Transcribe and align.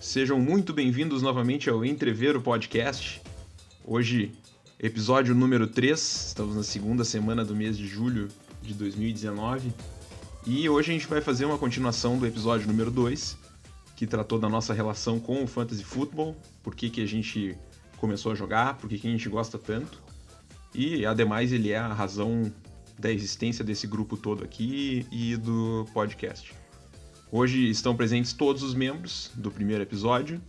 Sejam 0.00 0.38
muito 0.38 0.72
bem-vindos 0.72 1.22
novamente 1.22 1.68
ao 1.68 1.84
Entrever 1.84 2.36
o 2.36 2.40
Podcast. 2.40 3.20
Hoje, 3.84 4.30
episódio 4.78 5.34
número 5.34 5.66
3, 5.66 5.98
estamos 6.28 6.54
na 6.54 6.62
segunda 6.62 7.04
semana 7.04 7.44
do 7.44 7.54
mês 7.54 7.76
de 7.76 7.84
julho 7.88 8.28
de 8.62 8.74
2019. 8.74 9.72
E 10.46 10.68
hoje 10.68 10.92
a 10.92 10.94
gente 10.94 11.08
vai 11.08 11.20
fazer 11.20 11.46
uma 11.46 11.58
continuação 11.58 12.16
do 12.16 12.24
episódio 12.24 12.68
número 12.68 12.92
2, 12.92 13.36
que 13.96 14.06
tratou 14.06 14.38
da 14.38 14.48
nossa 14.48 14.72
relação 14.72 15.18
com 15.18 15.42
o 15.42 15.48
Fantasy 15.48 15.82
Football, 15.82 16.36
por 16.62 16.76
que, 16.76 16.90
que 16.90 17.02
a 17.02 17.06
gente 17.06 17.56
começou 17.96 18.30
a 18.30 18.36
jogar, 18.36 18.76
por 18.78 18.88
que, 18.88 18.98
que 18.98 19.08
a 19.08 19.10
gente 19.10 19.28
gosta 19.28 19.58
tanto. 19.58 20.00
E, 20.72 21.04
ademais, 21.04 21.52
ele 21.52 21.72
é 21.72 21.78
a 21.78 21.92
razão 21.92 22.52
da 22.96 23.10
existência 23.10 23.64
desse 23.64 23.88
grupo 23.88 24.16
todo 24.16 24.44
aqui 24.44 25.04
e 25.10 25.36
do 25.36 25.88
podcast. 25.92 26.54
Hoje 27.30 27.68
estão 27.68 27.94
presentes 27.94 28.32
todos 28.32 28.62
os 28.62 28.72
membros 28.72 29.30
do 29.34 29.50
primeiro 29.50 29.82
episódio: 29.82 30.40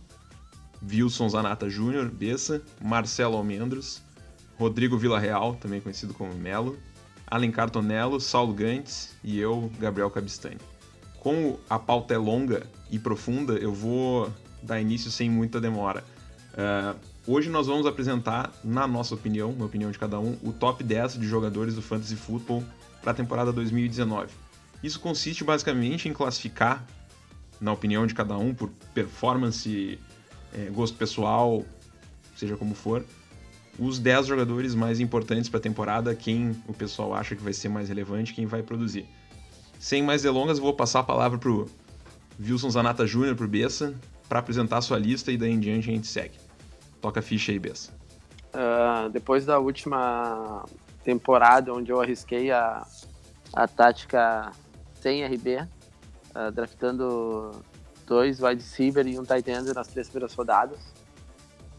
Wilson 0.82 1.28
Zanata 1.28 1.68
Júnior, 1.68 2.08
Bessa, 2.08 2.62
Marcelo 2.80 3.36
Almendros, 3.36 4.00
Rodrigo 4.58 4.96
Villarreal, 4.96 5.56
também 5.56 5.78
conhecido 5.78 6.14
como 6.14 6.32
Melo, 6.34 6.78
Alencar 7.26 7.68
Tonello, 7.68 8.18
Saulo 8.18 8.54
Gantes 8.54 9.14
e 9.22 9.38
eu, 9.38 9.70
Gabriel 9.78 10.10
Cabistani. 10.10 10.56
Como 11.18 11.60
a 11.68 11.78
pauta 11.78 12.14
é 12.14 12.18
longa 12.18 12.66
e 12.90 12.98
profunda, 12.98 13.52
eu 13.58 13.74
vou 13.74 14.32
dar 14.62 14.80
início 14.80 15.10
sem 15.10 15.28
muita 15.28 15.60
demora. 15.60 16.02
Uh, 16.54 16.98
hoje 17.26 17.50
nós 17.50 17.66
vamos 17.66 17.84
apresentar, 17.84 18.50
na 18.64 18.86
nossa 18.86 19.14
opinião, 19.14 19.52
na 19.52 19.66
opinião 19.66 19.90
de 19.90 19.98
cada 19.98 20.18
um, 20.18 20.34
o 20.42 20.50
top 20.50 20.82
10 20.82 21.18
de 21.18 21.26
jogadores 21.26 21.74
do 21.74 21.82
Fantasy 21.82 22.16
Football 22.16 22.64
para 23.02 23.10
a 23.10 23.14
temporada 23.14 23.52
2019. 23.52 24.28
Isso 24.82 24.98
consiste 25.00 25.44
basicamente 25.44 26.08
em 26.08 26.12
classificar, 26.12 26.84
na 27.60 27.72
opinião 27.72 28.06
de 28.06 28.14
cada 28.14 28.36
um, 28.36 28.54
por 28.54 28.70
performance, 28.94 29.98
é, 30.52 30.70
gosto 30.70 30.96
pessoal, 30.96 31.64
seja 32.34 32.56
como 32.56 32.74
for, 32.74 33.04
os 33.78 33.98
10 33.98 34.26
jogadores 34.26 34.74
mais 34.74 35.00
importantes 35.00 35.48
para 35.48 35.58
a 35.58 35.62
temporada, 35.62 36.14
quem 36.14 36.56
o 36.66 36.72
pessoal 36.72 37.14
acha 37.14 37.36
que 37.36 37.42
vai 37.42 37.52
ser 37.52 37.68
mais 37.68 37.88
relevante, 37.88 38.34
quem 38.34 38.46
vai 38.46 38.62
produzir. 38.62 39.06
Sem 39.78 40.02
mais 40.02 40.22
delongas, 40.22 40.58
vou 40.58 40.74
passar 40.74 41.00
a 41.00 41.02
palavra 41.02 41.38
pro 41.38 41.68
Wilson 42.38 42.70
Zanata 42.70 43.06
Jr., 43.06 43.34
pro 43.34 43.48
Bessa, 43.48 43.94
para 44.28 44.38
apresentar 44.38 44.78
a 44.78 44.82
sua 44.82 44.98
lista 44.98 45.32
e 45.32 45.36
daí 45.36 45.50
em 45.50 45.60
diante 45.60 45.90
a 45.90 45.92
gente 45.92 46.06
segue. 46.06 46.38
Toca 47.00 47.20
a 47.20 47.22
ficha 47.22 47.52
aí, 47.52 47.58
Bessa. 47.58 47.92
Uh, 48.52 49.08
depois 49.10 49.46
da 49.46 49.58
última 49.58 50.64
temporada, 51.04 51.72
onde 51.72 51.90
eu 51.90 52.00
arrisquei 52.00 52.50
a, 52.50 52.86
a 53.52 53.66
tática 53.66 54.52
sem 55.00 55.24
RB, 55.24 55.56
uh, 55.56 55.68
ah, 56.34 56.50
draftando 56.50 57.50
dois 58.06 58.40
wide 58.40 58.62
receiver 58.62 59.06
e 59.06 59.18
um 59.18 59.24
tight 59.24 59.50
end 59.50 59.72
nas 59.72 59.88
três 59.88 60.08
primeiras 60.08 60.34
rodadas, 60.34 60.78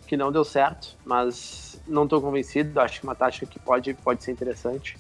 que 0.08 0.18
não 0.18 0.32
deu 0.32 0.44
certo, 0.44 0.98
mas 1.06 1.82
não 1.88 2.04
estou 2.04 2.22
convencido, 2.22 2.80
acho 2.80 3.00
que 3.00 3.06
uma 3.06 3.16
tática 3.16 3.46
que 3.46 3.60
pode, 3.60 3.94
pode 3.94 4.24
ser 4.24 4.32
interessante. 4.32 4.98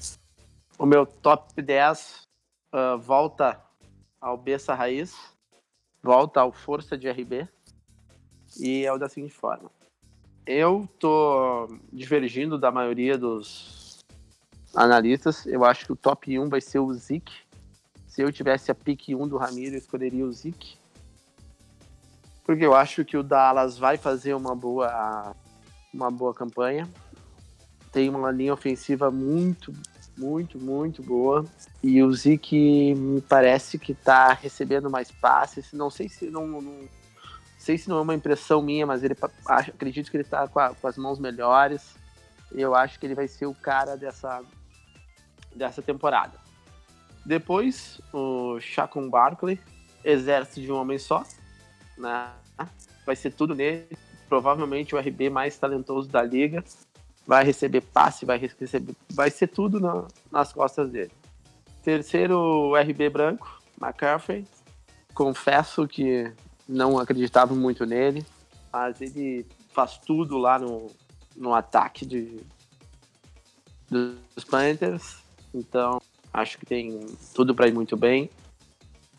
O 0.77 0.85
meu 0.85 1.05
top 1.05 1.61
10 1.61 2.27
uh, 2.73 2.77
ah, 2.77 2.95
volta 2.95 3.61
ao 4.19 4.37
Bessa 4.37 4.73
Raiz, 4.73 5.15
volta 6.01 6.41
ao 6.41 6.51
Força 6.51 6.97
de 6.97 7.09
RB, 7.09 7.47
e 8.59 8.85
é 8.85 8.91
o 8.91 8.97
da 8.97 9.09
seguinte 9.09 9.33
forma. 9.33 9.71
Eu 10.45 10.87
tô 10.99 11.67
divergindo 11.91 12.57
da 12.57 12.71
maioria 12.71 13.17
dos 13.17 13.99
analistas. 14.75 15.45
Eu 15.45 15.63
acho 15.63 15.85
que 15.85 15.91
o 15.91 15.95
top 15.95 16.37
1 16.37 16.49
vai 16.49 16.61
ser 16.61 16.79
o 16.79 16.93
Zeke, 16.93 17.40
se 18.11 18.21
eu 18.21 18.29
tivesse 18.29 18.69
a 18.69 18.75
pick 18.75 19.07
1 19.07 19.25
do 19.25 19.37
Ramiro, 19.37 19.75
eu 19.75 19.79
escolheria 19.79 20.25
o 20.25 20.33
Zeke. 20.33 20.77
Porque 22.43 22.65
eu 22.65 22.75
acho 22.75 23.05
que 23.05 23.15
o 23.15 23.23
Dallas 23.23 23.77
vai 23.77 23.95
fazer 23.95 24.33
uma 24.33 24.53
boa, 24.53 25.33
uma 25.93 26.11
boa 26.11 26.33
campanha. 26.33 26.89
Tem 27.89 28.09
uma 28.09 28.29
linha 28.29 28.53
ofensiva 28.53 29.09
muito, 29.09 29.73
muito, 30.17 30.59
muito 30.59 31.01
boa. 31.01 31.45
E 31.81 32.03
o 32.03 32.13
Zeke 32.13 32.93
me 32.95 33.21
parece 33.21 33.79
que 33.79 33.93
está 33.93 34.33
recebendo 34.33 34.89
mais 34.89 35.09
passes. 35.09 35.71
Não 35.71 35.89
sei 35.89 36.09
se 36.09 36.29
não, 36.29 36.45
não, 36.45 36.89
sei 37.57 37.77
se 37.77 37.87
não 37.87 37.99
é 37.99 38.01
uma 38.01 38.13
impressão 38.13 38.61
minha, 38.61 38.85
mas 38.85 39.05
ele 39.05 39.15
acredito 39.45 40.11
que 40.11 40.17
ele 40.17 40.23
está 40.23 40.45
com, 40.49 40.59
com, 40.75 40.87
as 40.87 40.97
mãos 40.97 41.17
melhores. 41.17 41.95
Eu 42.51 42.75
acho 42.75 42.99
que 42.99 43.05
ele 43.05 43.15
vai 43.15 43.29
ser 43.29 43.45
o 43.45 43.55
cara 43.55 43.95
dessa, 43.95 44.43
dessa 45.55 45.81
temporada. 45.81 46.40
Depois, 47.25 48.01
o 48.13 48.59
Chacon 48.59 49.09
Barkley, 49.09 49.59
exército 50.03 50.61
de 50.61 50.71
um 50.71 50.75
homem 50.75 50.97
só, 50.97 51.23
né? 51.97 52.29
Vai 53.05 53.15
ser 53.15 53.31
tudo 53.31 53.55
nele. 53.55 53.87
Provavelmente 54.27 54.95
o 54.95 54.99
RB 54.99 55.29
mais 55.29 55.57
talentoso 55.57 56.09
da 56.09 56.23
liga. 56.23 56.63
Vai 57.25 57.43
receber 57.43 57.81
passe, 57.81 58.25
vai 58.25 58.37
receber, 58.37 58.95
vai 59.11 59.29
ser 59.29 59.47
tudo 59.47 59.79
na, 59.79 60.07
nas 60.31 60.51
costas 60.51 60.89
dele. 60.89 61.11
Terceiro, 61.83 62.37
o 62.37 62.75
RB 62.75 63.09
branco, 63.09 63.61
McCaffrey. 63.79 64.47
Confesso 65.13 65.87
que 65.87 66.31
não 66.67 66.97
acreditava 66.97 67.53
muito 67.53 67.85
nele, 67.85 68.25
mas 68.71 69.01
ele 69.01 69.45
faz 69.71 69.97
tudo 69.97 70.37
lá 70.37 70.57
no, 70.57 70.87
no 71.35 71.53
ataque 71.53 72.05
de, 72.05 72.41
dos 73.89 74.43
Panthers. 74.43 75.21
Então, 75.53 76.00
Acho 76.33 76.57
que 76.57 76.65
tem 76.65 77.05
tudo 77.33 77.53
para 77.53 77.67
ir 77.67 77.73
muito 77.73 77.97
bem. 77.97 78.29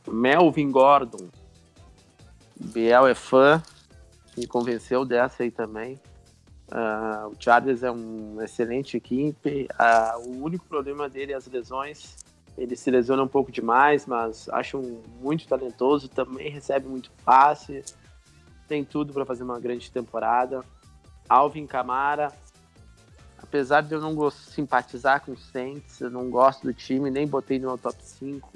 Melvin 0.09 0.71
Gordon. 0.71 1.29
Biel 2.57 3.07
é 3.07 3.15
fã. 3.15 3.63
Me 4.37 4.47
convenceu 4.47 5.05
dessa 5.05 5.43
aí 5.43 5.51
também. 5.51 6.01
Uh, 6.69 7.29
o 7.29 7.37
Chargers 7.39 7.83
é 7.83 7.91
uma 7.91 8.45
excelente 8.45 8.97
equipe. 8.97 9.69
Uh, 9.73 10.29
o 10.29 10.43
único 10.43 10.65
problema 10.65 11.09
dele 11.09 11.33
é 11.33 11.37
as 11.37 11.47
lesões. 11.47 12.17
Ele 12.57 12.75
se 12.77 12.91
lesiona 12.91 13.23
um 13.23 13.29
pouco 13.29 13.53
demais, 13.53 14.07
mas 14.07 14.49
acho 14.49 14.79
um 14.79 15.03
muito 15.21 15.47
talentoso. 15.47 16.09
Também 16.09 16.51
recebe 16.51 16.89
muito 16.89 17.11
passe. 17.25 17.85
Tem 18.67 18.85
tudo 18.85 19.13
para 19.13 19.27
fazer 19.27 19.43
uma 19.43 19.61
grande 19.61 19.91
temporada. 19.91 20.65
Alvin 21.29 21.67
Camara 21.67 22.33
apesar 23.43 23.83
de 23.83 23.95
eu 23.95 24.01
não 24.01 24.31
simpatizar 24.31 25.21
com 25.21 25.33
o 25.33 25.37
Saints, 25.37 26.01
eu 26.01 26.11
não 26.11 26.31
gosto 26.31 26.63
do 26.63 26.73
time, 26.73 27.11
nem 27.11 27.27
botei 27.27 27.59
no 27.59 27.69
meu 27.69 27.79
top 27.79 27.97
5. 28.01 28.51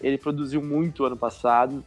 Ele 0.00 0.16
produziu 0.16 0.62
muito 0.62 1.04
ano 1.04 1.16
passado. 1.16 1.84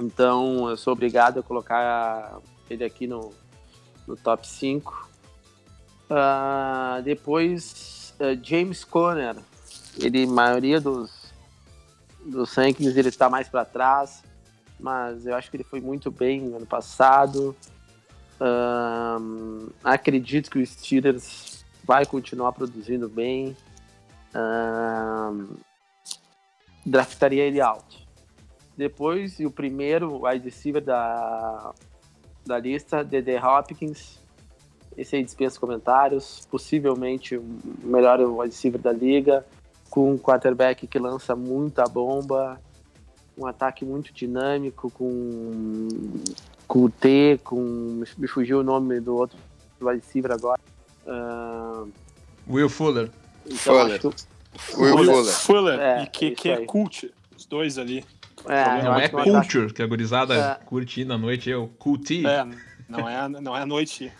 Então 0.00 0.68
eu 0.68 0.76
sou 0.76 0.92
obrigado 0.92 1.40
a 1.40 1.42
colocar 1.42 2.38
ele 2.68 2.84
aqui 2.84 3.06
no, 3.06 3.32
no 4.06 4.16
top 4.16 4.46
5. 4.46 5.08
Uh, 6.10 6.12
ah, 6.12 7.00
depois, 7.04 8.14
uh, 8.20 8.38
James 8.44 8.84
Conner. 8.84 9.36
Ele, 9.98 10.26
maioria 10.26 10.80
dos, 10.80 11.32
dos 12.24 12.54
rankings, 12.54 12.96
ele 12.96 13.08
está 13.08 13.28
mais 13.28 13.48
para 13.48 13.64
trás. 13.64 14.22
Mas 14.78 15.26
eu 15.26 15.34
acho 15.36 15.50
que 15.50 15.56
ele 15.56 15.64
foi 15.64 15.80
muito 15.80 16.10
bem 16.10 16.54
ano 16.54 16.66
passado 16.66 17.54
acredito 19.84 20.50
que 20.50 20.58
o 20.58 20.66
Steelers 20.66 21.64
vai 21.84 22.06
continuar 22.06 22.52
produzindo 22.52 23.08
bem. 23.08 23.56
draftaria 26.84 27.44
ele 27.44 27.60
alto. 27.60 27.96
Depois, 28.76 29.38
o 29.40 29.50
primeiro 29.50 30.24
wide 30.24 30.44
receiver 30.44 30.82
da, 30.82 31.74
da 32.46 32.58
lista, 32.58 33.04
D.D. 33.04 33.36
Hopkins. 33.38 34.18
Esse 34.96 35.16
aí 35.16 35.22
dispensa 35.22 35.60
comentários. 35.60 36.46
Possivelmente 36.50 37.36
o 37.36 37.44
melhor 37.82 38.20
wide 38.20 38.54
receiver 38.54 38.80
da 38.80 38.92
liga. 38.92 39.44
Com 39.90 40.12
um 40.12 40.18
quarterback 40.18 40.86
que 40.86 40.98
lança 40.98 41.36
muita 41.36 41.84
bomba. 41.84 42.60
Um 43.36 43.46
ataque 43.46 43.84
muito 43.84 44.12
dinâmico, 44.12 44.90
com 44.90 45.88
com 46.70 46.84
o 46.84 46.88
T, 46.88 47.40
com. 47.42 48.04
Me 48.16 48.28
fugiu 48.28 48.60
o 48.60 48.62
nome 48.62 49.00
do 49.00 49.16
outro 49.16 49.36
wide 49.82 50.00
receiver 50.00 50.30
agora. 50.30 50.60
Uh... 51.04 51.90
Will 52.48 52.68
Fuller. 52.68 53.10
Então, 53.44 53.58
Fuller. 53.58 54.00
Will 54.76 55.04
Fuller. 55.04 55.24
Fuller. 55.24 55.80
É, 55.80 56.02
e 56.04 56.06
que, 56.06 56.30
que 56.30 56.48
é 56.48 56.64
cult, 56.64 57.12
os 57.36 57.44
dois 57.44 57.76
ali. 57.76 58.04
É, 58.46 58.84
não 58.84 58.94
é 58.94 59.08
culture, 59.08 59.72
que 59.72 59.82
a 59.82 59.86
gurizada 59.86 60.34
é. 60.34 60.64
curte 60.64 61.04
na 61.04 61.18
noite, 61.18 61.50
eu 61.50 61.68
culti. 61.76 62.24
É, 62.24 62.46
não 62.88 63.08
é, 63.08 63.28
não 63.28 63.56
é 63.56 63.62
a 63.62 63.66
noite. 63.66 64.12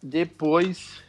Depois 0.00 1.02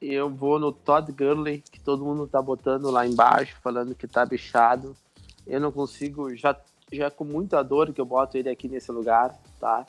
eu 0.00 0.30
vou 0.30 0.60
no 0.60 0.70
Todd 0.70 1.10
Gurley, 1.10 1.60
que 1.72 1.80
todo 1.80 2.04
mundo 2.04 2.28
tá 2.28 2.40
botando 2.40 2.88
lá 2.88 3.04
embaixo, 3.04 3.56
falando 3.60 3.96
que 3.96 4.06
tá 4.06 4.24
bichado. 4.24 4.96
Eu 5.44 5.60
não 5.60 5.72
consigo, 5.72 6.34
já 6.36 6.56
já 6.94 7.06
é 7.06 7.10
com 7.10 7.24
muita 7.24 7.62
dor 7.62 7.92
que 7.92 8.00
eu 8.00 8.06
boto 8.06 8.36
ele 8.36 8.48
aqui 8.48 8.68
nesse 8.68 8.90
lugar, 8.92 9.34
tá? 9.60 9.84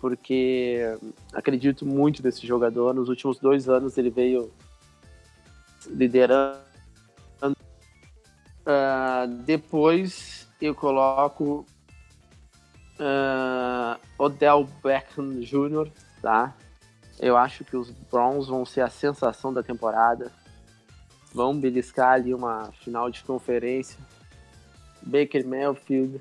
Porque 0.00 0.80
acredito 1.32 1.86
muito 1.86 2.22
nesse 2.22 2.46
jogador. 2.46 2.94
Nos 2.94 3.08
últimos 3.08 3.38
dois 3.38 3.68
anos 3.68 3.96
ele 3.96 4.10
veio 4.10 4.52
liderando. 5.86 6.58
Uh, 8.62 9.26
depois 9.44 10.48
eu 10.60 10.74
coloco 10.74 11.66
Uh, 13.02 13.98
Odell 14.16 14.68
Beckham 14.80 15.40
Jr., 15.40 15.90
tá? 16.20 16.54
Eu 17.18 17.36
acho 17.36 17.64
que 17.64 17.76
os 17.76 17.90
Browns 17.90 18.46
vão 18.46 18.64
ser 18.64 18.82
a 18.82 18.88
sensação 18.88 19.52
da 19.52 19.62
temporada. 19.62 20.30
Vão 21.34 21.58
beliscar 21.58 22.12
ali 22.12 22.32
uma 22.32 22.70
final 22.84 23.10
de 23.10 23.24
conferência. 23.24 23.98
Baker 25.02 25.44
Mayfield, 25.44 26.20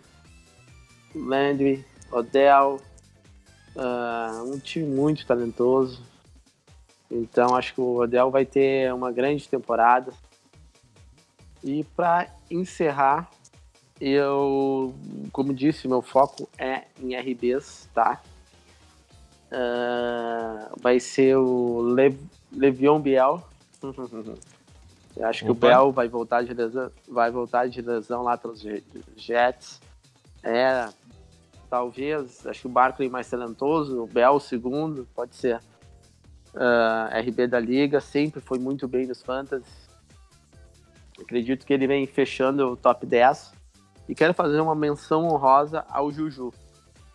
Landry, 1.15 1.85
Odell, 2.11 2.79
uh, 3.75 4.43
um 4.53 4.59
time 4.59 4.85
muito 4.85 5.25
talentoso. 5.25 6.01
Então 7.09 7.55
acho 7.55 7.73
que 7.73 7.81
o 7.81 7.97
Odell 7.97 8.31
vai 8.31 8.45
ter 8.45 8.93
uma 8.93 9.11
grande 9.11 9.47
temporada. 9.47 10.13
E 11.63 11.83
para 11.95 12.27
encerrar, 12.49 13.29
eu, 13.99 14.95
como 15.31 15.53
disse, 15.53 15.87
meu 15.87 16.01
foco 16.01 16.49
é 16.57 16.85
em 16.99 17.15
RBs, 17.15 17.87
tá? 17.93 18.21
Uh, 19.51 20.81
vai 20.81 20.99
ser 20.99 21.35
o 21.37 21.93
Le 21.93 22.17
Levion 22.51 22.99
Biel. 22.99 23.43
eu 25.15 25.27
acho 25.27 25.43
Opa. 25.43 25.45
que 25.45 25.51
o 25.51 25.53
Bell 25.53 25.91
vai 25.91 26.07
voltar 26.07 26.43
de 26.43 26.53
lesão, 26.53 26.91
vai 27.07 27.29
voltar 27.29 27.67
de 27.67 27.81
lesão 27.81 28.23
lá 28.23 28.37
pelos 28.37 28.65
Jets. 29.15 29.79
É, 30.43 30.89
talvez, 31.71 32.45
acho 32.45 32.61
que 32.61 32.67
o 32.67 32.69
Barkley 32.69 33.09
mais 33.09 33.29
talentoso, 33.29 34.03
o 34.03 34.05
Bell 34.05 34.37
segundo, 34.41 35.07
pode 35.15 35.37
ser. 35.37 35.61
Uh, 36.53 37.07
RB 37.29 37.47
da 37.47 37.61
liga, 37.61 38.01
sempre 38.01 38.41
foi 38.41 38.59
muito 38.59 38.89
bem 38.89 39.07
nos 39.07 39.23
fantasy. 39.23 39.71
Acredito 41.17 41.65
que 41.65 41.73
ele 41.73 41.87
vem 41.87 42.05
fechando 42.05 42.73
o 42.73 42.75
top 42.75 43.05
10. 43.05 43.53
E 44.09 44.13
quero 44.13 44.33
fazer 44.33 44.59
uma 44.59 44.75
menção 44.75 45.23
honrosa 45.23 45.85
ao 45.87 46.11
Juju. 46.11 46.53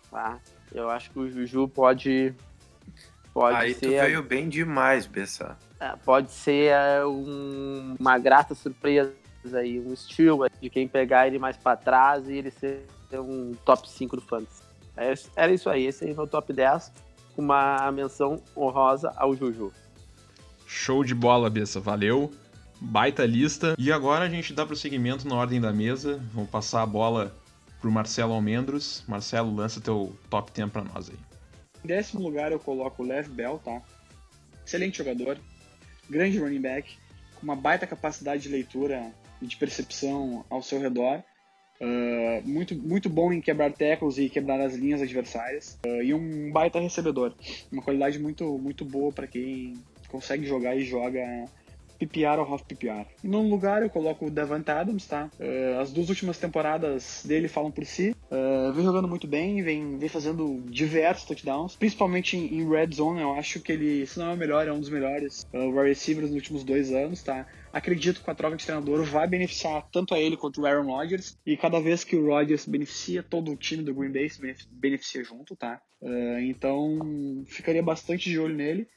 Tá? 0.09 0.39
Eu 0.73 0.89
acho 0.89 1.11
que 1.11 1.19
o 1.19 1.29
Juju 1.29 1.67
pode. 1.67 2.33
pode 3.31 3.57
Aí 3.57 3.75
ser, 3.75 3.85
tu 3.85 4.05
veio 4.05 4.23
bem 4.23 4.49
demais, 4.49 5.05
Bessa. 5.05 5.55
É, 5.79 5.95
pode 6.03 6.31
ser 6.31 6.71
é, 6.71 7.05
um, 7.05 7.95
uma 7.99 8.17
grata 8.17 8.55
surpresa 8.55 9.13
aí, 9.53 9.79
um 9.79 9.93
estilo 9.93 10.47
de 10.59 10.67
quem 10.67 10.87
pegar 10.87 11.27
ele 11.27 11.37
mais 11.37 11.55
para 11.55 11.77
trás 11.77 12.27
e 12.27 12.33
ele 12.33 12.49
ser 12.49 12.87
um 13.13 13.53
top 13.65 13.89
5 13.89 14.15
do 14.15 14.21
Fantasy. 14.21 14.63
É, 14.95 15.13
era 15.35 15.51
isso 15.51 15.69
aí, 15.69 15.85
esse 15.85 16.05
aí 16.05 16.11
é 16.11 16.19
o 16.19 16.27
top 16.27 16.51
10, 16.51 16.91
com 17.35 17.41
uma 17.41 17.91
menção 17.91 18.41
honrosa 18.55 19.13
ao 19.15 19.35
Juju. 19.35 19.71
Show 20.65 21.03
de 21.03 21.15
bola, 21.15 21.49
Bessa, 21.49 21.79
valeu 21.79 22.31
baita 22.79 23.25
lista. 23.25 23.75
E 23.77 23.91
agora 23.91 24.25
a 24.25 24.29
gente 24.29 24.53
dá 24.53 24.65
prosseguimento 24.65 25.27
na 25.27 25.35
ordem 25.35 25.59
da 25.59 25.73
mesa. 25.73 26.21
Vamos 26.33 26.49
passar 26.49 26.83
a 26.83 26.85
bola 26.85 27.35
pro 27.81 27.91
Marcelo 27.91 28.33
Almendros. 28.33 29.03
Marcelo, 29.07 29.53
lança 29.53 29.81
teu 29.81 30.15
top 30.29 30.51
10 30.51 30.71
para 30.71 30.83
nós 30.83 31.09
aí. 31.09 31.17
Em 31.83 31.87
décimo 31.87 32.21
lugar 32.21 32.51
eu 32.51 32.59
coloco 32.59 33.03
o 33.03 33.05
Lev 33.05 33.27
Bell, 33.29 33.59
tá? 33.63 33.81
Excelente 34.65 34.97
jogador, 34.97 35.37
grande 36.09 36.39
running 36.39 36.61
back, 36.61 36.97
com 37.35 37.43
uma 37.43 37.55
baita 37.55 37.87
capacidade 37.87 38.43
de 38.43 38.49
leitura 38.49 39.11
e 39.41 39.47
de 39.47 39.55
percepção 39.55 40.45
ao 40.49 40.61
seu 40.61 40.79
redor. 40.79 41.23
Uh, 41.79 42.47
muito, 42.47 42.75
muito 42.75 43.09
bom 43.09 43.31
em 43.31 43.39
quebrar 43.39 43.71
tackles 43.71 44.17
e 44.17 44.29
quebrar 44.29 44.59
as 44.59 44.75
linhas 44.75 45.01
adversárias. 45.01 45.77
Uh, 45.85 46.01
e 46.01 46.13
um 46.13 46.51
baita 46.51 46.79
recebedor. 46.79 47.33
Uma 47.71 47.81
qualidade 47.81 48.19
muito, 48.19 48.57
muito 48.57 48.83
boa 48.83 49.11
para 49.11 49.27
quem 49.27 49.75
consegue 50.07 50.45
jogar 50.45 50.75
e 50.75 50.83
joga 50.83 51.45
PPR 51.97 52.39
ou 52.39 52.45
half 52.45 52.63
PPR. 52.63 53.05
E 53.23 53.27
no 53.27 53.41
lugar 53.41 53.81
eu 53.81 53.89
coloco 53.89 54.27
o 54.27 54.31
Davante 54.31 54.71
Adams, 54.71 55.05
tá? 55.05 55.29
Uh, 55.39 55.79
as 55.79 55.91
duas 55.91 56.09
últimas 56.09 56.37
temporadas 56.37 57.23
dele 57.25 57.47
falam 57.47 57.71
por 57.71 57.85
si. 57.85 58.15
Uh, 58.31 58.73
vem 58.73 58.83
jogando 58.83 59.07
muito 59.07 59.27
bem, 59.27 59.61
vem, 59.61 59.97
vem 59.97 60.09
fazendo 60.09 60.61
diversos 60.65 61.25
touchdowns, 61.25 61.75
principalmente 61.75 62.37
em, 62.37 62.59
em, 62.59 62.69
red 62.69 62.89
zone. 62.93 63.21
Eu 63.21 63.33
acho 63.33 63.59
que 63.59 63.71
ele, 63.71 64.05
se 64.05 64.19
não 64.19 64.31
é 64.31 64.33
o 64.33 64.37
melhor, 64.37 64.67
é 64.67 64.71
um 64.71 64.79
dos 64.79 64.89
melhores 64.89 65.47
uh, 65.53 65.81
receivers 65.81 66.27
nos 66.27 66.35
últimos 66.35 66.63
dois 66.63 66.91
anos, 66.91 67.23
tá? 67.23 67.47
Acredito 67.71 68.23
que 68.23 68.29
a 68.31 68.35
troca 68.35 68.55
de 68.55 68.65
treinador 68.65 69.03
vai 69.03 69.27
beneficiar 69.27 69.87
tanto 69.91 70.13
a 70.13 70.19
ele 70.19 70.37
quanto 70.37 70.61
o 70.61 70.65
Aaron 70.65 70.87
Rodgers. 70.87 71.37
E 71.45 71.55
cada 71.55 71.79
vez 71.79 72.03
que 72.03 72.15
o 72.15 72.25
Rodgers 72.25 72.65
beneficia, 72.65 73.21
todo 73.21 73.51
o 73.51 73.55
time 73.55 73.83
do 73.83 73.93
Green 73.93 74.11
Bay 74.11 74.29
se 74.29 74.41
beneficia 74.71 75.23
junto, 75.23 75.55
tá? 75.55 75.81
Uh, 76.01 76.39
então 76.41 77.43
ficaria 77.47 77.83
bastante 77.83 78.29
de 78.29 78.39
olho 78.39 78.55
nele. 78.55 78.87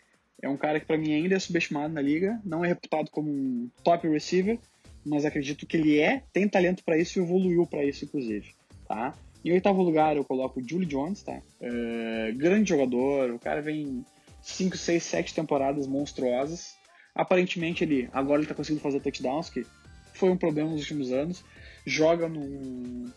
É 0.43 0.49
um 0.49 0.57
cara 0.57 0.81
que 0.81 0.87
para 0.87 0.97
mim 0.97 1.13
ainda 1.13 1.37
é 1.37 1.39
subestimado 1.39 1.93
na 1.93 2.01
liga, 2.01 2.41
não 2.45 2.65
é 2.65 2.69
reputado 2.69 3.11
como 3.11 3.31
um 3.31 3.71
top 3.85 4.09
receiver, 4.09 4.59
mas 5.05 5.25
acredito 5.25 5.67
que 5.67 5.77
ele 5.77 5.99
é, 5.99 6.23
tem 6.33 6.49
talento 6.49 6.83
para 6.85 6.97
isso 6.97 7.19
e 7.19 7.23
evoluiu 7.23 7.67
para 7.67 7.85
isso 7.85 8.05
inclusive, 8.05 8.55
tá? 8.89 9.15
Em 9.45 9.53
oitavo 9.53 9.83
lugar 9.83 10.17
eu 10.17 10.25
coloco 10.25 10.61
o 10.61 10.69
Julie 10.69 10.87
Jones, 10.87 11.23
tá? 11.23 11.41
É, 11.61 12.33
grande 12.33 12.69
jogador, 12.69 13.31
o 13.31 13.39
cara 13.39 13.63
vem 13.63 14.05
5, 14.43 14.77
6, 14.77 15.03
7 15.03 15.35
temporadas 15.35 15.87
monstruosas. 15.87 16.77
Aparentemente 17.15 17.85
ele 17.85 18.09
agora 18.13 18.41
ele 18.41 18.49
tá 18.49 18.55
conseguindo 18.55 18.83
fazer 18.83 19.01
touchdowns, 19.01 19.51
que 19.51 19.67
foi 20.15 20.31
um 20.31 20.37
problema 20.37 20.71
nos 20.71 20.81
últimos 20.81 21.13
anos. 21.13 21.45
Joga 21.87 22.29
num, 22.29 23.11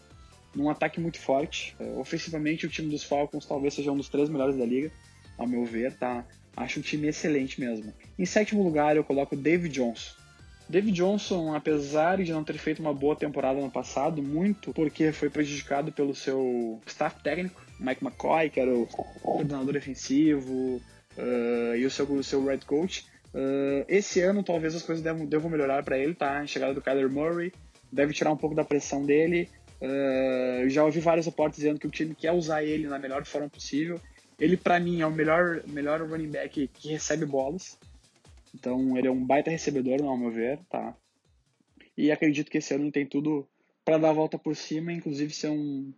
num 0.55 0.69
ataque 0.69 0.99
muito 0.99 1.19
forte. 1.19 1.75
É, 1.79 1.93
ofensivamente 1.97 2.65
o 2.65 2.69
time 2.69 2.89
dos 2.89 3.03
Falcons 3.03 3.45
talvez 3.45 3.73
seja 3.73 3.91
um 3.91 3.97
dos 3.97 4.09
três 4.09 4.29
melhores 4.29 4.57
da 4.57 4.65
liga, 4.65 4.91
ao 5.37 5.47
meu 5.47 5.65
ver, 5.65 5.93
tá? 5.97 6.25
Acho 6.55 6.79
um 6.79 6.83
time 6.83 7.07
excelente 7.07 7.59
mesmo. 7.59 7.93
Em 8.17 8.25
sétimo 8.25 8.63
lugar, 8.63 8.95
eu 8.95 9.03
coloco 9.03 9.35
David 9.35 9.73
Johnson. 9.73 10.13
David 10.69 10.95
Johnson, 10.95 11.53
apesar 11.53 12.23
de 12.23 12.31
não 12.31 12.43
ter 12.43 12.57
feito 12.57 12.79
uma 12.79 12.93
boa 12.93 13.15
temporada 13.15 13.59
no 13.59 13.69
passado, 13.69 14.23
muito 14.23 14.71
porque 14.73 15.11
foi 15.11 15.29
prejudicado 15.29 15.91
pelo 15.91 16.15
seu 16.15 16.79
staff 16.87 17.21
técnico, 17.21 17.61
Mike 17.79 18.03
McCoy, 18.03 18.49
que 18.49 18.59
era 18.59 18.73
o 18.73 18.87
coordenador 18.87 19.73
defensivo, 19.73 20.81
uh, 21.17 21.75
e 21.75 21.85
o 21.85 21.91
seu, 21.91 22.05
o 22.05 22.23
seu 22.23 22.43
head 22.45 22.65
coach. 22.65 23.05
Uh, 23.33 23.83
esse 23.87 24.21
ano, 24.21 24.43
talvez 24.43 24.75
as 24.75 24.83
coisas 24.83 25.03
devam, 25.03 25.25
devam 25.25 25.49
melhorar 25.49 25.83
para 25.83 25.97
ele, 25.97 26.13
tá? 26.13 26.39
A 26.39 26.47
chegada 26.47 26.73
do 26.73 26.81
Kyler 26.81 27.11
Murray 27.11 27.51
deve 27.91 28.13
tirar 28.13 28.31
um 28.31 28.37
pouco 28.37 28.55
da 28.55 28.63
pressão 28.63 29.05
dele. 29.05 29.49
Uh, 29.81 30.69
já 30.69 30.83
ouvi 30.83 30.99
vários 30.99 31.25
reportes 31.25 31.57
dizendo 31.57 31.79
que 31.79 31.87
o 31.87 31.91
time 31.91 32.15
quer 32.15 32.31
usar 32.31 32.63
ele 32.63 32.87
na 32.87 32.99
melhor 32.99 33.25
forma 33.25 33.49
possível. 33.49 33.99
Ele, 34.39 34.57
para 34.57 34.79
mim, 34.79 35.01
é 35.01 35.05
o 35.05 35.11
melhor, 35.11 35.61
melhor 35.67 36.01
running 36.01 36.29
back 36.29 36.67
que 36.67 36.89
recebe 36.89 37.25
bolas. 37.25 37.77
Então, 38.53 38.97
ele 38.97 39.07
é 39.07 39.11
um 39.11 39.25
baita 39.25 39.49
recebedor, 39.49 40.01
ao 40.03 40.17
meu 40.17 40.31
ver, 40.31 40.59
tá? 40.69 40.95
E 41.97 42.11
acredito 42.11 42.49
que 42.49 42.57
esse 42.57 42.73
ano 42.73 42.91
tem 42.91 43.05
tudo 43.05 43.47
para 43.83 43.97
dar 43.97 44.09
a 44.09 44.13
volta 44.13 44.37
por 44.37 44.55
cima, 44.55 44.91
inclusive 44.91 45.33
ser 45.33 45.49
um 45.49 45.91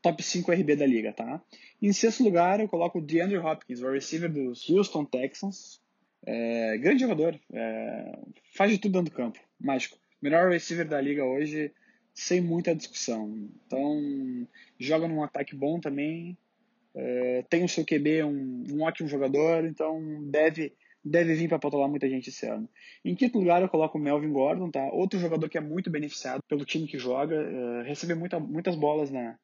top 0.00 0.22
5 0.22 0.52
RB 0.52 0.76
da 0.76 0.86
liga, 0.86 1.12
tá? 1.12 1.42
Em 1.80 1.92
sexto 1.92 2.22
lugar, 2.22 2.60
eu 2.60 2.68
coloco 2.68 2.98
o 2.98 3.02
DeAndre 3.02 3.38
Hopkins, 3.38 3.82
o 3.82 3.90
receiver 3.90 4.30
dos 4.30 4.68
Houston 4.68 5.04
Texans. 5.04 5.80
É, 6.26 6.76
grande 6.78 7.00
jogador, 7.00 7.38
é, 7.52 8.18
faz 8.54 8.72
de 8.72 8.78
tudo 8.78 8.92
dentro 8.92 9.12
do 9.12 9.16
campo, 9.16 9.38
mágico. 9.58 9.96
Melhor 10.20 10.50
receiver 10.50 10.86
da 10.86 11.00
liga 11.00 11.24
hoje, 11.24 11.72
sem 12.12 12.40
muita 12.40 12.74
discussão. 12.74 13.48
Então, 13.66 14.46
joga 14.78 15.06
num 15.06 15.22
ataque 15.22 15.54
bom 15.54 15.78
também, 15.78 16.36
é, 16.98 17.44
tem 17.48 17.64
o 17.64 17.68
seu 17.68 17.84
QB, 17.84 18.24
um, 18.24 18.64
um 18.72 18.82
ótimo 18.82 19.08
jogador, 19.08 19.64
então 19.64 20.00
deve 20.28 20.74
deve 21.04 21.34
vir 21.34 21.48
para 21.48 21.58
pautar 21.58 21.88
muita 21.88 22.08
gente 22.08 22.28
esse 22.28 22.44
ano. 22.44 22.68
Em 23.04 23.14
quinto 23.14 23.38
lugar, 23.38 23.62
eu 23.62 23.68
coloco 23.68 23.96
o 23.96 24.00
Melvin 24.00 24.32
Gordon, 24.32 24.68
tá? 24.68 24.84
Outro 24.92 25.18
jogador 25.18 25.48
que 25.48 25.56
é 25.56 25.60
muito 25.60 25.88
beneficiado 25.88 26.42
pelo 26.48 26.64
time 26.64 26.88
que 26.88 26.98
joga, 26.98 27.36
uh, 27.40 27.82
recebe 27.84 28.14
muita, 28.14 28.38
muitas 28.40 28.74
bolas 28.74 29.10
na, 29.10 29.38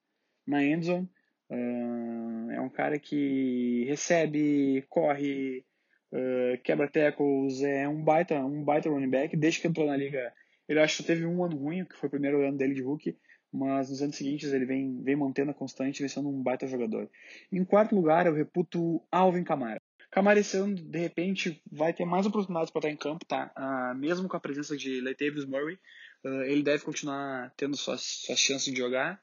na 0.47 0.63
endzone. 0.65 1.09
Uh, 1.49 2.51
é 2.51 2.61
um 2.61 2.69
cara 2.69 2.99
que 2.99 3.85
recebe, 3.87 4.85
corre, 4.91 5.65
uh, 6.13 6.59
quebra 6.65 6.91
tackles, 6.91 7.63
é 7.63 7.89
um 7.89 8.03
baita, 8.03 8.35
um 8.45 8.63
baita 8.65 8.91
running 8.91 9.09
back. 9.09 9.37
Desde 9.37 9.61
que 9.61 9.69
entrou 9.69 9.87
na 9.87 9.97
liga, 9.97 10.35
ele 10.69 10.81
acho 10.81 10.99
que 10.99 11.07
teve 11.07 11.25
um 11.25 11.45
ano 11.45 11.57
ruim, 11.57 11.85
que 11.85 11.97
foi 11.97 12.09
o 12.09 12.11
primeiro 12.11 12.47
ano 12.47 12.59
dele 12.59 12.75
de 12.75 12.83
rookie 12.83 13.17
mas 13.55 13.89
nos 13.89 14.03
anos 14.03 14.17
seguintes 14.17 14.53
ele 14.53 14.65
vem, 14.65 15.01
vem 15.01 15.15
mantendo 15.15 15.53
a 15.53 15.55
constante, 15.55 16.01
vem 16.01 16.09
sendo 16.09 16.29
um 16.29 16.43
baita 16.43 16.67
jogador. 16.67 17.09
Em 17.53 17.65
quarto 17.65 17.95
lugar, 17.95 18.27
eu 18.27 18.35
reputo 18.35 19.01
Alvin 19.13 19.45
Kamara. 19.45 19.81
Kamara 20.11 20.41
esse 20.41 20.57
ano, 20.57 20.75
de 20.75 20.99
repente, 20.99 21.63
vai 21.71 21.93
ter 21.93 22.05
mais 22.05 22.27
oportunidades 22.27 22.71
para 22.71 22.81
estar 22.81 22.91
em 22.91 22.97
campo, 22.97 23.25
tá? 23.25 23.53
Ah, 23.55 23.95
mesmo 23.95 24.29
com 24.29 24.37
a 24.37 24.41
presença 24.41 24.77
de 24.77 25.01
Latavius 25.01 25.45
Murray, 25.45 25.79
uh, 26.25 26.43
ele 26.43 26.65
deve 26.65 26.85
continuar 26.85 27.53
tendo 27.57 27.77
suas, 27.77 28.01
suas 28.01 28.39
chances 28.41 28.73
de 28.73 28.79
jogar. 28.79 29.21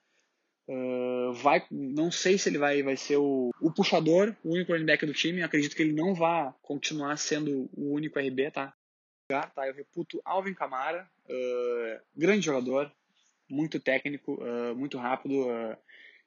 Uh, 0.67 1.33
vai, 1.33 1.65
não 1.69 2.09
sei 2.09 2.37
se 2.37 2.47
ele 2.47 2.57
vai, 2.57 2.81
vai 2.83 2.95
ser 2.95 3.17
o, 3.17 3.51
o 3.59 3.71
puxador, 3.73 4.33
o 4.45 4.53
único 4.53 4.71
running 4.71 4.85
back 4.85 5.05
do 5.05 5.13
time. 5.13 5.43
acredito 5.43 5.75
que 5.75 5.81
ele 5.81 5.93
não 5.93 6.13
vá 6.13 6.55
continuar 6.61 7.17
sendo 7.17 7.69
o 7.73 7.93
único 7.93 8.17
RB, 8.17 8.49
tá? 8.51 8.73
Tá, 9.27 9.67
eu 9.67 9.73
reputo 9.73 10.21
Alvin 10.25 10.53
Kamara, 10.53 11.09
uh, 11.25 12.01
grande 12.15 12.45
jogador, 12.45 12.91
muito 13.51 13.79
técnico, 13.79 14.33
uh, 14.35 14.75
muito 14.75 14.97
rápido. 14.97 15.47
Uh, 15.47 15.77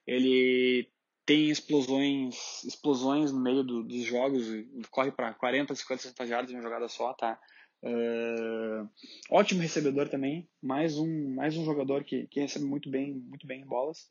ele 0.06 0.88
tem 1.26 1.48
explosões, 1.50 2.62
explosões 2.64 3.32
no 3.32 3.40
meio 3.40 3.62
do, 3.62 3.82
dos 3.82 4.04
jogos, 4.04 4.46
corre 4.90 5.10
para 5.10 5.32
40, 5.32 5.74
50, 5.74 6.02
60 6.02 6.26
jardas 6.26 6.50
em 6.50 6.54
uma 6.54 6.62
jogada 6.62 6.88
só, 6.88 7.14
tá? 7.14 7.40
Uh, 7.82 8.88
ótimo 9.30 9.60
recebedor 9.60 10.08
também, 10.08 10.48
mais 10.62 10.98
um, 10.98 11.34
mais 11.34 11.56
um 11.56 11.64
jogador 11.64 12.04
que, 12.04 12.26
que 12.26 12.40
recebe 12.40 12.64
muito 12.64 12.90
bem, 12.90 13.14
muito 13.14 13.46
bem 13.46 13.62
em 13.62 13.66
bolas. 13.66 14.10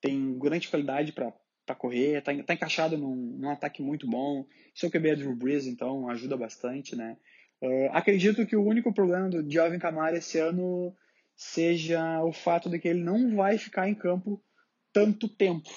Tem 0.00 0.38
grande 0.38 0.68
qualidade 0.68 1.12
para 1.12 1.74
correr, 1.74 2.18
está 2.18 2.32
tá 2.44 2.54
encaixado 2.54 2.96
num, 2.96 3.16
num, 3.16 3.50
ataque 3.50 3.82
muito 3.82 4.08
bom. 4.08 4.46
Seu 4.74 4.90
QB 4.90 5.08
é 5.08 5.16
Drew 5.16 5.34
Brees, 5.34 5.66
então 5.66 6.08
ajuda 6.08 6.36
bastante, 6.36 6.94
né? 6.94 7.16
Uh, 7.62 7.88
acredito 7.92 8.46
que 8.46 8.56
o 8.56 8.64
único 8.64 8.92
problema 8.92 9.28
do 9.28 9.50
Jovem 9.50 9.78
Camara 9.78 10.18
esse 10.18 10.38
ano 10.38 10.94
seja 11.34 12.22
o 12.22 12.32
fato 12.32 12.68
de 12.68 12.78
que 12.78 12.88
ele 12.88 13.02
não 13.02 13.34
vai 13.34 13.58
ficar 13.58 13.88
em 13.88 13.94
campo 13.94 14.42
tanto 14.92 15.28
tempo. 15.28 15.68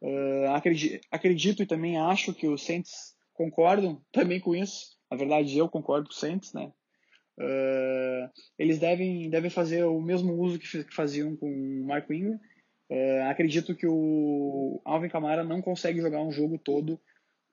Uh, 0.00 0.50
acredito, 0.50 1.06
acredito, 1.10 1.62
e 1.62 1.66
também 1.66 1.98
acho 1.98 2.34
que 2.34 2.46
os 2.46 2.64
Saints 2.64 3.14
concordam 3.32 4.00
também 4.12 4.38
com 4.38 4.54
isso. 4.54 4.96
Na 5.10 5.16
verdade, 5.16 5.56
eu 5.56 5.68
concordo 5.68 6.06
com 6.06 6.12
os 6.12 6.20
Saints, 6.20 6.52
né? 6.52 6.72
Uh, 7.38 8.30
eles 8.56 8.78
devem, 8.78 9.28
devem 9.28 9.50
fazer 9.50 9.84
o 9.84 10.00
mesmo 10.00 10.34
uso 10.34 10.58
que, 10.58 10.84
faziam 10.94 11.34
com 11.36 11.50
o 11.50 11.86
Mark 11.86 12.08
Ingram. 12.10 12.38
Acredito 13.28 13.74
que 13.74 13.88
o 13.88 14.80
Alvin 14.84 15.08
Kamara 15.08 15.42
não 15.42 15.60
consegue 15.60 16.00
jogar 16.00 16.22
um 16.22 16.30
jogo 16.30 16.58
todo 16.58 17.00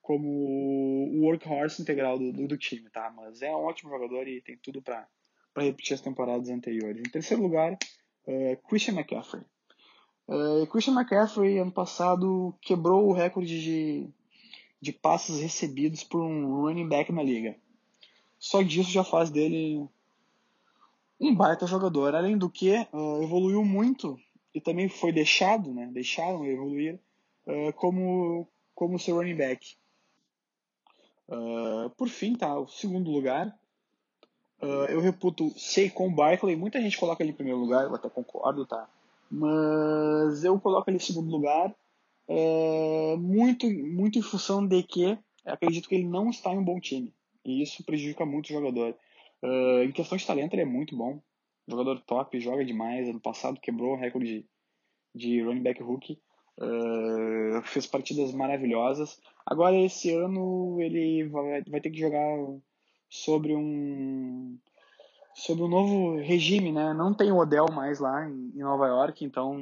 como 0.02 0.28
o 0.28 1.22
workhorse 1.22 1.82
integral 1.82 2.18
do, 2.18 2.32
do, 2.32 2.48
do 2.48 2.58
time, 2.58 2.90
tá? 2.90 3.12
Mas 3.16 3.42
é 3.42 3.52
um 3.52 3.64
ótimo 3.64 3.92
jogador 3.92 4.28
e 4.28 4.42
tem 4.42 4.58
tudo 4.58 4.82
para 4.82 5.08
repetir 5.58 5.94
as 5.94 6.02
temporadas 6.02 6.50
anteriores. 6.50 7.02
Em 7.06 7.12
terceiro 7.12 7.42
lugar, 7.42 7.78
uh, 8.28 8.58
Christian 8.68 8.96
McCaffrey. 8.96 9.44
Uh, 10.28 10.66
Christian 10.68 10.94
McCaffrey, 10.94 11.60
ano 11.60 11.72
passado, 11.72 12.56
quebrou 12.62 13.08
o 13.08 13.14
recorde 13.14 13.62
de, 13.62 14.10
de 14.82 14.92
passes 14.92 15.40
recebidos 15.40 16.04
por 16.04 16.22
um 16.22 16.62
running 16.62 16.88
back 16.88 17.12
na 17.12 17.22
liga. 17.22 17.56
Só 18.40 18.62
disso 18.62 18.90
já 18.90 19.04
faz 19.04 19.30
dele 19.30 19.88
um 21.20 21.36
baita 21.36 21.68
jogador. 21.68 22.16
Além 22.16 22.38
do 22.38 22.50
que, 22.50 22.72
uh, 22.92 23.24
evoluiu 23.24 23.64
muito 23.64 24.20
e 24.54 24.60
também 24.60 24.90
foi 24.90 25.12
deixado, 25.12 25.72
né? 25.74 25.88
Deixaram 25.94 26.46
evoluir 26.46 27.00
uh, 27.46 27.72
como, 27.74 28.48
como 28.74 28.98
seu 28.98 29.18
running 29.18 29.36
back. 29.36 29.76
Uh, 31.32 31.90
por 31.92 32.10
fim, 32.10 32.36
tá, 32.36 32.60
o 32.60 32.68
segundo 32.68 33.10
lugar. 33.10 33.58
eu 34.90 35.02
reputo 35.02 35.50
Saquon 35.58 36.14
Barkley. 36.14 36.56
Muita 36.56 36.80
gente 36.80 36.98
coloca 36.98 37.24
ele 37.24 37.32
em 37.32 37.36
primeiro 37.36 37.60
lugar, 37.60 37.86
eu 37.86 37.96
até 37.96 38.10
concordo, 38.10 38.66
tá? 38.66 38.88
Mas 39.30 40.44
eu 40.44 40.60
coloco 40.60 40.90
ele 40.90 40.98
em 40.98 41.00
segundo 41.00 41.32
lugar. 41.32 41.74
muito, 43.18 43.68
muito 43.70 44.20
em 44.20 44.22
função 44.22 44.68
de 44.68 44.84
que 44.84 45.18
acredito 45.46 45.90
que 45.90 45.96
ele 45.96 46.08
não 46.08 46.30
está 46.30 46.54
em 46.54 46.58
um 46.58 46.64
bom 46.64 46.80
time. 46.80 47.14
E 47.46 47.62
isso 47.62 47.84
prejudica 47.84 48.26
muito 48.26 48.50
o 48.50 48.54
jogador. 48.54 48.96
Uh, 49.42 49.84
em 49.84 49.92
questão 49.92 50.18
de 50.18 50.26
talento, 50.26 50.54
ele 50.54 50.62
é 50.62 50.66
muito 50.66 50.96
bom. 50.96 51.20
Jogador 51.68 52.00
top, 52.02 52.40
joga 52.40 52.64
demais. 52.64 53.08
Ano 53.08 53.20
passado 53.20 53.60
quebrou 53.60 53.94
o 53.94 53.98
recorde 53.98 54.46
de, 55.14 55.38
de 55.38 55.42
running 55.42 55.64
back 55.64 55.82
rookie. 55.82 56.20
Uh, 56.60 57.62
fez 57.64 57.88
partidas 57.88 58.32
maravilhosas. 58.32 59.20
Agora, 59.46 59.76
esse 59.76 60.14
ano, 60.14 60.80
ele 60.80 61.24
vai, 61.26 61.64
vai 61.64 61.82
ter 61.82 61.90
que 61.90 62.00
jogar 62.00 62.38
sobre 63.10 63.56
um 63.56 64.58
sobre 65.34 65.64
um 65.64 65.68
novo 65.68 66.18
regime, 66.18 66.72
né? 66.72 66.94
Não 66.94 67.14
tem 67.14 67.32
o 67.32 67.38
Odell 67.38 67.72
mais 67.72 68.00
lá 68.00 68.28
em, 68.28 68.52
Nova 68.56 68.88
York, 68.88 69.24
então 69.24 69.60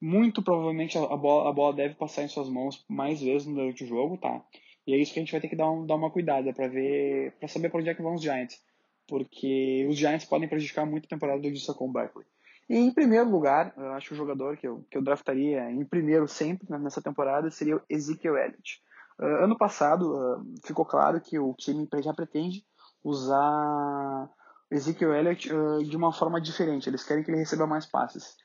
muito 0.00 0.42
provavelmente 0.42 0.98
a 0.98 1.16
bola, 1.16 1.48
a 1.48 1.52
bola 1.52 1.72
deve 1.72 1.94
passar 1.94 2.22
em 2.22 2.28
suas 2.28 2.48
mãos 2.48 2.84
mais 2.88 3.20
vezes 3.20 3.46
durante 3.46 3.84
o 3.84 3.86
jogo, 3.86 4.18
tá? 4.18 4.44
E 4.86 4.94
é 4.94 4.98
isso 4.98 5.12
que 5.12 5.20
a 5.20 5.22
gente 5.22 5.32
vai 5.32 5.40
ter 5.40 5.48
que 5.48 5.56
dar, 5.56 5.70
um, 5.70 5.86
dar 5.86 5.94
uma 5.94 6.10
cuidada 6.10 6.52
para 6.52 6.66
ver, 6.68 7.32
para 7.38 7.48
saber 7.48 7.70
para 7.70 7.80
onde 7.80 7.88
é 7.88 7.94
que 7.94 8.02
vão 8.02 8.14
os 8.14 8.22
Giants, 8.22 8.60
porque 9.06 9.86
os 9.88 9.96
Giants 9.96 10.24
podem 10.24 10.48
prejudicar 10.48 10.84
muito 10.84 11.06
a 11.06 11.08
temporada 11.08 11.40
do 11.40 11.58
Saquon 11.58 11.90
Barkley. 11.90 12.26
E 12.72 12.78
em 12.78 12.90
primeiro 12.90 13.28
lugar, 13.28 13.74
eu 13.76 13.92
acho 13.92 14.08
que 14.08 14.14
o 14.14 14.16
jogador 14.16 14.56
que 14.56 14.66
eu, 14.66 14.82
que 14.90 14.96
eu 14.96 15.04
draftaria 15.04 15.70
em 15.70 15.84
primeiro 15.84 16.26
sempre 16.26 16.66
nessa 16.78 17.02
temporada 17.02 17.50
seria 17.50 17.76
o 17.76 17.82
Ezekiel 17.86 18.38
Elliott. 18.38 18.82
Uh, 19.20 19.44
ano 19.44 19.58
passado 19.58 20.10
uh, 20.10 20.42
ficou 20.64 20.86
claro 20.86 21.20
que 21.20 21.38
o 21.38 21.52
time 21.52 21.86
já 22.02 22.14
pretende 22.14 22.64
usar 23.04 24.26
Ezekiel 24.70 25.12
Elliott 25.12 25.52
uh, 25.52 25.84
de 25.84 25.94
uma 25.94 26.14
forma 26.14 26.40
diferente. 26.40 26.88
Eles 26.88 27.04
querem 27.04 27.22
que 27.22 27.30
ele 27.30 27.40
receba 27.40 27.66
mais 27.66 27.84
passes. 27.84 28.38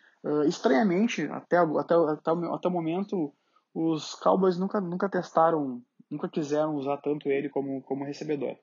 estranhamente, 0.45 1.23
até, 1.31 1.59
até, 1.59 1.95
até, 1.95 2.31
até 2.53 2.67
o 2.67 2.71
momento, 2.71 3.33
os 3.73 4.13
Cowboys 4.15 4.57
nunca, 4.57 4.81
nunca 4.81 5.07
testaram 5.07 5.81
nunca 6.11 6.27
quiseram 6.27 6.75
usar 6.75 6.97
tanto 6.97 7.29
ele 7.29 7.47
como, 7.47 7.81
como 7.81 8.03
recebedor. 8.03 8.57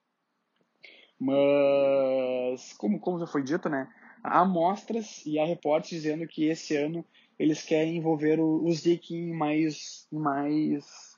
Mas, 1.18 2.75
como, 2.76 3.00
como 3.00 3.18
já 3.18 3.26
foi 3.26 3.42
dito, 3.42 3.71
né, 3.71 3.88
há 4.25 4.40
amostras 4.40 5.25
e 5.26 5.38
há 5.38 5.45
reportes 5.45 5.90
dizendo 5.90 6.26
que 6.26 6.47
esse 6.47 6.75
ano 6.75 7.04
eles 7.38 7.62
querem 7.62 7.99
envolver 7.99 8.40
o, 8.40 8.64
o 8.64 8.73
Zeke 8.73 9.14
em 9.14 9.35
mais, 9.35 10.09
mais 10.11 11.16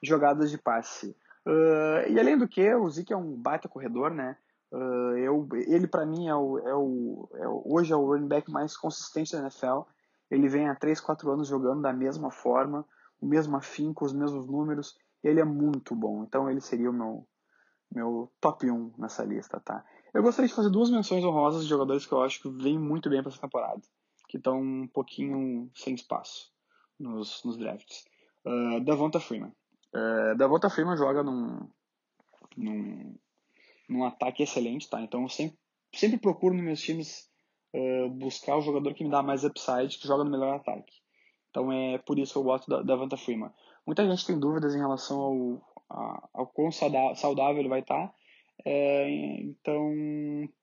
jogadas 0.00 0.50
de 0.50 0.56
passe. 0.56 1.16
Uh, 1.44 2.08
e 2.08 2.18
além 2.18 2.38
do 2.38 2.46
que, 2.46 2.72
o 2.74 2.88
Zeke 2.88 3.12
é 3.12 3.16
um 3.16 3.34
baita 3.36 3.68
corredor, 3.68 4.10
né? 4.12 4.36
Uh, 4.70 5.16
eu, 5.16 5.48
ele 5.52 5.86
para 5.86 6.04
mim 6.04 6.28
é 6.28 6.34
o, 6.34 6.58
é, 6.58 6.74
o, 6.74 7.28
é 7.34 7.48
o, 7.48 7.62
hoje 7.64 7.92
é 7.92 7.96
o 7.96 8.04
running 8.04 8.28
back 8.28 8.50
mais 8.50 8.76
consistente 8.76 9.32
da 9.32 9.40
NFL. 9.40 9.80
Ele 10.30 10.48
vem 10.48 10.68
há 10.68 10.74
3, 10.74 11.00
4 11.00 11.30
anos 11.30 11.48
jogando 11.48 11.82
da 11.82 11.92
mesma 11.92 12.30
forma, 12.30 12.84
o 13.20 13.26
mesmo 13.26 13.56
afinco, 13.56 14.04
os 14.04 14.12
mesmos 14.12 14.46
números. 14.46 14.96
Ele 15.22 15.40
é 15.40 15.44
muito 15.44 15.94
bom, 15.94 16.22
então 16.24 16.50
ele 16.50 16.60
seria 16.60 16.90
o 16.90 16.92
meu, 16.92 17.26
meu 17.92 18.30
top 18.40 18.70
1 18.70 18.92
nessa 18.98 19.24
lista, 19.24 19.60
tá? 19.60 19.84
Eu 20.14 20.22
gostaria 20.22 20.48
de 20.48 20.54
fazer 20.54 20.70
duas 20.70 20.90
menções 20.90 21.24
honrosas 21.24 21.62
de 21.62 21.68
jogadores 21.68 22.06
que 22.06 22.12
eu 22.12 22.22
acho 22.22 22.40
que 22.40 22.48
vêm 22.48 22.78
muito 22.78 23.10
bem 23.10 23.22
para 23.22 23.30
essa 23.30 23.40
temporada, 23.40 23.82
que 24.28 24.36
estão 24.36 24.60
um 24.60 24.88
pouquinho 24.88 25.70
sem 25.74 25.94
espaço 25.94 26.50
nos, 26.98 27.42
nos 27.44 27.56
drafts. 27.56 28.04
Uh, 28.44 28.80
Davonta 28.84 29.20
Freeman. 29.20 29.52
Uh, 29.94 30.36
Davonta 30.36 30.70
Freeman 30.70 30.96
joga 30.96 31.22
num, 31.22 31.68
num, 32.56 33.14
num 33.88 34.04
ataque 34.04 34.42
excelente, 34.42 34.88
tá? 34.88 35.00
Então 35.02 35.22
eu 35.22 35.28
sempre, 35.28 35.58
sempre 35.92 36.18
procuro 36.18 36.54
nos 36.54 36.64
meus 36.64 36.80
times 36.80 37.28
uh, 37.74 38.08
buscar 38.10 38.56
o 38.56 38.62
jogador 38.62 38.94
que 38.94 39.04
me 39.04 39.10
dá 39.10 39.22
mais 39.22 39.44
upside, 39.44 39.98
que 39.98 40.06
joga 40.06 40.24
no 40.24 40.30
melhor 40.30 40.56
ataque. 40.56 40.92
Então 41.50 41.72
é 41.72 41.98
por 41.98 42.18
isso 42.18 42.32
que 42.32 42.38
eu 42.38 42.44
gosto 42.44 42.68
da 42.68 42.82
Davonta 42.82 43.16
Freeman. 43.16 43.50
Muita 43.86 44.06
gente 44.06 44.26
tem 44.26 44.38
dúvidas 44.38 44.74
em 44.74 44.78
relação 44.78 45.18
ao, 45.20 45.62
a, 45.90 46.28
ao 46.34 46.46
quão 46.46 46.70
saudável 46.70 47.58
ele 47.58 47.68
vai 47.68 47.80
estar. 47.80 48.08
Tá. 48.08 48.14
É, 48.68 49.08
então, 49.42 49.94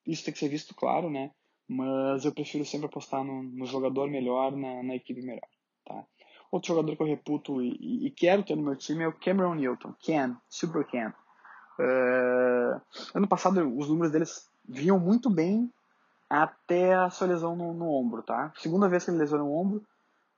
isso 0.06 0.26
tem 0.26 0.34
que 0.34 0.40
ser 0.40 0.50
visto, 0.50 0.76
claro, 0.76 1.10
né? 1.10 1.32
Mas 1.66 2.26
eu 2.26 2.34
prefiro 2.34 2.66
sempre 2.66 2.88
apostar 2.88 3.24
no, 3.24 3.42
no 3.42 3.66
jogador 3.66 4.10
melhor, 4.10 4.52
na, 4.52 4.84
na, 4.84 4.96
equipe 4.96 5.22
melhor, 5.22 5.48
tá? 5.86 6.04
Outro 6.52 6.68
jogador 6.68 6.98
que 6.98 7.02
eu 7.02 7.08
reputo 7.08 7.62
e, 7.62 8.06
e, 8.06 8.12
quero 8.12 8.44
ter 8.44 8.58
no 8.58 8.64
meu 8.64 8.76
time 8.76 9.06
é 9.06 9.08
o 9.08 9.14
Cameron 9.14 9.56
Newton. 9.56 9.94
Ken, 10.02 10.36
Super 10.50 10.86
Ken. 10.86 11.14
Uh, 11.80 12.82
ano 13.16 13.28
passado, 13.28 13.66
os 13.78 13.88
números 13.88 14.12
deles 14.12 14.52
vinham 14.68 15.00
muito 15.00 15.30
bem 15.30 15.72
até 16.30 16.94
a 16.94 17.10
sua 17.10 17.28
lesão 17.28 17.56
no, 17.56 17.74
no 17.74 17.90
ombro, 17.90 18.22
tá? 18.22 18.52
Segunda 18.58 18.90
vez 18.90 19.06
que 19.06 19.12
ele 19.12 19.20
lesionou 19.20 19.48
o 19.48 19.58
ombro, 19.58 19.84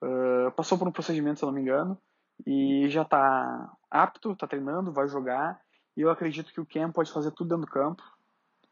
uh, 0.03 0.51
passou 0.51 0.77
por 0.77 0.87
um 0.87 0.91
procedimento, 0.91 1.39
se 1.39 1.43
eu 1.43 1.47
não 1.47 1.55
me 1.55 1.61
engano, 1.61 1.97
e 2.45 2.87
já 2.89 3.01
está 3.01 3.73
apto, 3.89 4.33
está 4.33 4.45
treinando, 4.45 4.93
vai 4.93 5.07
jogar. 5.07 5.64
E 5.95 6.01
eu 6.01 6.09
acredito 6.09 6.51
que 6.51 6.59
o 6.59 6.65
Cam 6.65 6.91
pode 6.91 7.11
fazer 7.11 7.31
tudo 7.31 7.49
dentro 7.49 7.65
do 7.65 7.71
campo. 7.71 8.03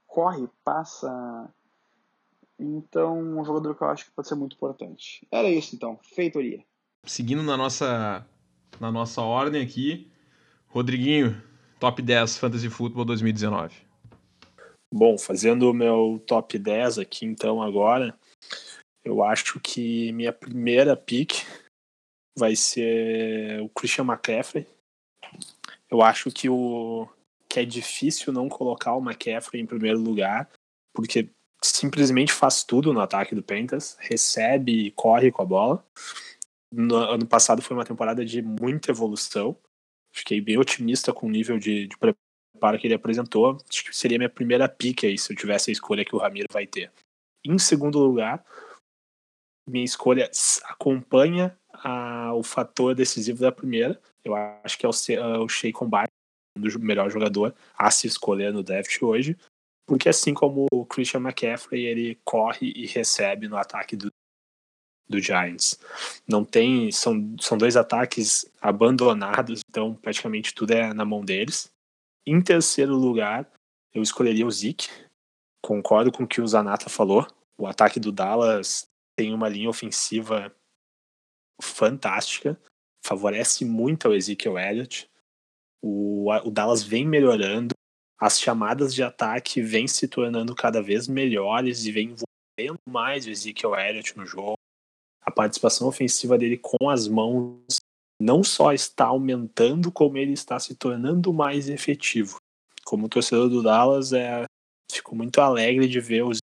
Corre, 0.06 0.48
passa. 0.64 1.50
Então, 2.60 3.20
um 3.20 3.44
jogador 3.46 3.76
que 3.76 3.82
eu 3.82 3.88
acho 3.88 4.06
que 4.06 4.12
pode 4.12 4.28
ser 4.28 4.36
muito 4.36 4.56
importante. 4.56 5.26
Era 5.32 5.50
isso 5.50 5.76
então, 5.76 6.00
feitoria. 6.04 6.64
Seguindo 7.06 7.44
na 7.44 7.58
nossa, 7.58 8.26
na 8.80 8.92
nossa 8.92 9.22
ordem 9.22 9.62
aqui, 9.62 10.12
Rodriguinho, 10.68 11.42
top 11.80 12.02
10 12.02 12.38
Fantasy 12.38 12.70
Football 12.70 13.06
2019. 13.06 13.76
Bom, 14.94 15.18
fazendo 15.18 15.70
o 15.70 15.74
meu 15.74 16.24
top 16.28 16.58
10 16.58 17.00
aqui 17.00 17.26
então 17.26 17.62
agora, 17.62 18.18
eu 19.04 19.24
acho 19.24 19.60
que 19.60 20.12
minha 20.12 20.32
primeira 20.32 20.96
pick 20.96 21.34
vai 22.38 22.56
ser 22.56 23.62
o 23.62 23.70
Christian 23.70 24.06
McCaffrey. 24.06 24.68
Eu 25.94 26.02
acho 26.02 26.32
que 26.32 26.50
o 26.50 27.08
que 27.48 27.60
é 27.60 27.66
difícil 27.66 28.34
não 28.34 28.50
colocar 28.50 28.96
o 28.96 29.00
McCaffrey 29.00 29.62
em 29.62 29.66
primeiro 29.68 30.00
lugar, 30.00 30.50
porque 30.92 31.30
simplesmente 31.64 32.34
faz 32.34 32.64
tudo 32.64 32.92
no 32.92 33.00
ataque 33.00 33.36
do 33.36 33.44
Panthers, 33.44 33.96
recebe 34.00 34.88
e 34.88 34.92
corre 34.92 35.32
com 35.32 35.44
a 35.44 35.46
bola. 35.46 35.88
No 36.74 36.96
ano 36.96 37.28
passado 37.28 37.62
foi 37.62 37.78
uma 37.78 37.86
temporada 37.86 38.26
de 38.26 38.42
muita 38.42 38.90
evolução. 38.90 39.56
Fiquei 40.12 40.42
bem 40.42 40.58
otimista 40.58 41.14
com 41.14 41.28
o 41.28 41.30
nível 41.30 41.60
de, 41.60 41.86
de 41.86 41.96
preparo 41.96 42.80
que 42.80 42.88
ele 42.88 42.96
apresentou. 42.96 43.60
Acho 43.70 43.84
que 43.84 43.96
seria 43.96 44.18
minha 44.18 44.30
primeira 44.30 44.68
pick 44.68 45.04
aí, 45.04 45.16
se 45.16 45.32
eu 45.32 45.38
tivesse 45.38 45.70
a 45.70 45.74
escolha 45.74 46.04
que 46.04 46.16
o 46.16 46.20
Ramiro 46.20 46.48
vai 46.52 46.66
ter. 46.66 46.92
Em 47.46 47.60
segundo 47.60 48.00
lugar, 48.00 48.44
minha 49.70 49.86
escolha 49.86 50.28
acompanha 50.64 51.56
a, 51.72 52.34
o 52.34 52.42
fator 52.42 52.96
decisivo 52.96 53.42
da 53.42 53.52
primeira. 53.52 54.02
Eu 54.26 54.36
acho 54.36 54.78
que 54.78 54.86
é 54.86 54.90
o, 54.90 55.44
o 55.44 55.50
Shea 55.50 55.72
Combat, 55.72 56.08
o 56.58 56.80
melhor 56.80 57.10
jogador 57.10 57.54
a 57.78 57.92
se 57.92 58.08
escolher 58.08 58.54
no 58.54 58.64
draft 58.64 59.02
hoje. 59.02 59.38
Porque 59.86 60.08
assim 60.08 60.34
como 60.34 60.66
o 60.72 60.86
Christian 60.86 61.20
McCaffrey, 61.20 61.86
ele 61.86 62.20
corre 62.24 62.72
e 62.76 62.86
recebe 62.86 63.48
no 63.48 63.58
ataque 63.58 63.96
do, 63.96 64.12
do 65.08 65.20
Giants. 65.20 65.78
Não 66.28 66.46
tem, 66.46 66.92
são, 66.92 67.36
são 67.40 67.58
dois 67.58 67.76
ataques 67.76 68.50
abandonados, 68.62 69.62
então 69.70 69.94
praticamente 69.96 70.54
tudo 70.54 70.72
é 70.72 70.94
na 70.94 71.04
mão 71.04 71.24
deles. 71.24 71.70
Em 72.26 72.42
terceiro 72.42 72.96
lugar, 72.96 73.50
eu 73.94 74.02
escolheria 74.02 74.48
o 74.48 74.52
Zeke. 74.52 74.90
Concordo 75.62 76.12
com 76.12 76.24
o 76.24 76.28
que 76.28 76.42
o 76.42 76.48
Zanata 76.48 76.90
falou. 76.90 77.28
O 77.58 77.68
ataque 77.68 78.00
do 78.00 78.12
Dallas 78.12 78.88
tem 79.18 79.34
uma 79.34 79.50
linha 79.50 79.70
ofensiva 79.70 80.54
fantástica, 81.62 82.60
favorece 83.06 83.66
muito 83.66 84.08
ao 84.08 84.16
Ezekiel 84.16 84.58
Elliott. 84.58 85.10
O, 85.82 86.32
o 86.32 86.50
Dallas 86.50 86.82
vem 86.82 87.06
melhorando, 87.06 87.76
as 88.20 88.40
chamadas 88.40 88.94
de 88.94 89.04
ataque 89.04 89.62
vêm 89.62 89.88
se 89.88 90.08
tornando 90.08 90.56
cada 90.56 90.82
vez 90.82 91.08
melhores 91.08 91.86
e 91.86 91.92
vem 91.92 92.16
envolvendo 92.16 92.80
mais 92.88 93.26
o 93.26 93.30
Ezekiel 93.30 93.76
Elliott 93.76 94.18
no 94.18 94.26
jogo. 94.26 94.58
A 95.22 95.32
participação 95.32 95.88
ofensiva 95.88 96.38
dele 96.38 96.58
com 96.58 96.90
as 96.90 97.08
mãos 97.08 97.78
não 98.22 98.44
só 98.44 98.72
está 98.72 99.06
aumentando, 99.06 99.92
como 99.92 100.18
ele 100.18 100.34
está 100.34 100.58
se 100.60 100.76
tornando 100.76 101.34
mais 101.34 101.68
efetivo. 101.68 102.38
Como 102.86 103.10
torcedor 103.10 103.50
do 103.50 103.62
Dallas, 103.62 104.14
é, 104.14 104.46
fico 104.90 105.16
muito 105.16 105.42
alegre 105.42 105.88
de 105.88 106.00
ver 106.00 106.24
os 106.24 106.38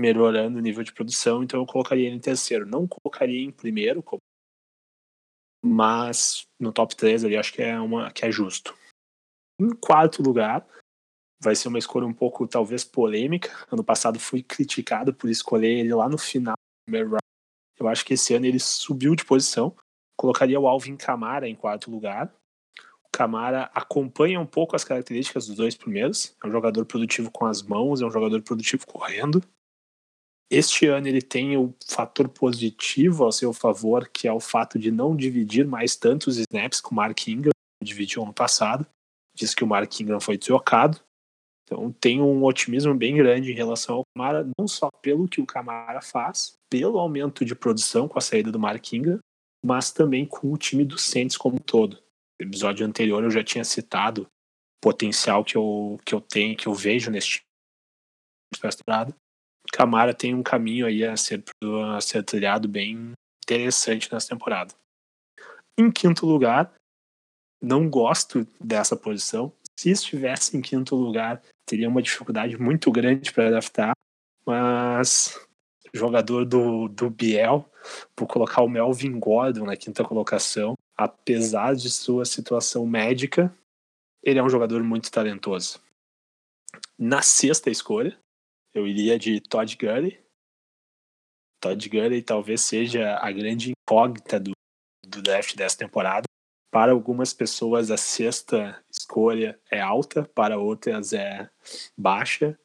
melhorando 0.00 0.58
o 0.58 0.62
nível 0.62 0.84
de 0.84 0.92
produção, 0.92 1.42
então 1.42 1.60
eu 1.60 1.66
colocaria 1.66 2.06
ele 2.06 2.16
em 2.16 2.20
terceiro. 2.20 2.66
Não 2.66 2.86
colocaria 2.86 3.42
em 3.42 3.50
primeiro, 3.50 4.02
mas 5.64 6.46
no 6.58 6.72
top 6.72 6.94
3 6.96 7.24
ali 7.24 7.36
acho 7.36 7.52
que 7.52 7.62
é, 7.62 7.78
uma, 7.78 8.10
que 8.10 8.24
é 8.24 8.30
justo. 8.30 8.76
Em 9.60 9.70
quarto 9.70 10.22
lugar, 10.22 10.66
vai 11.40 11.54
ser 11.54 11.68
uma 11.68 11.78
escolha 11.78 12.06
um 12.06 12.12
pouco 12.12 12.46
talvez 12.46 12.84
polêmica. 12.84 13.50
Ano 13.70 13.84
passado 13.84 14.18
fui 14.18 14.42
criticado 14.42 15.12
por 15.12 15.28
escolher 15.30 15.78
ele 15.78 15.94
lá 15.94 16.08
no 16.08 16.18
final. 16.18 16.56
Eu 17.78 17.88
acho 17.88 18.04
que 18.04 18.14
esse 18.14 18.34
ano 18.34 18.46
ele 18.46 18.58
subiu 18.58 19.14
de 19.14 19.24
posição. 19.24 19.74
Colocaria 20.16 20.58
o 20.58 20.66
Alvin 20.66 20.96
Camara 20.96 21.48
em 21.48 21.54
quarto 21.54 21.90
lugar. 21.90 22.32
O 23.04 23.10
Camara 23.12 23.70
acompanha 23.74 24.40
um 24.40 24.46
pouco 24.46 24.74
as 24.74 24.84
características 24.84 25.46
dos 25.46 25.56
dois 25.56 25.76
primeiros. 25.76 26.36
É 26.42 26.46
um 26.46 26.50
jogador 26.50 26.84
produtivo 26.84 27.30
com 27.30 27.46
as 27.46 27.62
mãos, 27.62 28.00
é 28.00 28.06
um 28.06 28.10
jogador 28.10 28.42
produtivo 28.42 28.86
correndo. 28.86 29.42
Este 30.50 30.86
ano 30.86 31.06
ele 31.06 31.20
tem 31.20 31.56
o 31.58 31.74
fator 31.86 32.28
positivo 32.28 33.24
ao 33.24 33.32
seu 33.32 33.52
favor, 33.52 34.08
que 34.08 34.26
é 34.26 34.32
o 34.32 34.40
fato 34.40 34.78
de 34.78 34.90
não 34.90 35.14
dividir 35.14 35.66
mais 35.66 35.94
tantos 35.94 36.38
snaps 36.38 36.80
com 36.80 36.92
o 36.92 36.94
Mark 36.94 37.28
Ingram, 37.28 37.52
dividiu 37.82 38.22
ano 38.22 38.32
passado. 38.32 38.86
Diz 39.36 39.54
que 39.54 39.62
o 39.62 39.66
Mark 39.66 40.00
Ingram 40.00 40.20
foi 40.20 40.38
trocado. 40.38 40.98
Então 41.64 41.92
tem 41.92 42.20
um 42.20 42.42
otimismo 42.44 42.94
bem 42.94 43.14
grande 43.14 43.52
em 43.52 43.54
relação 43.54 43.96
ao 43.96 44.04
Camara, 44.16 44.48
não 44.58 44.66
só 44.66 44.88
pelo 45.02 45.28
que 45.28 45.40
o 45.40 45.46
Camara 45.46 46.00
faz, 46.00 46.54
pelo 46.70 46.98
aumento 46.98 47.44
de 47.44 47.54
produção 47.54 48.08
com 48.08 48.18
a 48.18 48.22
saída 48.22 48.50
do 48.50 48.58
Mark 48.58 48.90
Ingram, 48.94 49.18
mas 49.62 49.92
também 49.92 50.24
com 50.24 50.50
o 50.50 50.56
time 50.56 50.82
do 50.82 50.96
Saints 50.96 51.36
como 51.36 51.56
um 51.56 51.58
todo. 51.58 52.02
No 52.40 52.48
episódio 52.48 52.86
anterior 52.86 53.22
eu 53.22 53.30
já 53.30 53.44
tinha 53.44 53.64
citado 53.64 54.22
o 54.22 54.28
potencial 54.80 55.44
que 55.44 55.56
eu, 55.56 56.00
que 56.06 56.14
eu 56.14 56.22
tenho, 56.22 56.56
que 56.56 56.66
eu 56.66 56.72
vejo 56.72 57.10
nesse 57.10 57.28
time 57.28 57.44
temporada. 58.60 59.14
Camara 59.78 60.12
tem 60.12 60.34
um 60.34 60.42
caminho 60.42 60.86
aí 60.86 61.04
a 61.04 61.16
ser, 61.16 61.44
a 61.94 62.00
ser 62.00 62.24
trilhado 62.24 62.66
bem 62.66 63.12
interessante 63.44 64.12
nessa 64.12 64.30
temporada. 64.30 64.74
Em 65.78 65.88
quinto 65.88 66.26
lugar, 66.26 66.74
não 67.62 67.88
gosto 67.88 68.44
dessa 68.60 68.96
posição. 68.96 69.52
Se 69.78 69.90
estivesse 69.90 70.56
em 70.56 70.60
quinto 70.60 70.96
lugar, 70.96 71.40
teria 71.64 71.88
uma 71.88 72.02
dificuldade 72.02 72.60
muito 72.60 72.90
grande 72.90 73.32
para 73.32 73.46
adaptar, 73.46 73.92
mas 74.44 75.38
jogador 75.94 76.44
do, 76.44 76.88
do 76.88 77.08
Biel, 77.08 77.64
por 78.16 78.26
colocar 78.26 78.62
o 78.62 78.68
Melvin 78.68 79.16
Gordon 79.20 79.64
na 79.64 79.76
quinta 79.76 80.02
colocação, 80.02 80.74
apesar 80.96 81.76
de 81.76 81.88
sua 81.88 82.24
situação 82.24 82.84
médica, 82.84 83.54
ele 84.24 84.40
é 84.40 84.42
um 84.42 84.50
jogador 84.50 84.82
muito 84.82 85.08
talentoso. 85.08 85.80
Na 86.98 87.22
sexta 87.22 87.70
escolha, 87.70 88.18
eu 88.78 88.86
iria 88.86 89.18
de 89.18 89.40
Todd 89.40 89.76
Gurley. 89.76 90.18
Todd 91.60 91.88
Gurley 91.88 92.22
talvez 92.22 92.60
seja 92.60 93.18
a 93.20 93.30
grande 93.32 93.72
incógnita 93.72 94.38
do, 94.38 94.52
do 95.06 95.20
draft 95.20 95.56
dessa 95.56 95.76
temporada. 95.76 96.24
Para 96.70 96.92
algumas 96.92 97.32
pessoas, 97.32 97.90
a 97.90 97.96
sexta 97.96 98.82
escolha 98.90 99.58
é 99.70 99.80
alta, 99.80 100.24
para 100.34 100.58
outras 100.58 101.12
é 101.12 101.50
baixa. 101.96 102.58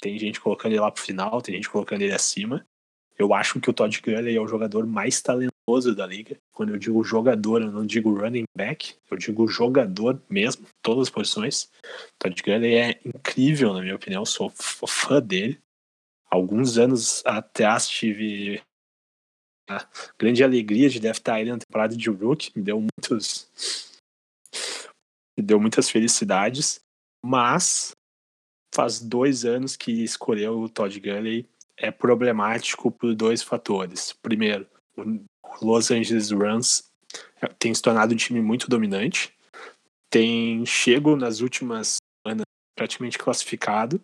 Tem 0.00 0.18
gente 0.18 0.40
colocando 0.40 0.72
ele 0.72 0.80
lá 0.80 0.90
pro 0.90 1.02
final, 1.02 1.40
tem 1.40 1.54
gente 1.54 1.70
colocando 1.70 2.02
ele 2.02 2.12
acima. 2.12 2.66
Eu 3.16 3.32
acho 3.32 3.60
que 3.60 3.70
o 3.70 3.72
Todd 3.72 4.00
Gurley 4.02 4.36
é 4.36 4.40
o 4.40 4.48
jogador 4.48 4.86
mais 4.86 5.22
talentoso 5.22 5.53
da 5.94 6.06
liga. 6.06 6.36
Quando 6.52 6.74
eu 6.74 6.78
digo 6.78 7.02
jogador, 7.02 7.62
eu 7.62 7.72
não 7.72 7.86
digo 7.86 8.14
running 8.14 8.44
back, 8.56 8.94
eu 9.10 9.16
digo 9.16 9.48
jogador 9.48 10.20
mesmo, 10.28 10.66
todas 10.82 11.08
as 11.08 11.10
posições. 11.10 11.70
Todd 12.18 12.42
Gurley 12.42 12.74
é 12.74 13.00
incrível, 13.04 13.72
na 13.72 13.80
minha 13.80 13.96
opinião, 13.96 14.24
sou 14.24 14.50
fã 14.50 15.20
dele. 15.20 15.58
Alguns 16.30 16.76
anos 16.76 17.24
atrás 17.24 17.88
tive 17.88 18.60
a 19.68 19.88
grande 20.18 20.44
alegria 20.44 20.90
de 20.90 21.00
deve 21.00 21.18
estar 21.18 21.40
ele 21.40 21.50
na 21.50 21.58
temporada 21.58 21.96
de 21.96 22.10
Rook, 22.10 22.52
me 22.54 22.62
deu 22.62 22.80
muitos 22.80 23.48
me 25.36 25.42
deu 25.42 25.58
muitas 25.58 25.90
felicidades, 25.90 26.80
mas 27.24 27.92
faz 28.74 29.00
dois 29.00 29.44
anos 29.44 29.76
que 29.76 30.04
escolheu 30.04 30.60
o 30.60 30.68
Todd 30.68 31.00
Gurley 31.00 31.48
é 31.76 31.90
problemático 31.90 32.90
por 32.90 33.14
dois 33.14 33.42
fatores. 33.42 34.12
Primeiro, 34.12 34.68
o 34.96 35.24
Los 35.62 35.90
Angeles 35.90 36.30
Rams 36.30 36.90
tem 37.58 37.74
se 37.74 37.82
tornado 37.82 38.14
um 38.14 38.16
time 38.16 38.40
muito 38.40 38.68
dominante, 38.68 39.34
tem 40.10 40.64
chego 40.64 41.16
nas 41.16 41.40
últimas 41.40 41.96
semanas 42.22 42.44
praticamente 42.76 43.18
classificado 43.18 44.00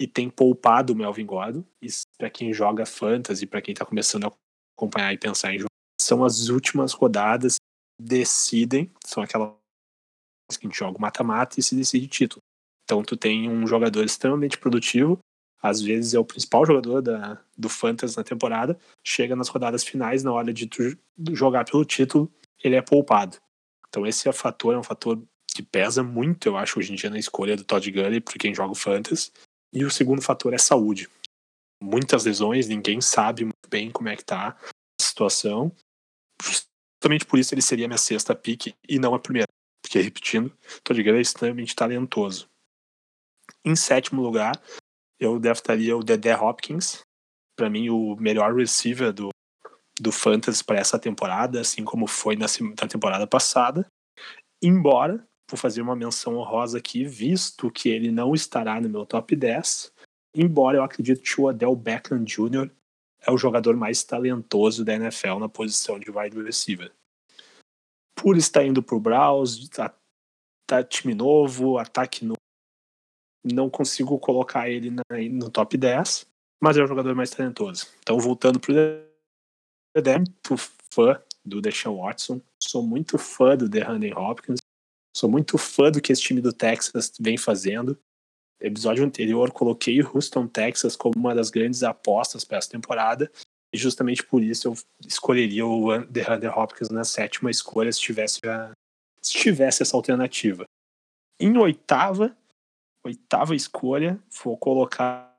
e 0.00 0.06
tem 0.06 0.28
poupado 0.28 0.92
o 0.92 0.96
Melvin 0.96 1.26
Gordon. 1.26 1.64
Isso 1.80 2.02
para 2.18 2.30
quem 2.30 2.52
joga 2.52 2.84
fantasy, 2.84 3.46
para 3.46 3.62
quem 3.62 3.72
está 3.72 3.84
começando 3.84 4.26
a 4.26 4.32
acompanhar 4.76 5.12
e 5.12 5.18
pensar 5.18 5.54
em 5.54 5.58
jogo, 5.58 5.70
são 6.00 6.24
as 6.24 6.48
últimas 6.48 6.92
rodadas 6.92 7.56
decidem, 8.00 8.90
são 9.04 9.22
aquelas 9.22 9.52
que 10.58 10.66
a 10.66 10.68
gente 10.68 10.78
joga 10.78 10.98
mata-mata 10.98 11.58
e 11.58 11.62
se 11.62 11.74
decide 11.74 12.08
título. 12.08 12.42
Então 12.84 13.02
tu 13.02 13.16
tem 13.16 13.48
um 13.48 13.66
jogador 13.66 14.04
extremamente 14.04 14.58
produtivo 14.58 15.18
às 15.62 15.80
vezes 15.80 16.12
é 16.12 16.18
o 16.18 16.24
principal 16.24 16.66
jogador 16.66 17.00
da, 17.00 17.40
do 17.56 17.68
Fantasy 17.68 18.16
na 18.16 18.24
temporada, 18.24 18.76
chega 19.04 19.36
nas 19.36 19.48
rodadas 19.48 19.84
finais, 19.84 20.24
na 20.24 20.32
hora 20.32 20.52
de 20.52 20.68
jogar 21.30 21.64
pelo 21.64 21.84
título, 21.84 22.30
ele 22.62 22.74
é 22.74 22.82
poupado. 22.82 23.38
Então 23.88 24.04
esse 24.04 24.28
é 24.28 24.32
fator, 24.32 24.74
é 24.74 24.78
um 24.78 24.82
fator 24.82 25.22
que 25.54 25.62
pesa 25.62 26.02
muito, 26.02 26.48
eu 26.48 26.56
acho, 26.56 26.78
hoje 26.78 26.92
em 26.92 26.96
dia 26.96 27.10
na 27.10 27.18
escolha 27.18 27.56
do 27.56 27.62
Todd 27.62 27.88
Gurley 27.90 28.20
para 28.20 28.38
quem 28.38 28.54
joga 28.54 28.72
o 28.72 28.76
Fantasy. 28.76 29.30
E 29.72 29.84
o 29.84 29.90
segundo 29.90 30.20
fator 30.20 30.52
é 30.52 30.58
saúde. 30.58 31.08
Muitas 31.80 32.24
lesões, 32.24 32.68
ninguém 32.68 33.00
sabe 33.00 33.44
muito 33.44 33.68
bem 33.68 33.90
como 33.90 34.08
é 34.08 34.16
que 34.16 34.24
tá 34.24 34.48
a 34.48 35.02
situação. 35.02 35.72
Justamente 36.42 37.24
por 37.24 37.38
isso 37.38 37.54
ele 37.54 37.62
seria 37.62 37.86
minha 37.86 37.98
sexta 37.98 38.34
pick 38.34 38.74
e 38.88 38.98
não 38.98 39.14
a 39.14 39.18
primeira. 39.18 39.46
Porque, 39.82 40.00
repetindo, 40.00 40.52
Todd 40.82 41.02
Gurley 41.02 41.18
é 41.18 41.22
extremamente 41.22 41.74
talentoso. 41.74 42.48
Em 43.64 43.76
sétimo 43.76 44.22
lugar, 44.22 44.60
eu 45.22 45.38
draftaria 45.38 45.96
o 45.96 46.02
Dedé 46.02 46.36
Hopkins, 46.36 47.00
para 47.56 47.70
mim 47.70 47.88
o 47.90 48.16
melhor 48.16 48.54
receiver 48.56 49.12
do, 49.12 49.28
do 50.00 50.10
Fantasy 50.10 50.64
para 50.64 50.80
essa 50.80 50.98
temporada, 50.98 51.60
assim 51.60 51.84
como 51.84 52.08
foi 52.08 52.34
na, 52.34 52.46
na 52.80 52.88
temporada 52.88 53.24
passada. 53.24 53.86
Embora, 54.60 55.24
vou 55.48 55.56
fazer 55.56 55.80
uma 55.80 55.94
menção 55.94 56.36
honrosa 56.36 56.78
aqui, 56.78 57.04
visto 57.04 57.70
que 57.70 57.88
ele 57.88 58.10
não 58.10 58.34
estará 58.34 58.80
no 58.80 58.88
meu 58.88 59.06
top 59.06 59.36
10, 59.36 59.92
embora 60.34 60.78
eu 60.78 60.82
acredite 60.82 61.22
que 61.22 61.40
o 61.40 61.44
Odell 61.44 61.76
Beckham 61.76 62.24
Jr. 62.24 62.68
é 63.20 63.30
o 63.30 63.38
jogador 63.38 63.76
mais 63.76 64.02
talentoso 64.02 64.84
da 64.84 64.94
NFL 64.94 65.38
na 65.38 65.48
posição 65.48 66.00
de 66.00 66.10
wide 66.10 66.42
receiver. 66.42 66.92
Por 68.16 68.36
estar 68.36 68.64
indo 68.64 68.82
pro 68.82 68.98
Browns, 68.98 69.68
tá, 69.68 69.94
tá 70.66 70.82
time 70.82 71.14
novo, 71.14 71.78
ataque 71.78 72.24
novo, 72.24 72.41
não 73.44 73.68
consigo 73.68 74.18
colocar 74.18 74.68
ele 74.68 74.90
na, 74.90 75.02
no 75.30 75.50
top 75.50 75.76
10, 75.76 76.26
mas 76.62 76.76
é 76.76 76.82
o 76.82 76.86
jogador 76.86 77.14
mais 77.14 77.30
talentoso. 77.30 77.88
Então, 78.00 78.18
voltando 78.18 78.60
pro 78.60 78.72
Dedé, 79.94 80.18
muito 80.18 80.56
fã 80.92 81.20
do 81.44 81.60
Deshaun 81.60 82.00
Watson, 82.00 82.40
sou 82.62 82.82
muito 82.82 83.18
fã 83.18 83.56
do 83.56 83.68
DeAndre 83.68 84.14
Hopkins, 84.14 84.60
sou 85.16 85.28
muito 85.28 85.58
fã 85.58 85.90
do 85.90 86.00
que 86.00 86.12
esse 86.12 86.22
time 86.22 86.40
do 86.40 86.52
Texas 86.52 87.12
vem 87.20 87.36
fazendo. 87.36 87.98
No 88.60 88.68
episódio 88.68 89.04
anterior, 89.04 89.50
coloquei 89.50 90.00
o 90.00 90.10
Houston, 90.14 90.46
Texas, 90.46 90.94
como 90.94 91.14
uma 91.16 91.34
das 91.34 91.50
grandes 91.50 91.82
apostas 91.82 92.44
para 92.44 92.58
essa 92.58 92.70
temporada, 92.70 93.30
e 93.74 93.78
justamente 93.78 94.22
por 94.22 94.42
isso 94.42 94.68
eu 94.68 94.76
escolheria 95.06 95.66
o 95.66 96.04
DeAndre 96.04 96.48
Hopkins 96.48 96.90
na 96.90 97.04
sétima 97.04 97.50
escolha 97.50 97.92
se 97.92 98.00
tivesse, 98.00 98.40
a, 98.46 98.72
se 99.20 99.32
tivesse 99.32 99.82
essa 99.82 99.96
alternativa. 99.96 100.64
Em 101.40 101.56
oitava, 101.56 102.36
oitava 103.04 103.54
escolha, 103.54 104.18
vou 104.42 104.56
colocar 104.56 105.32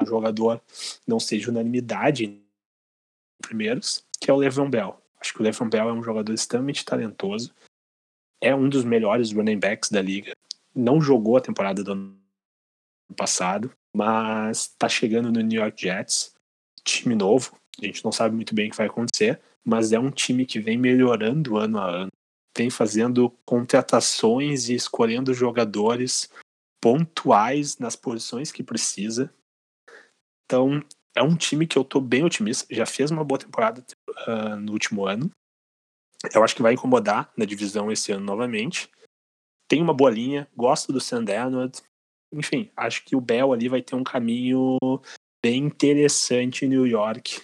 um 0.00 0.06
jogador 0.06 0.60
não 1.06 1.18
seja 1.18 1.50
unanimidade 1.50 2.24
em 2.24 2.44
primeiros, 3.42 4.04
que 4.20 4.30
é 4.30 4.34
o 4.34 4.36
Le'Veon 4.36 4.70
Bell. 4.70 5.00
Acho 5.20 5.32
que 5.32 5.40
o 5.40 5.42
Le'Veon 5.42 5.68
Bell 5.68 5.88
é 5.88 5.92
um 5.92 6.02
jogador 6.02 6.32
extremamente 6.32 6.84
talentoso, 6.84 7.54
é 8.40 8.54
um 8.54 8.68
dos 8.68 8.84
melhores 8.84 9.32
running 9.32 9.58
backs 9.58 9.90
da 9.90 10.02
liga. 10.02 10.32
Não 10.74 11.00
jogou 11.00 11.36
a 11.36 11.40
temporada 11.40 11.82
do 11.82 11.92
ano 11.92 12.18
passado, 13.16 13.72
mas 13.94 14.60
está 14.60 14.88
chegando 14.88 15.32
no 15.32 15.40
New 15.40 15.60
York 15.60 15.80
Jets, 15.80 16.34
time 16.84 17.14
novo. 17.14 17.56
A 17.80 17.86
gente 17.86 18.04
não 18.04 18.12
sabe 18.12 18.34
muito 18.34 18.54
bem 18.54 18.68
o 18.68 18.70
que 18.70 18.76
vai 18.76 18.86
acontecer, 18.86 19.40
mas 19.64 19.92
é 19.92 19.98
um 19.98 20.10
time 20.10 20.44
que 20.44 20.60
vem 20.60 20.76
melhorando 20.76 21.56
ano 21.56 21.78
a 21.78 21.88
ano, 21.88 22.10
vem 22.56 22.70
fazendo 22.70 23.30
contratações 23.44 24.68
e 24.68 24.74
escolhendo 24.74 25.32
jogadores 25.32 26.30
pontuais 26.86 27.78
nas 27.78 27.96
posições 27.96 28.52
que 28.52 28.62
precisa. 28.62 29.34
Então, 30.44 30.80
é 31.16 31.20
um 31.20 31.36
time 31.36 31.66
que 31.66 31.76
eu 31.76 31.82
tô 31.82 32.00
bem 32.00 32.22
otimista. 32.22 32.72
Já 32.72 32.86
fez 32.86 33.10
uma 33.10 33.24
boa 33.24 33.40
temporada 33.40 33.84
uh, 34.28 34.54
no 34.54 34.70
último 34.70 35.04
ano. 35.04 35.28
Eu 36.32 36.44
acho 36.44 36.54
que 36.54 36.62
vai 36.62 36.74
incomodar 36.74 37.28
na 37.36 37.44
divisão 37.44 37.90
esse 37.90 38.12
ano 38.12 38.24
novamente. 38.24 38.88
Tem 39.68 39.82
uma 39.82 39.92
boa 39.92 40.12
linha, 40.12 40.48
gosto 40.56 40.92
do 40.92 41.00
Sam. 41.00 41.24
Enfim, 42.32 42.70
acho 42.76 43.04
que 43.04 43.16
o 43.16 43.20
Bell 43.20 43.52
ali 43.52 43.68
vai 43.68 43.82
ter 43.82 43.96
um 43.96 44.04
caminho 44.04 44.78
bem 45.44 45.64
interessante 45.64 46.66
em 46.66 46.68
New 46.68 46.86
York 46.86 47.42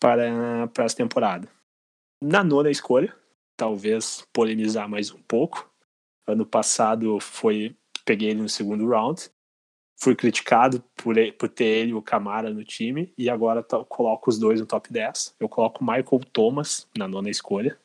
para, 0.00 0.66
para 0.74 0.84
essa 0.84 0.96
temporada. 0.96 1.48
Na 2.20 2.42
nona 2.42 2.72
escolha, 2.72 3.16
talvez 3.56 4.26
polemizar 4.32 4.88
mais 4.88 5.12
um 5.12 5.22
pouco. 5.22 5.72
Ano 6.26 6.44
passado 6.44 7.20
foi 7.20 7.76
peguei 8.08 8.30
ele 8.30 8.40
no 8.40 8.48
segundo 8.48 8.88
round. 8.88 9.30
Fui 10.00 10.16
criticado 10.16 10.82
por, 10.96 11.14
por 11.38 11.48
ter 11.50 11.64
ele 11.64 11.90
e 11.90 11.94
o 11.94 12.00
Camara 12.00 12.50
no 12.50 12.64
time. 12.64 13.12
E 13.18 13.28
agora 13.28 13.62
coloco 13.62 14.30
os 14.30 14.38
dois 14.38 14.60
no 14.60 14.66
top 14.66 14.90
10. 14.90 15.34
Eu 15.38 15.48
coloco 15.48 15.84
Michael 15.84 16.20
Thomas 16.32 16.88
na 16.96 17.06
nona 17.06 17.28
escolha. 17.28 17.78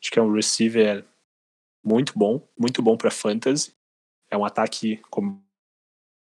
Acho 0.00 0.10
que 0.10 0.18
é 0.18 0.22
um 0.22 0.32
receiver 0.32 1.04
muito 1.84 2.18
bom, 2.18 2.40
muito 2.58 2.80
bom 2.80 2.96
para 2.96 3.10
fantasy. 3.10 3.72
É 4.30 4.36
um 4.38 4.44
ataque, 4.44 5.02
como 5.10 5.42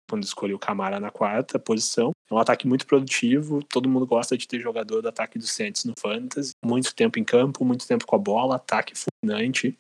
quando 0.09 0.23
escolhi 0.23 0.53
o 0.53 0.59
Camara 0.59 0.99
na 0.99 1.09
quarta 1.09 1.57
posição. 1.57 2.11
É 2.29 2.33
um 2.33 2.37
ataque 2.37 2.67
muito 2.67 2.85
produtivo, 2.85 3.63
todo 3.63 3.89
mundo 3.89 4.05
gosta 4.05 4.37
de 4.37 4.47
ter 4.47 4.59
jogador 4.59 5.01
do 5.01 5.07
ataque 5.07 5.39
do 5.39 5.47
Saints 5.47 5.85
no 5.85 5.93
fantasy. 5.97 6.51
Muito 6.63 6.93
tempo 6.93 7.17
em 7.17 7.23
campo, 7.23 7.65
muito 7.65 7.87
tempo 7.87 8.05
com 8.05 8.15
a 8.15 8.19
bola, 8.19 8.57
ataque 8.57 8.93
fulminante. 8.95 9.77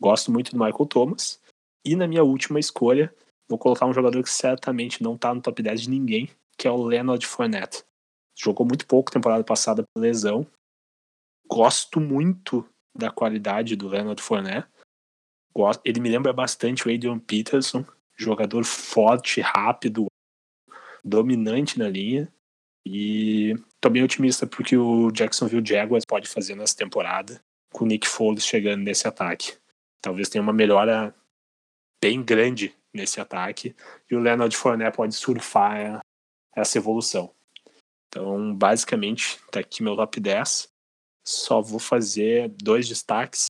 Gosto 0.00 0.32
muito 0.32 0.50
do 0.52 0.58
Michael 0.58 0.86
Thomas. 0.86 1.40
E 1.86 1.94
na 1.94 2.08
minha 2.08 2.24
última 2.24 2.58
escolha, 2.58 3.14
vou 3.48 3.56
colocar 3.56 3.86
um 3.86 3.92
jogador 3.92 4.20
que 4.20 4.28
certamente 4.28 5.04
não 5.04 5.16
tá 5.16 5.32
no 5.32 5.40
top 5.40 5.62
10 5.62 5.82
de 5.82 5.90
ninguém, 5.90 6.28
que 6.58 6.66
é 6.66 6.70
o 6.70 6.82
Leonard 6.82 7.24
Fournette. 7.24 7.84
Jogou 8.36 8.66
muito 8.66 8.84
pouco 8.88 9.12
temporada 9.12 9.44
passada 9.44 9.84
por 9.84 10.00
lesão. 10.00 10.44
Gosto 11.48 12.00
muito 12.00 12.68
da 12.92 13.08
qualidade 13.08 13.76
do 13.76 13.86
Leonard 13.86 14.20
Fournette. 14.20 14.66
Ele 15.84 16.00
me 16.00 16.10
lembra 16.10 16.32
bastante 16.32 16.88
o 16.88 16.92
Adrian 16.92 17.20
Peterson, 17.20 17.84
jogador 18.16 18.64
forte, 18.64 19.40
rápido, 19.40 20.06
dominante 21.04 21.78
na 21.78 21.88
linha. 21.88 22.28
E 22.84 23.54
tô 23.80 23.88
bem 23.88 24.02
otimista 24.02 24.44
porque 24.44 24.76
o 24.76 25.12
Jacksonville 25.12 25.64
Jaguars 25.64 26.04
pode 26.04 26.28
fazer 26.28 26.56
nessa 26.56 26.76
temporada, 26.76 27.40
com 27.72 27.84
o 27.84 27.86
Nick 27.86 28.08
Foles 28.08 28.44
chegando 28.44 28.82
nesse 28.82 29.06
ataque. 29.06 29.56
Talvez 30.02 30.28
tenha 30.28 30.42
uma 30.42 30.52
melhora 30.52 31.14
bem 32.06 32.22
grande 32.22 32.72
nesse 32.94 33.20
ataque 33.20 33.74
e 34.08 34.14
o 34.14 34.20
Leonard 34.20 34.56
Fournette 34.56 34.96
pode 34.96 35.12
surfar 35.12 35.98
essa 36.54 36.78
evolução. 36.78 37.34
Então, 38.06 38.54
basicamente, 38.54 39.40
tá 39.50 39.58
aqui 39.58 39.82
meu 39.82 39.96
top 39.96 40.20
10. 40.20 40.68
Só 41.26 41.60
vou 41.60 41.80
fazer 41.80 42.48
dois 42.62 42.88
destaques 42.88 43.46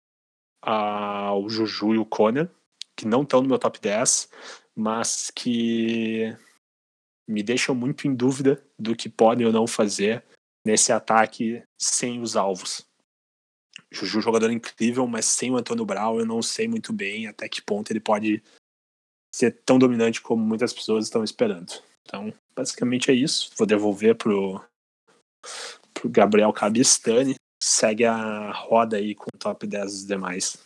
ao 0.63 1.47
Juju 1.51 1.97
e 1.97 1.99
o 1.99 2.07
Conner, 2.07 2.51
que 2.97 3.07
não 3.07 3.25
estão 3.25 3.43
no 3.43 3.49
meu 3.49 3.59
top 3.59 3.79
10, 3.79 4.31
mas 4.75 5.31
que 5.31 6.35
me 7.29 7.43
deixam 7.43 7.75
muito 7.75 8.09
em 8.09 8.15
dúvida 8.15 8.65
do 8.79 8.97
que 8.97 9.11
podem 9.11 9.47
ou 9.47 9.53
não 9.53 9.67
fazer 9.67 10.25
nesse 10.65 10.93
ataque 10.93 11.63
sem 11.79 12.23
os 12.23 12.37
alvos. 12.37 12.87
Juju 13.97 14.21
jogador 14.21 14.51
incrível, 14.51 15.07
mas 15.07 15.25
sem 15.25 15.51
o 15.51 15.57
Antônio 15.57 15.85
Brown 15.85 16.19
eu 16.19 16.27
não 16.27 16.43
sei 16.43 16.69
muito 16.69 16.93
bem 16.93 17.27
até 17.27 17.49
que 17.49 17.63
ponto 17.63 17.91
ele 17.91 18.01
pode 18.01 18.43
ser 19.35 19.63
tão 19.65 19.79
dominante 19.79 20.21
como 20.21 20.45
muitas 20.45 20.73
pessoas 20.73 21.05
estão 21.05 21.25
esperando. 21.25 21.73
Então, 22.03 22.33
basicamente 22.55 23.11
é 23.11 23.15
isso. 23.15 23.51
Vou 23.57 23.67
devolver 23.67 24.15
pro, 24.17 24.63
pro 25.93 26.09
Gabriel 26.09 26.53
Cabistani. 26.53 27.35
Segue 27.63 28.05
a 28.05 28.53
roda 28.53 28.97
aí 28.97 29.15
com 29.15 29.27
o 29.35 29.39
top 29.39 29.67
10 29.67 29.85
dos 29.85 30.07
demais. 30.07 30.57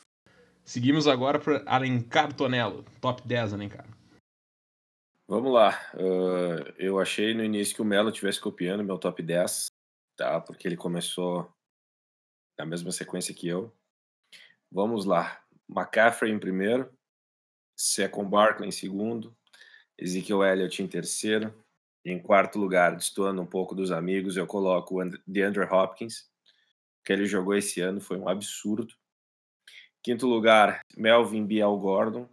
Seguimos 0.64 1.08
agora 1.08 1.38
para 1.38 1.62
Alencar 1.66 2.32
Tonello. 2.32 2.84
Top 3.00 3.26
10, 3.26 3.54
Alencar. 3.54 3.86
Vamos 5.28 5.52
lá. 5.52 5.80
Uh, 5.94 6.72
eu 6.76 6.98
achei 6.98 7.34
no 7.34 7.42
início 7.42 7.74
que 7.74 7.82
o 7.82 7.84
Melo 7.84 8.10
estivesse 8.10 8.40
copiando 8.40 8.84
meu 8.84 8.98
top 8.98 9.22
10, 9.22 9.66
tá? 10.16 10.40
Porque 10.40 10.66
ele 10.68 10.76
começou 10.76 11.48
na 12.60 12.66
mesma 12.66 12.92
sequência 12.92 13.34
que 13.34 13.48
eu. 13.48 13.74
Vamos 14.70 15.06
lá. 15.06 15.42
McCaffrey 15.66 16.30
em 16.30 16.38
primeiro, 16.38 16.92
Second 17.74 18.28
Barkley 18.28 18.68
em 18.68 18.72
segundo, 18.72 19.34
Ezekiel 19.98 20.44
Elliott 20.44 20.82
em 20.82 20.86
terceiro. 20.86 21.54
Em 22.04 22.18
quarto 22.18 22.58
lugar, 22.58 22.96
destoando 22.96 23.40
um 23.40 23.46
pouco 23.46 23.74
dos 23.74 23.90
amigos, 23.90 24.36
eu 24.36 24.46
coloco 24.46 25.02
o 25.02 25.10
DeAndre 25.26 25.64
Hopkins, 25.64 26.30
que 27.04 27.12
ele 27.12 27.24
jogou 27.24 27.54
esse 27.54 27.80
ano, 27.80 28.00
foi 28.00 28.18
um 28.18 28.28
absurdo. 28.28 28.94
Quinto 30.02 30.26
lugar, 30.26 30.80
Melvin 30.96 31.46
Biel 31.46 31.76
Gordon. 31.78 32.28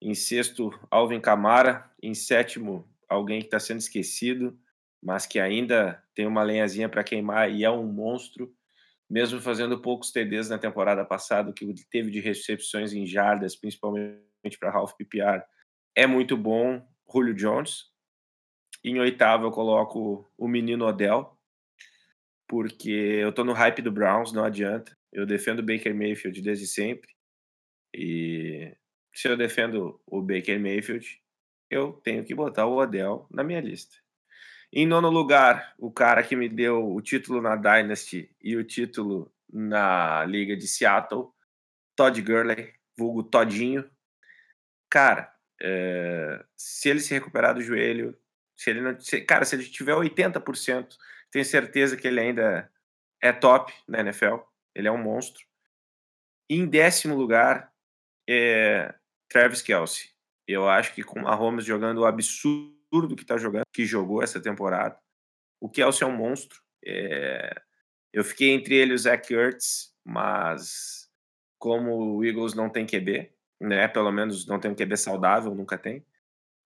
Em 0.00 0.14
sexto, 0.14 0.70
Alvin 0.90 1.20
Kamara. 1.20 1.92
Em 2.02 2.14
sétimo, 2.14 2.88
alguém 3.08 3.40
que 3.40 3.46
está 3.46 3.60
sendo 3.60 3.78
esquecido, 3.78 4.58
mas 5.00 5.26
que 5.26 5.38
ainda 5.38 6.02
tem 6.14 6.26
uma 6.26 6.42
lenhazinha 6.42 6.88
para 6.88 7.04
queimar 7.04 7.50
e 7.50 7.64
é 7.64 7.70
um 7.70 7.84
monstro, 7.84 8.52
mesmo 9.08 9.40
fazendo 9.40 9.80
poucos 9.80 10.10
TDs 10.10 10.48
na 10.48 10.58
temporada 10.58 11.04
passada, 11.04 11.52
que 11.52 11.72
teve 11.90 12.10
de 12.10 12.20
recepções 12.20 12.92
em 12.92 13.06
jardas, 13.06 13.56
principalmente 13.56 14.58
para 14.58 14.70
Ralph 14.70 14.92
PPR, 14.94 15.42
é 15.94 16.06
muito 16.06 16.36
bom. 16.36 16.86
Julio 17.10 17.34
Jones. 17.34 17.86
Em 18.84 18.98
oitavo, 19.00 19.46
eu 19.46 19.50
coloco 19.50 20.30
o 20.36 20.46
menino 20.46 20.86
Odell, 20.86 21.36
porque 22.46 22.90
eu 22.90 23.32
tô 23.32 23.44
no 23.44 23.52
hype 23.52 23.82
do 23.82 23.90
Browns, 23.90 24.32
não 24.32 24.44
adianta. 24.44 24.96
Eu 25.10 25.26
defendo 25.26 25.60
o 25.60 25.64
Baker 25.64 25.94
Mayfield 25.94 26.40
desde 26.42 26.66
sempre. 26.66 27.10
E 27.94 28.76
se 29.12 29.28
eu 29.28 29.36
defendo 29.36 30.00
o 30.06 30.20
Baker 30.20 30.60
Mayfield, 30.60 31.20
eu 31.70 31.94
tenho 31.94 32.24
que 32.24 32.34
botar 32.34 32.66
o 32.66 32.76
Odell 32.76 33.26
na 33.30 33.42
minha 33.42 33.60
lista. 33.60 33.96
Em 34.72 34.86
nono 34.86 35.08
lugar, 35.08 35.74
o 35.78 35.90
cara 35.90 36.22
que 36.22 36.36
me 36.36 36.48
deu 36.48 36.92
o 36.92 37.00
título 37.00 37.40
na 37.40 37.56
Dynasty 37.56 38.30
e 38.42 38.54
o 38.56 38.64
título 38.64 39.32
na 39.50 40.24
Liga 40.26 40.54
de 40.56 40.68
Seattle, 40.68 41.28
Todd 41.96 42.20
Gurley, 42.20 42.74
vulgo 42.96 43.22
Todinho. 43.22 43.88
Cara, 44.90 45.34
é, 45.60 46.44
se 46.56 46.88
ele 46.88 47.00
se 47.00 47.14
recuperar 47.14 47.54
do 47.54 47.62
joelho, 47.62 48.16
se 48.56 48.70
ele 48.70 48.80
não, 48.80 48.98
se, 49.00 49.20
cara, 49.22 49.44
se 49.44 49.56
ele 49.56 49.64
tiver 49.64 49.94
80%, 49.94 50.96
tenho 51.30 51.44
certeza 51.44 51.96
que 51.96 52.06
ele 52.06 52.20
ainda 52.20 52.70
é 53.22 53.32
top 53.32 53.72
na 53.86 54.00
NFL. 54.00 54.36
Ele 54.74 54.88
é 54.88 54.92
um 54.92 55.02
monstro. 55.02 55.44
Em 56.48 56.66
décimo 56.66 57.14
lugar, 57.14 57.72
é 58.28 58.94
Travis 59.28 59.62
Kelsey. 59.62 60.10
Eu 60.46 60.68
acho 60.68 60.94
que 60.94 61.02
com 61.02 61.20
o 61.20 61.22
Mahomes 61.22 61.64
jogando 61.64 61.98
o 61.98 62.06
absurdo 62.90 63.16
que 63.16 63.24
tá 63.24 63.36
jogando, 63.36 63.64
que 63.72 63.84
jogou 63.84 64.22
essa 64.22 64.40
temporada, 64.40 64.98
o 65.60 65.68
Kelsey 65.68 66.06
é 66.06 66.10
um 66.10 66.16
monstro. 66.16 66.60
É... 66.84 67.54
Eu 68.12 68.24
fiquei 68.24 68.50
entre 68.50 68.74
ele 68.74 68.92
e 68.92 68.94
o 68.94 68.98
Zach 68.98 69.32
Ertz, 69.32 69.94
mas 70.04 71.08
como 71.58 72.16
o 72.16 72.24
Eagles 72.24 72.54
não 72.54 72.70
tem 72.70 72.86
QB, 72.86 73.30
né? 73.60 73.88
Pelo 73.88 74.10
menos 74.10 74.46
não 74.46 74.58
tem 74.58 74.70
um 74.70 74.74
QB 74.74 74.96
saudável, 74.96 75.54
nunca 75.54 75.76
tem. 75.76 76.04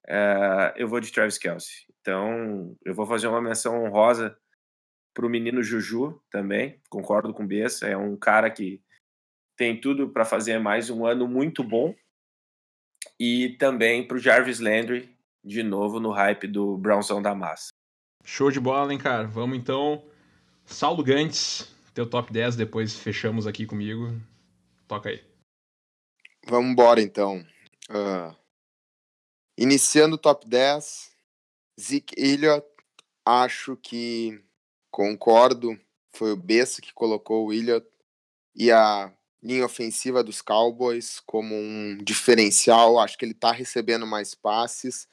É... 0.07 0.75
eu 0.77 0.89
vou 0.89 1.01
de 1.01 1.13
Travis 1.13 1.39
Kelsey. 1.39 1.87
Então, 2.01 2.77
eu 2.85 2.95
vou 2.95 3.07
fazer 3.07 3.27
uma 3.27 3.43
menção 3.43 3.85
honrosa 3.85 4.37
para 5.15 5.27
o 5.27 5.31
menino 5.31 5.63
Juju 5.63 6.21
também. 6.31 6.81
Concordo 6.89 7.33
com 7.35 7.45
o 7.45 7.47
Bessa. 7.47 7.87
É 7.87 7.97
um 7.97 8.17
cara 8.17 8.51
que 8.51 8.83
tem 9.57 9.81
tudo 9.81 10.09
para 10.09 10.25
fazer 10.25 10.59
mais 10.59 10.91
um 10.91 11.05
ano 11.05 11.29
muito 11.29 11.63
bom 11.63 11.95
e 13.19 13.51
também 13.59 14.07
para 14.07 14.17
o 14.17 14.21
Jarvis 14.21 14.59
Landry, 14.59 15.12
de 15.45 15.63
novo 15.63 15.99
no 15.99 16.11
hype 16.11 16.47
do 16.47 16.77
Brownzão 16.77 17.21
da 17.21 17.35
massa. 17.35 17.71
Show 18.25 18.51
de 18.51 18.61
bola, 18.61 18.93
hein, 18.93 18.99
cara? 18.99 19.27
Vamos 19.27 19.59
então. 19.59 20.05
Saulo 20.65 21.03
Gantz, 21.03 21.69
teu 21.93 22.09
top 22.09 22.33
10, 22.33 22.57
depois 22.57 22.95
fechamos 22.95 23.47
aqui 23.47 23.67
comigo. 23.67 24.21
Toca 24.87 25.09
aí. 25.09 25.25
Vamos 26.47 26.71
embora 26.71 27.01
então. 27.01 27.45
Uh, 27.91 28.35
iniciando 29.59 30.15
o 30.15 30.19
top 30.19 30.47
10, 30.47 31.11
Zeke 31.81 32.15
Elliott, 32.17 32.67
acho 33.25 33.77
que 33.77 34.43
concordo. 34.91 35.79
Foi 36.15 36.33
o 36.33 36.37
Bessa 36.37 36.83
que 36.83 36.93
colocou 36.93 37.45
o 37.45 37.47
William 37.47 37.83
e 38.55 38.71
a 38.71 39.13
linha 39.43 39.65
ofensiva 39.65 40.23
dos 40.23 40.41
Cowboys 40.43 41.21
como 41.21 41.55
um 41.55 41.99
diferencial. 42.03 42.99
Acho 42.99 43.17
que 43.19 43.25
ele 43.25 43.33
está 43.33 43.51
recebendo 43.51 44.07
mais 44.07 44.35
passes. 44.35 45.09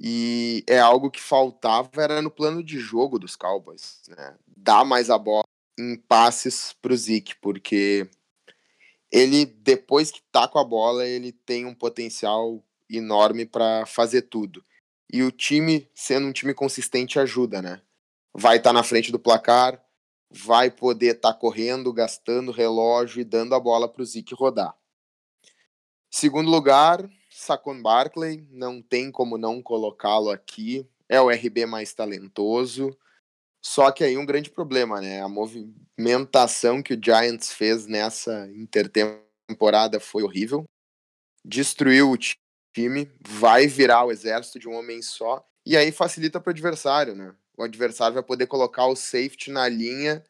E 0.00 0.64
é 0.66 0.78
algo 0.78 1.10
que 1.10 1.20
faltava 1.20 2.02
era 2.02 2.22
no 2.22 2.30
plano 2.30 2.64
de 2.64 2.78
jogo 2.78 3.18
dos 3.18 3.36
Cowboys, 3.36 4.00
né? 4.08 4.34
Dar 4.46 4.82
mais 4.82 5.10
a 5.10 5.18
bola 5.18 5.44
em 5.78 5.96
passes 5.96 6.74
para 6.80 6.94
o 6.94 6.96
Zeke, 6.96 7.36
porque 7.36 8.08
ele 9.12 9.44
depois 9.44 10.10
que 10.10 10.22
tá 10.32 10.48
com 10.48 10.58
a 10.58 10.64
bola, 10.64 11.06
ele 11.06 11.32
tem 11.32 11.66
um 11.66 11.74
potencial 11.74 12.64
enorme 12.88 13.44
para 13.44 13.84
fazer 13.84 14.22
tudo. 14.22 14.64
E 15.12 15.22
o 15.22 15.30
time, 15.30 15.88
sendo 15.94 16.26
um 16.28 16.32
time 16.32 16.54
consistente, 16.54 17.18
ajuda, 17.18 17.60
né? 17.60 17.82
Vai 18.32 18.56
estar 18.56 18.70
tá 18.70 18.74
na 18.74 18.82
frente 18.82 19.12
do 19.12 19.18
placar, 19.18 19.84
vai 20.30 20.70
poder 20.70 21.16
estar 21.16 21.34
tá 21.34 21.38
correndo, 21.38 21.92
gastando 21.92 22.52
relógio 22.52 23.20
e 23.20 23.24
dando 23.24 23.54
a 23.54 23.60
bola 23.60 23.86
para 23.86 24.02
o 24.02 24.04
Zeke 24.04 24.34
rodar. 24.34 24.74
Segundo 26.08 26.50
lugar, 26.50 27.08
Saquon 27.30 27.80
Barkley, 27.80 28.46
não 28.50 28.82
tem 28.82 29.10
como 29.10 29.38
não 29.38 29.62
colocá-lo 29.62 30.30
aqui. 30.30 30.86
É 31.08 31.20
o 31.20 31.30
RB 31.30 31.64
mais 31.66 31.94
talentoso. 31.94 32.96
Só 33.62 33.90
que 33.90 34.02
aí 34.02 34.16
um 34.16 34.26
grande 34.26 34.50
problema, 34.50 35.00
né? 35.00 35.22
A 35.22 35.28
movimentação 35.28 36.82
que 36.82 36.94
o 36.94 37.00
Giants 37.02 37.52
fez 37.52 37.86
nessa 37.86 38.48
intertemporada 38.54 40.00
foi 40.00 40.22
horrível. 40.22 40.64
Destruiu 41.44 42.10
o 42.10 42.18
time, 42.18 43.10
vai 43.20 43.66
virar 43.66 44.04
o 44.04 44.10
exército 44.10 44.58
de 44.58 44.68
um 44.68 44.74
homem 44.74 45.00
só. 45.02 45.46
E 45.64 45.76
aí 45.76 45.92
facilita 45.92 46.40
para 46.40 46.50
o 46.50 46.52
adversário, 46.52 47.14
né? 47.14 47.34
O 47.56 47.62
adversário 47.62 48.14
vai 48.14 48.22
poder 48.22 48.46
colocar 48.46 48.86
o 48.86 48.96
safety 48.96 49.50
na 49.50 49.68
linha 49.68 50.24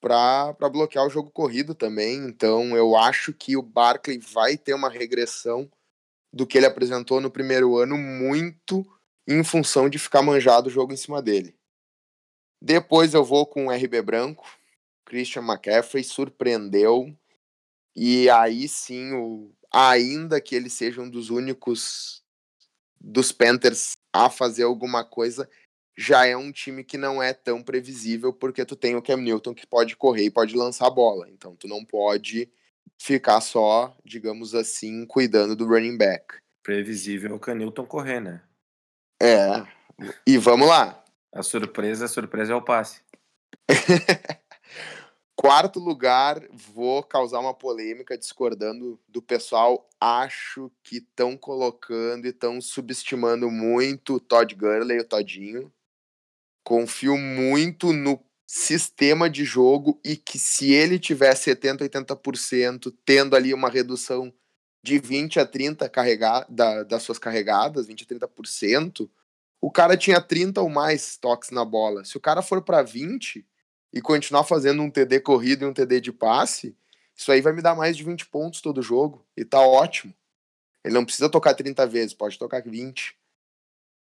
para 0.00 0.52
bloquear 0.70 1.06
o 1.06 1.10
jogo 1.10 1.30
corrido 1.30 1.74
também. 1.74 2.16
Então 2.18 2.76
eu 2.76 2.96
acho 2.96 3.32
que 3.32 3.56
o 3.56 3.62
Barkley 3.62 4.18
vai 4.18 4.56
ter 4.56 4.74
uma 4.74 4.90
regressão 4.90 5.70
do 6.36 6.46
que 6.46 6.58
ele 6.58 6.66
apresentou 6.66 7.18
no 7.18 7.30
primeiro 7.30 7.78
ano, 7.78 7.96
muito 7.96 8.86
em 9.26 9.42
função 9.42 9.88
de 9.88 9.98
ficar 9.98 10.20
manjado 10.20 10.68
o 10.68 10.70
jogo 10.70 10.92
em 10.92 10.96
cima 10.96 11.22
dele. 11.22 11.56
Depois 12.62 13.14
eu 13.14 13.24
vou 13.24 13.46
com 13.46 13.66
o 13.66 13.70
RB 13.70 14.02
Branco. 14.02 14.46
Christian 15.06 15.42
McCaffrey 15.42 16.04
surpreendeu. 16.04 17.16
E 17.96 18.28
aí 18.28 18.68
sim, 18.68 19.14
o, 19.14 19.50
ainda 19.72 20.38
que 20.38 20.54
ele 20.54 20.68
seja 20.68 21.00
um 21.00 21.08
dos 21.08 21.30
únicos 21.30 22.22
dos 23.00 23.32
Panthers 23.32 23.92
a 24.12 24.28
fazer 24.28 24.64
alguma 24.64 25.04
coisa, 25.04 25.48
já 25.96 26.26
é 26.26 26.36
um 26.36 26.52
time 26.52 26.84
que 26.84 26.98
não 26.98 27.22
é 27.22 27.32
tão 27.32 27.62
previsível, 27.62 28.30
porque 28.30 28.64
tu 28.66 28.76
tem 28.76 28.94
o 28.94 29.02
Cam 29.02 29.16
Newton 29.16 29.54
que 29.54 29.66
pode 29.66 29.96
correr 29.96 30.24
e 30.24 30.30
pode 30.30 30.54
lançar 30.54 30.86
a 30.86 30.90
bola. 30.90 31.30
Então 31.30 31.56
tu 31.56 31.66
não 31.66 31.82
pode 31.82 32.50
ficar 32.98 33.40
só, 33.40 33.96
digamos 34.04 34.54
assim, 34.54 35.06
cuidando 35.06 35.54
do 35.54 35.66
running 35.66 35.96
back. 35.96 36.36
Previsível 36.62 37.34
o 37.34 37.38
Cam 37.38 37.54
Newton 37.54 37.86
correr, 37.86 38.20
né? 38.20 38.42
É. 39.22 39.66
E 40.26 40.36
vamos 40.38 40.68
lá. 40.68 41.02
A 41.32 41.42
surpresa, 41.42 42.06
a 42.06 42.08
surpresa 42.08 42.52
é 42.52 42.56
o 42.56 42.62
passe. 42.62 43.00
Quarto 45.36 45.78
lugar, 45.78 46.42
vou 46.50 47.02
causar 47.02 47.40
uma 47.40 47.52
polêmica 47.52 48.16
discordando 48.16 48.98
do 49.06 49.20
pessoal. 49.20 49.88
Acho 50.00 50.72
que 50.82 50.96
estão 50.96 51.36
colocando 51.36 52.26
e 52.26 52.30
estão 52.30 52.60
subestimando 52.60 53.50
muito 53.50 54.14
o 54.14 54.20
Todd 54.20 54.54
Gurley, 54.54 54.98
o 54.98 55.04
Todinho 55.04 55.72
confio 56.66 57.16
muito 57.16 57.92
no 57.92 58.18
sistema 58.46 59.28
de 59.28 59.44
jogo 59.44 60.00
e 60.04 60.16
que 60.16 60.38
se 60.38 60.72
ele 60.72 60.98
tiver 60.98 61.34
70, 61.34 61.84
80%, 61.88 62.94
tendo 63.04 63.34
ali 63.34 63.52
uma 63.52 63.68
redução 63.68 64.32
de 64.82 65.00
20 65.00 65.40
a 65.40 65.46
30 65.46 65.88
carregar, 65.88 66.46
da, 66.48 66.84
das 66.84 67.02
suas 67.02 67.18
carregadas, 67.18 67.88
20 67.88 68.02
a 68.02 68.28
30%, 68.28 69.10
o 69.60 69.70
cara 69.70 69.96
tinha 69.96 70.20
30 70.20 70.60
ou 70.60 70.68
mais 70.68 71.16
toques 71.16 71.50
na 71.50 71.64
bola. 71.64 72.04
Se 72.04 72.16
o 72.16 72.20
cara 72.20 72.40
for 72.40 72.62
para 72.62 72.82
20 72.82 73.44
e 73.92 74.00
continuar 74.00 74.44
fazendo 74.44 74.80
um 74.80 74.90
TD 74.90 75.20
corrido 75.20 75.64
e 75.64 75.68
um 75.68 75.72
TD 75.72 76.00
de 76.00 76.12
passe, 76.12 76.76
isso 77.16 77.32
aí 77.32 77.40
vai 77.40 77.52
me 77.52 77.62
dar 77.62 77.74
mais 77.74 77.96
de 77.96 78.04
20 78.04 78.26
pontos 78.26 78.60
todo 78.60 78.80
jogo 78.80 79.26
e 79.36 79.44
tá 79.44 79.60
ótimo. 79.60 80.14
Ele 80.84 80.94
não 80.94 81.04
precisa 81.04 81.28
tocar 81.28 81.54
30 81.54 81.84
vezes, 81.86 82.14
pode 82.14 82.38
tocar 82.38 82.62
20. 82.62 83.16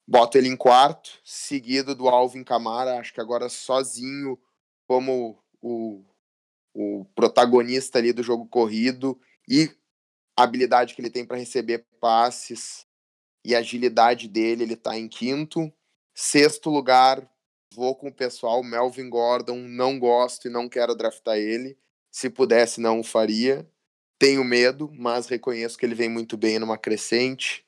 Boto 0.08 0.38
ele 0.38 0.48
em 0.48 0.56
quarto, 0.56 1.20
seguido 1.24 1.96
do 1.96 2.08
Alvin 2.08 2.44
Camara, 2.44 3.00
acho 3.00 3.14
que 3.14 3.22
agora 3.22 3.50
sozinho 3.50 4.40
como 4.88 5.44
o, 5.62 6.04
o 6.74 7.06
protagonista 7.16 7.98
ali 7.98 8.14
do 8.14 8.22
jogo 8.22 8.46
corrido 8.48 9.20
e 9.50 9.72
a 10.38 10.44
habilidade 10.44 10.94
que 10.94 11.02
ele 11.02 11.10
tem 11.10 11.26
para 11.26 11.38
receber 11.38 11.86
passes 12.00 12.86
e 13.44 13.56
a 13.56 13.60
agilidade 13.60 14.28
dele, 14.28 14.64
ele 14.64 14.74
está 14.74 14.98
em 14.98 15.08
quinto. 15.08 15.72
Sexto 16.14 16.70
lugar, 16.70 17.28
vou 17.74 17.96
com 17.96 18.10
o 18.10 18.14
pessoal, 18.14 18.64
Melvin 18.64 19.10
Gordon, 19.10 19.58
não 19.58 20.00
gosto 20.00 20.48
e 20.48 20.52
não 20.52 20.68
quero 20.68 20.96
draftar 20.96 21.38
ele. 21.38 21.78
Se 22.12 22.30
pudesse, 22.30 22.80
não 22.80 23.00
o 23.00 23.04
faria. 23.04 23.70
Tenho 24.18 24.44
medo, 24.44 24.90
mas 24.94 25.28
reconheço 25.28 25.78
que 25.78 25.86
ele 25.86 25.96
vem 25.96 26.10
muito 26.10 26.38
bem 26.38 26.58
numa 26.58 26.78
crescente. 26.78 27.66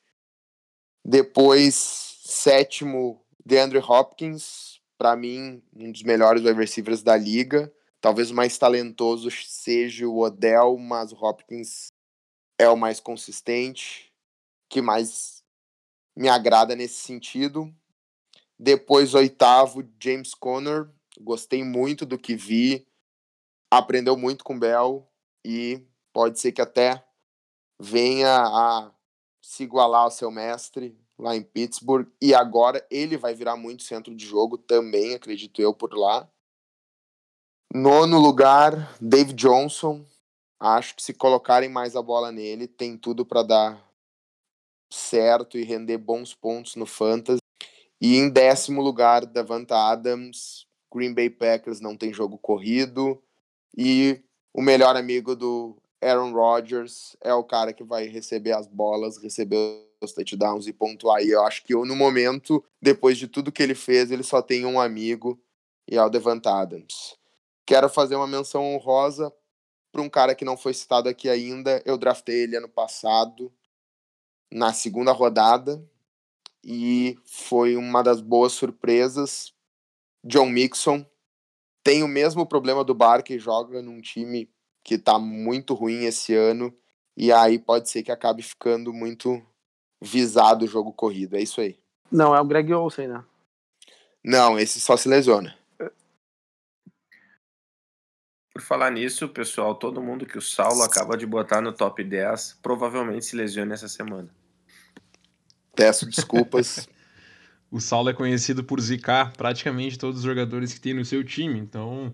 Depois, 1.04 2.07
Sétimo, 2.30 3.26
DeAndre 3.46 3.80
Hopkins, 3.80 4.82
para 4.98 5.16
mim, 5.16 5.64
um 5.74 5.90
dos 5.90 6.04
melhores 6.04 6.44
wide 6.44 6.60
receivers 6.60 7.02
da 7.02 7.16
liga. 7.16 7.74
Talvez 8.02 8.32
o 8.32 8.36
mais 8.36 8.58
talentoso 8.58 9.32
seja 9.32 10.06
o 10.06 10.20
Odell, 10.20 10.78
mas 10.78 11.14
o 11.14 11.16
Hopkins 11.16 11.88
é 12.60 12.68
o 12.68 12.76
mais 12.76 13.00
consistente, 13.00 14.14
que 14.68 14.82
mais 14.82 15.42
me 16.18 16.28
agrada 16.28 16.76
nesse 16.76 16.96
sentido. 16.96 17.74
Depois, 18.60 19.14
oitavo, 19.14 19.90
James 19.98 20.34
Conner. 20.34 20.90
Gostei 21.22 21.64
muito 21.64 22.06
do 22.06 22.20
que 22.20 22.36
vi. 22.36 22.86
Aprendeu 23.72 24.18
muito 24.18 24.44
com 24.44 24.60
Bell 24.60 25.10
e 25.46 25.82
pode 26.12 26.42
ser 26.42 26.52
que 26.52 26.62
até 26.62 27.02
venha 27.80 28.36
a 28.36 28.92
se 29.42 29.64
igualar 29.64 30.02
ao 30.02 30.12
seu 30.12 30.30
mestre 30.30 31.07
lá 31.20 31.36
em 31.36 31.42
Pittsburgh, 31.42 32.08
e 32.22 32.34
agora 32.34 32.86
ele 32.92 33.18
vai 33.18 33.34
virar 33.34 33.56
muito 33.56 33.84
centro 33.84 34.16
de 34.16 34.26
jogo 34.26 34.58
também, 34.58 35.16
acredito 35.16 35.62
eu, 35.62 35.74
por 35.74 35.94
lá. 35.94 36.30
Nono 37.74 38.20
lugar, 38.20 38.96
Dave 39.02 39.34
Johnson. 39.34 40.06
Acho 40.60 40.96
que 40.96 41.04
se 41.04 41.14
colocarem 41.14 41.70
mais 41.70 41.96
a 41.96 42.02
bola 42.02 42.32
nele, 42.32 42.68
tem 42.68 42.98
tudo 42.98 43.26
para 43.26 43.44
dar 43.44 43.88
certo 44.92 45.58
e 45.58 45.64
render 45.64 45.98
bons 45.98 46.34
pontos 46.34 46.76
no 46.76 46.86
Fantasy. 46.86 47.40
E 48.02 48.16
em 48.16 48.30
décimo 48.30 48.82
lugar, 48.82 49.26
Davanta 49.26 49.76
Adams. 49.76 50.66
Green 50.94 51.14
Bay 51.14 51.30
Packers 51.30 51.80
não 51.82 51.98
tem 51.98 52.14
jogo 52.14 52.38
corrido. 52.38 53.22
E 53.78 54.22
o 54.54 54.62
melhor 54.62 54.96
amigo 54.96 55.36
do 55.36 55.78
Aaron 56.02 56.32
Rodgers 56.32 57.16
é 57.22 57.34
o 57.34 57.44
cara 57.44 57.74
que 57.74 57.84
vai 57.84 58.08
receber 58.08 58.54
as 58.54 58.68
bolas, 58.68 59.22
receber 59.22 59.87
os 60.02 60.14
touchdowns 60.14 60.68
e 60.68 60.74
pontuar. 60.74 61.22
E 61.22 61.30
eu 61.30 61.44
acho 61.44 61.64
que 61.64 61.74
no 61.74 61.96
momento, 61.96 62.64
depois 62.82 63.18
de 63.18 63.28
tudo 63.28 63.52
que 63.52 63.64
ele 63.64 63.76
fez, 63.76 64.12
ele 64.12 64.24
só 64.24 64.42
tem 64.42 64.66
um 64.66 64.80
amigo 64.80 65.40
e 65.90 65.96
é 65.96 66.04
o 66.04 66.10
Devant 66.10 66.46
Adams. 66.46 67.18
Quero 67.66 67.90
fazer 67.90 68.16
uma 68.16 68.28
menção 68.28 68.64
honrosa 68.64 69.34
para 69.92 70.02
um 70.02 70.10
cara 70.10 70.36
que 70.36 70.46
não 70.46 70.58
foi 70.58 70.74
citado 70.74 71.10
aqui 71.10 71.30
ainda. 71.30 71.82
Eu 71.86 71.98
draftei 71.98 72.44
ele 72.44 72.58
ano 72.58 72.70
passado, 72.70 73.52
na 74.52 74.72
segunda 74.74 75.12
rodada, 75.12 75.84
e 76.64 77.18
foi 77.26 77.76
uma 77.76 78.02
das 78.02 78.22
boas 78.22 78.54
surpresas. 78.54 79.54
John 80.24 80.48
Mixon 80.48 81.06
tem 81.84 82.04
o 82.04 82.08
mesmo 82.08 82.46
problema 82.46 82.84
do 82.84 82.94
Barker, 82.94 83.40
joga 83.40 83.82
num 83.82 84.02
time 84.02 84.50
que 84.84 84.96
está 84.96 85.18
muito 85.20 85.74
ruim 85.74 86.06
esse 86.06 86.34
ano, 86.34 86.74
e 87.16 87.32
aí 87.32 87.60
pode 87.60 87.90
ser 87.90 88.04
que 88.04 88.12
acabe 88.12 88.42
ficando 88.42 88.94
muito 88.94 89.42
visado 90.02 90.66
o 90.66 90.68
jogo 90.68 90.92
corrido. 90.94 91.36
É 91.36 91.42
isso 91.42 91.62
aí. 91.62 91.78
Não, 92.12 92.36
é 92.36 92.42
o 92.42 92.46
Greg 92.46 92.74
Olsen, 92.74 93.08
né? 93.08 93.24
Não, 94.24 94.58
esse 94.58 94.80
só 94.80 94.98
se 94.98 95.08
lesiona. 95.08 95.56
Por 98.54 98.62
falar 98.62 98.92
nisso, 98.92 99.30
pessoal, 99.30 99.76
todo 99.76 100.02
mundo 100.02 100.26
que 100.26 100.38
o 100.38 100.42
Saulo 100.42 100.82
acaba 100.82 101.16
de 101.16 101.26
botar 101.26 101.62
no 101.62 101.72
top 101.72 102.04
10 102.04 102.58
provavelmente 102.62 103.26
se 103.26 103.36
lesiona 103.36 103.76
essa 103.76 103.88
semana. 103.88 104.30
Peço 105.76 106.08
desculpas. 106.08 106.90
o 107.70 107.80
Saulo 107.80 108.10
é 108.10 108.14
conhecido 108.14 108.64
por 108.64 108.82
zicar 108.82 109.34
praticamente 109.34 110.00
todos 110.00 110.20
os 110.20 110.26
jogadores 110.26 110.74
que 110.74 110.82
tem 110.82 110.94
no 110.94 111.06
seu 111.06 111.24
time, 111.24 111.60
então 111.60 112.14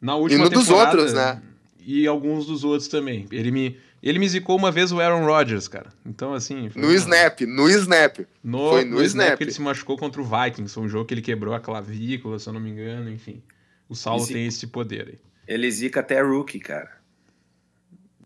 na 0.00 0.14
última 0.14 0.42
e 0.42 0.44
no 0.44 0.50
dos 0.50 0.70
outros, 0.70 1.12
né? 1.12 1.42
E 1.80 2.06
alguns 2.06 2.46
dos 2.46 2.62
outros 2.62 2.88
também. 2.88 3.26
Ele 3.30 3.50
me 3.50 3.80
ele 4.10 4.18
me 4.18 4.28
zicou 4.28 4.56
uma 4.56 4.70
vez 4.70 4.92
o 4.92 5.00
Aaron 5.00 5.24
Rodgers, 5.24 5.66
cara. 5.66 5.90
Então, 6.04 6.34
assim. 6.34 6.70
No 6.76 6.88
uma... 6.88 6.94
snap, 6.94 7.40
no 7.40 7.68
snap. 7.70 8.18
No, 8.42 8.70
foi 8.70 8.84
no, 8.84 8.96
no 8.96 9.02
snap. 9.02 9.26
snap. 9.28 9.40
ele 9.40 9.50
se 9.50 9.62
machucou 9.62 9.96
contra 9.96 10.20
o 10.20 10.24
Vikings. 10.24 10.74
Foi 10.74 10.82
um 10.82 10.88
jogo 10.88 11.06
que 11.06 11.14
ele 11.14 11.22
quebrou 11.22 11.54
a 11.54 11.60
clavícula, 11.60 12.38
se 12.38 12.48
eu 12.48 12.52
não 12.52 12.60
me 12.60 12.70
engano, 12.70 13.10
enfim. 13.10 13.42
o 13.88 13.94
Saulo 13.94 14.26
tem 14.26 14.46
esse 14.46 14.66
poder 14.66 15.08
aí. 15.08 15.18
Ele 15.48 15.70
zica 15.70 16.00
até 16.00 16.20
rookie, 16.20 16.60
cara. 16.60 16.90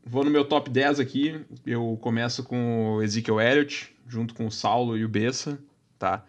Vou 0.04 0.24
no 0.24 0.30
meu 0.30 0.44
top 0.44 0.68
10 0.68 0.98
aqui. 0.98 1.40
Eu 1.64 1.96
começo 2.00 2.42
com 2.42 2.96
o 2.96 3.02
Ezekiel 3.02 3.40
Elliott, 3.40 3.94
junto 4.08 4.34
com 4.34 4.46
o 4.46 4.50
Saulo 4.50 4.96
e 4.96 5.04
o 5.04 5.08
Bessa, 5.08 5.58
tá? 5.98 6.24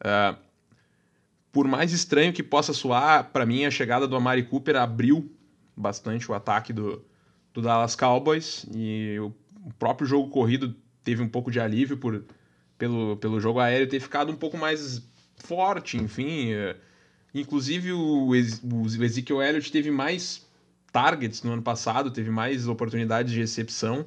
Ah, 0.00 0.36
por 1.52 1.66
mais 1.66 1.92
estranho 1.92 2.32
que 2.32 2.42
possa 2.42 2.72
soar, 2.72 3.30
pra 3.32 3.46
mim 3.46 3.64
a 3.64 3.70
chegada 3.70 4.06
do 4.06 4.16
Amari 4.16 4.42
Cooper 4.42 4.76
abriu 4.76 5.30
bastante 5.76 6.30
o 6.30 6.34
ataque 6.34 6.72
do, 6.72 7.04
do 7.52 7.62
Dallas 7.62 7.94
Cowboys 7.94 8.66
e 8.74 9.18
o, 9.20 9.32
próprio 9.78 10.06
jogo 10.06 10.28
corrido 10.30 10.74
teve 11.02 11.22
um 11.22 11.28
pouco 11.28 11.50
de 11.50 11.60
alívio 11.60 11.96
por, 11.96 12.24
pelo, 12.78 13.16
pelo 13.16 13.40
jogo 13.40 13.60
aéreo 13.60 13.88
ter 13.88 14.00
ficado 14.00 14.30
um 14.30 14.36
pouco 14.36 14.56
mais 14.56 15.02
forte, 15.36 15.96
enfim. 15.96 16.52
eh, 16.52 16.76
Inclusive 17.32 17.92
o, 17.92 18.28
o 18.28 18.34
Ezekiel 18.36 19.40
Elliott 19.40 19.70
teve 19.70 19.90
mais 19.90 20.46
targets 20.92 21.42
no 21.42 21.52
ano 21.52 21.62
passado, 21.62 22.10
teve 22.10 22.30
mais 22.30 22.66
oportunidades 22.66 23.32
de 23.32 23.38
recepção 23.38 24.06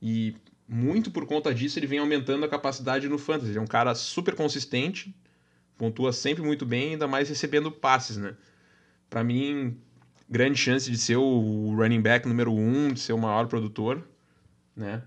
e 0.00 0.36
muito 0.68 1.10
por 1.10 1.26
conta 1.26 1.52
disso 1.52 1.78
ele 1.78 1.86
vem 1.86 1.98
aumentando 1.98 2.44
a 2.44 2.48
capacidade 2.48 3.08
no 3.08 3.18
fantasy. 3.18 3.50
Ele 3.50 3.58
é 3.58 3.62
um 3.62 3.66
cara 3.66 3.94
super 3.94 4.34
consistente, 4.34 5.14
pontua 5.76 6.12
sempre 6.12 6.42
muito 6.42 6.64
bem, 6.64 6.92
ainda 6.92 7.08
mais 7.08 7.28
recebendo 7.28 7.70
passes, 7.70 8.16
né? 8.16 8.34
Pra 9.10 9.24
mim, 9.24 9.76
grande 10.32 10.58
chance 10.58 10.90
de 10.90 10.96
ser 10.96 11.16
o 11.16 11.74
running 11.76 12.00
back 12.00 12.26
número 12.26 12.50
um, 12.50 12.90
de 12.90 12.98
ser 12.98 13.12
o 13.12 13.18
maior 13.18 13.46
produtor, 13.46 14.02
né? 14.74 15.02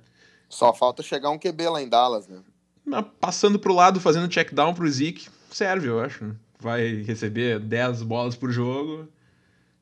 Só 0.48 0.72
falta 0.72 1.02
chegar 1.02 1.32
um 1.32 1.40
QB 1.40 1.68
lá 1.68 1.82
em 1.82 1.90
Dallas, 1.90 2.28
né? 2.28 2.42
Mas 2.86 3.06
Passando 3.20 3.58
pro 3.58 3.74
lado, 3.74 4.00
fazendo 4.00 4.30
check 4.30 4.54
down 4.54 4.76
pro 4.76 4.90
Zeke, 4.90 5.28
serve, 5.50 5.88
eu 5.88 6.00
acho. 6.00 6.36
Vai 6.60 7.02
receber 7.02 7.60
10 7.60 8.04
bolas 8.04 8.36
por 8.36 8.52
jogo, 8.52 9.10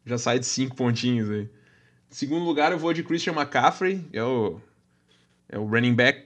já 0.06 0.18
sai 0.18 0.40
de 0.40 0.46
5 0.46 0.76
pontinhos 0.78 1.30
aí. 1.30 1.50
Segundo 2.10 2.46
lugar, 2.46 2.72
eu 2.72 2.80
vou 2.80 2.94
de 2.94 3.04
Christian 3.04 3.34
McCaffrey, 3.34 4.08
é 4.14 4.24
o, 4.24 4.62
é 5.50 5.60
o 5.60 5.66
running 5.66 5.94
back 5.94 6.26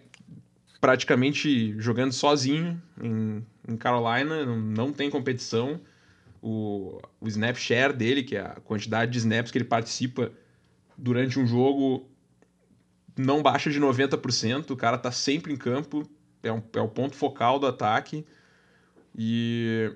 praticamente 0.80 1.76
jogando 1.80 2.12
sozinho 2.12 2.80
em, 3.02 3.44
em 3.68 3.76
Carolina, 3.76 4.46
não, 4.46 4.58
não 4.58 4.94
tem 4.94 5.10
competição. 5.10 5.82
O, 6.50 7.02
o 7.20 7.28
snap 7.28 7.58
share 7.58 7.92
dele, 7.92 8.24
que 8.24 8.38
é 8.38 8.40
a 8.40 8.56
quantidade 8.64 9.12
de 9.12 9.18
snaps 9.18 9.52
que 9.52 9.58
ele 9.58 9.66
participa 9.66 10.32
durante 10.98 11.38
um 11.38 11.46
jogo, 11.46 12.08
não 13.18 13.42
baixa 13.44 13.70
de 13.70 13.82
90%. 13.82 14.70
O 14.72 14.78
cara 14.78 14.98
tá 14.98 15.12
sempre 15.12 15.52
em 15.52 15.58
campo, 15.58 16.10
é, 16.42 16.52
um- 16.52 16.64
é 16.74 16.80
o 16.80 16.88
ponto 16.88 17.16
focal 17.16 17.60
do 17.60 17.68
ataque. 17.68 18.26
E 19.14 19.92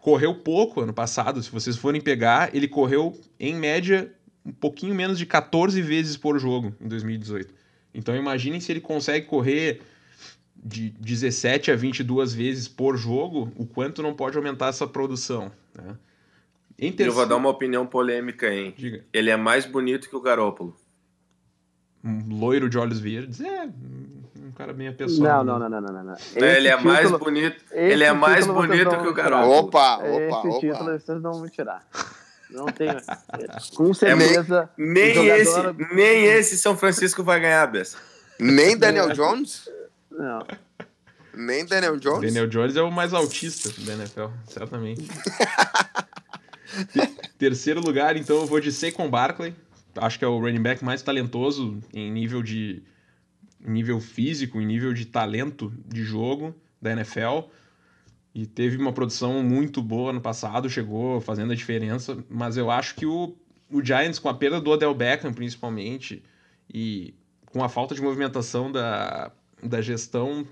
correu 0.00 0.34
pouco 0.34 0.80
ano 0.80 0.92
passado. 0.92 1.40
Se 1.42 1.50
vocês 1.50 1.76
forem 1.76 2.00
pegar, 2.00 2.54
ele 2.54 2.66
correu 2.66 3.16
em 3.38 3.54
média 3.54 4.12
um 4.44 4.52
pouquinho 4.52 4.94
menos 4.96 5.16
de 5.16 5.26
14 5.26 5.80
vezes 5.80 6.16
por 6.16 6.40
jogo 6.40 6.74
em 6.80 6.88
2018. 6.88 7.54
Então 7.94 8.16
imaginem 8.16 8.58
se 8.58 8.72
ele 8.72 8.80
consegue 8.80 9.26
correr 9.26 9.80
de 10.62 10.90
17 11.00 11.70
a 11.70 11.76
22 11.76 12.34
vezes 12.34 12.68
por 12.68 12.96
jogo, 12.96 13.52
o 13.56 13.64
quanto 13.66 14.02
não 14.02 14.14
pode 14.14 14.36
aumentar 14.36 14.68
essa 14.68 14.86
produção. 14.86 15.50
Né? 15.74 15.96
Eu 16.98 17.12
vou 17.12 17.26
dar 17.26 17.36
uma 17.36 17.48
opinião 17.48 17.86
polêmica, 17.86 18.52
hein? 18.52 18.72
Diga. 18.76 19.04
Ele 19.12 19.30
é 19.30 19.36
mais 19.36 19.66
bonito 19.66 20.08
que 20.08 20.14
o 20.16 20.20
Garópolo. 20.20 20.76
Um 22.04 22.38
loiro 22.38 22.68
de 22.70 22.78
olhos 22.78 23.00
verdes. 23.00 23.40
É, 23.40 23.64
um 24.36 24.52
cara 24.54 24.72
bem 24.72 24.86
apessoado. 24.88 25.44
Não, 25.44 25.58
né? 25.58 25.68
não, 25.68 25.80
não, 25.80 25.92
não, 25.92 26.04
não, 26.04 26.04
não. 26.12 26.16
ele 26.46 26.68
é 26.68 26.74
Esse 26.74 26.84
mais 26.84 27.00
título- 27.00 27.18
bonito. 27.18 27.56
esse 27.72 27.92
Ele 27.92 28.04
é 28.04 28.12
mais 28.12 28.46
bonito 28.46 28.84
não 28.92 29.02
que 29.02 29.08
o. 29.08 29.14
Garópolo. 29.14 29.52
Opa, 29.58 29.96
opa, 29.96 30.06
Esse 30.08 30.48
opa. 30.48 30.58
título 30.60 30.84
vocês 31.00 31.20
não 31.22 31.32
vão 31.32 31.48
tirar. 31.48 31.84
Não 32.50 32.66
tem. 32.70 32.88
Com 33.74 33.92
certeza. 33.92 34.70
Nem 34.78 35.14
Jogador- 35.14 35.36
esse, 35.40 35.94
nem 35.94 36.24
esse 36.26 36.56
São 36.58 36.76
Francisco 36.76 37.24
vai 37.24 37.40
ganhar, 37.40 37.66
Bessa. 37.66 37.98
Nem 38.38 38.76
Daniel 38.78 39.12
Jones? 39.12 39.68
Não. 40.18 40.46
Nem 41.34 41.64
Daniel 41.64 41.96
Jones? 41.98 42.20
Daniel 42.32 42.48
Jones 42.48 42.76
é 42.76 42.82
o 42.82 42.90
mais 42.90 43.14
autista 43.14 43.70
da 43.82 43.92
NFL, 43.94 44.26
certamente. 44.46 45.02
Te- 46.92 47.28
Terceiro 47.38 47.80
lugar, 47.80 48.16
então, 48.16 48.38
eu 48.38 48.46
vou 48.46 48.60
de 48.60 48.72
Saquon 48.72 49.08
Barkley. 49.08 49.54
Acho 49.96 50.18
que 50.18 50.24
é 50.24 50.28
o 50.28 50.38
running 50.38 50.62
back 50.62 50.84
mais 50.84 51.02
talentoso 51.02 51.78
em 51.94 52.10
nível 52.10 52.42
de 52.42 52.82
em 53.64 53.70
nível 53.72 54.00
físico, 54.00 54.60
em 54.60 54.66
nível 54.66 54.92
de 54.92 55.04
talento 55.04 55.72
de 55.86 56.02
jogo 56.04 56.54
da 56.80 56.92
NFL. 56.92 57.48
E 58.34 58.46
teve 58.46 58.76
uma 58.76 58.92
produção 58.92 59.42
muito 59.42 59.82
boa 59.82 60.12
no 60.12 60.20
passado, 60.20 60.70
chegou 60.70 61.20
fazendo 61.20 61.52
a 61.52 61.56
diferença. 61.56 62.18
Mas 62.28 62.56
eu 62.56 62.70
acho 62.70 62.94
que 62.94 63.04
o, 63.06 63.36
o 63.70 63.84
Giants, 63.84 64.18
com 64.20 64.28
a 64.28 64.34
perda 64.34 64.60
do 64.60 64.70
Odell 64.70 64.94
Beckham, 64.94 65.32
principalmente, 65.32 66.22
e 66.72 67.14
com 67.46 67.64
a 67.64 67.68
falta 67.68 67.94
de 67.96 68.02
movimentação 68.02 68.70
da, 68.70 69.32
da 69.62 69.80
gestão, 69.80 70.46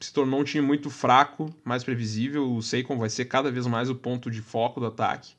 se 0.00 0.12
tornou 0.12 0.40
um 0.40 0.44
time 0.44 0.66
muito 0.66 0.90
fraco, 0.90 1.54
mais 1.64 1.84
previsível. 1.84 2.52
O 2.52 2.62
Saquon 2.62 2.98
vai 2.98 3.10
ser 3.10 3.24
cada 3.26 3.50
vez 3.50 3.66
mais 3.66 3.90
o 3.90 3.94
ponto 3.94 4.30
de 4.30 4.40
foco 4.40 4.80
do 4.80 4.86
ataque. 4.86 5.36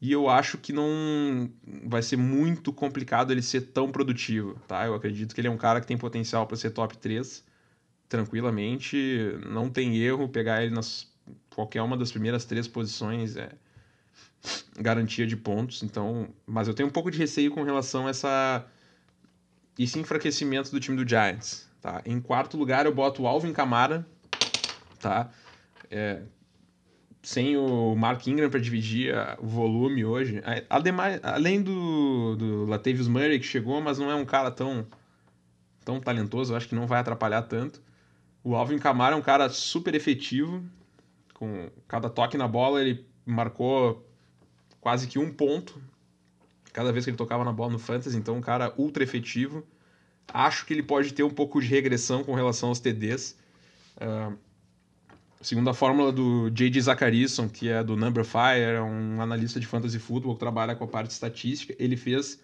E 0.00 0.12
eu 0.12 0.28
acho 0.28 0.58
que 0.58 0.72
não 0.72 1.50
vai 1.84 2.02
ser 2.02 2.16
muito 2.16 2.72
complicado 2.72 3.30
ele 3.32 3.42
ser 3.42 3.62
tão 3.62 3.90
produtivo, 3.90 4.60
tá? 4.68 4.86
Eu 4.86 4.94
acredito 4.94 5.34
que 5.34 5.40
ele 5.40 5.48
é 5.48 5.50
um 5.50 5.56
cara 5.56 5.80
que 5.80 5.86
tem 5.86 5.96
potencial 5.96 6.46
para 6.46 6.56
ser 6.56 6.70
top 6.70 6.96
3 6.98 7.44
tranquilamente, 8.08 8.96
não 9.48 9.68
tem 9.68 9.96
erro 9.96 10.28
pegar 10.28 10.62
ele 10.62 10.72
nas 10.72 11.10
qualquer 11.50 11.82
uma 11.82 11.96
das 11.96 12.12
primeiras 12.12 12.44
três 12.44 12.68
posições 12.68 13.36
é 13.36 13.50
garantia 14.78 15.26
de 15.26 15.36
pontos, 15.36 15.82
então, 15.82 16.28
mas 16.46 16.68
eu 16.68 16.74
tenho 16.74 16.88
um 16.88 16.92
pouco 16.92 17.10
de 17.10 17.18
receio 17.18 17.50
com 17.50 17.64
relação 17.64 18.06
a 18.06 18.10
essa 18.10 18.66
esse 19.78 19.98
enfraquecimento 19.98 20.70
do 20.70 20.78
time 20.78 20.96
do 20.96 21.08
Giants, 21.08 21.65
tá? 21.86 22.02
Em 22.04 22.20
quarto 22.20 22.56
lugar 22.56 22.84
eu 22.84 22.92
boto 22.92 23.22
o 23.22 23.26
Alvin 23.28 23.52
Kamara, 23.52 24.04
tá? 24.98 25.30
É, 25.88 26.22
sem 27.22 27.56
o 27.56 27.94
Mark 27.94 28.26
Ingram 28.26 28.50
para 28.50 28.58
dividir 28.58 29.14
a- 29.14 29.38
o 29.40 29.46
volume 29.46 30.04
hoje. 30.04 30.42
Além 31.22 31.62
do, 31.62 32.34
do 32.34 32.64
Latavius 32.66 33.06
Murray 33.06 33.38
que 33.38 33.46
chegou, 33.46 33.80
mas 33.80 33.98
não 33.98 34.10
é 34.10 34.16
um 34.16 34.24
cara 34.24 34.50
tão 34.50 34.84
tão 35.84 36.00
talentoso, 36.00 36.52
eu 36.52 36.56
acho 36.56 36.68
que 36.68 36.74
não 36.74 36.88
vai 36.88 36.98
atrapalhar 36.98 37.42
tanto. 37.42 37.80
O 38.42 38.56
Alvin 38.56 38.78
Kamara 38.78 39.14
é 39.14 39.18
um 39.18 39.22
cara 39.22 39.48
super 39.48 39.94
efetivo, 39.94 40.64
com 41.34 41.70
cada 41.86 42.10
toque 42.10 42.36
na 42.36 42.48
bola 42.48 42.80
ele 42.80 43.06
marcou 43.24 44.04
quase 44.80 45.06
que 45.06 45.16
um 45.20 45.32
ponto 45.32 45.80
cada 46.72 46.90
vez 46.92 47.04
que 47.04 47.10
ele 47.10 47.16
tocava 47.16 47.44
na 47.44 47.52
bola 47.52 47.70
no 47.70 47.78
Fantasy, 47.78 48.16
então 48.16 48.36
um 48.36 48.40
cara 48.40 48.74
ultra 48.76 49.04
efetivo. 49.04 49.64
Acho 50.32 50.66
que 50.66 50.72
ele 50.74 50.82
pode 50.82 51.12
ter 51.14 51.22
um 51.22 51.30
pouco 51.30 51.60
de 51.60 51.66
regressão 51.66 52.24
com 52.24 52.34
relação 52.34 52.68
aos 52.68 52.80
TDs. 52.80 53.36
Ah, 54.00 54.32
segundo 55.40 55.70
a 55.70 55.74
fórmula 55.74 56.10
do 56.12 56.50
J.D. 56.50 56.80
Zacharisson, 56.80 57.48
que 57.48 57.68
é 57.68 57.82
do 57.82 57.96
Number 57.96 58.24
Fire, 58.24 58.60
é 58.60 58.80
um 58.80 59.20
analista 59.20 59.60
de 59.60 59.66
fantasy 59.66 59.98
football 59.98 60.34
que 60.34 60.40
trabalha 60.40 60.74
com 60.74 60.84
a 60.84 60.88
parte 60.88 61.10
estatística, 61.10 61.74
ele 61.78 61.96
fez 61.96 62.40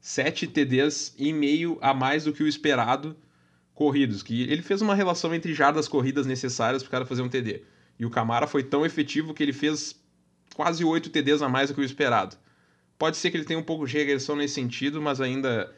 7 0.00 0.46
TDs 0.46 1.14
e 1.18 1.32
meio 1.32 1.78
a 1.80 1.92
mais 1.92 2.24
do 2.24 2.32
que 2.32 2.42
o 2.42 2.48
esperado 2.48 3.16
corridos, 3.74 4.22
que 4.22 4.42
ele 4.42 4.62
fez 4.62 4.82
uma 4.82 4.94
relação 4.94 5.32
entre 5.34 5.54
jardas 5.54 5.86
corridas 5.86 6.26
necessárias 6.26 6.82
para 6.82 6.88
o 6.88 6.90
cara 6.90 7.06
fazer 7.06 7.22
um 7.22 7.28
TD. 7.28 7.62
E 7.98 8.06
o 8.06 8.10
Camara 8.10 8.46
foi 8.46 8.62
tão 8.62 8.84
efetivo 8.84 9.34
que 9.34 9.42
ele 9.42 9.52
fez 9.52 9.94
quase 10.54 10.84
8 10.84 11.10
TDs 11.10 11.42
a 11.42 11.48
mais 11.48 11.68
do 11.68 11.74
que 11.74 11.80
o 11.80 11.84
esperado. 11.84 12.36
Pode 12.98 13.16
ser 13.16 13.30
que 13.30 13.36
ele 13.36 13.44
tenha 13.44 13.58
um 13.58 13.62
pouco 13.62 13.86
de 13.86 13.96
regressão 13.96 14.34
nesse 14.34 14.54
sentido, 14.54 15.00
mas 15.00 15.20
ainda 15.20 15.72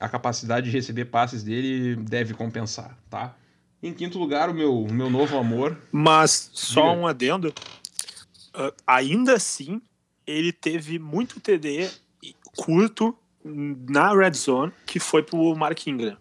a 0.00 0.08
capacidade 0.08 0.70
de 0.70 0.76
receber 0.76 1.06
passes 1.06 1.42
dele 1.42 1.96
deve 1.96 2.34
compensar, 2.34 2.96
tá? 3.08 3.36
Em 3.82 3.92
quinto 3.92 4.18
lugar, 4.18 4.48
o 4.48 4.54
meu, 4.54 4.86
meu 4.90 5.10
novo 5.10 5.36
amor. 5.36 5.76
Mas 5.92 6.50
só 6.52 6.88
Diga. 6.88 7.02
um 7.02 7.06
adendo. 7.06 7.52
ah, 8.54 8.72
ainda 8.86 9.34
assim, 9.34 9.80
ele 10.26 10.52
teve 10.52 10.98
muito 10.98 11.38
TD 11.38 11.90
curto 12.56 13.16
na 13.44 14.14
red 14.14 14.32
zone 14.32 14.72
que 14.86 14.98
foi 14.98 15.22
pro 15.22 15.54
Mark 15.54 15.86
Ingram. 15.86 16.16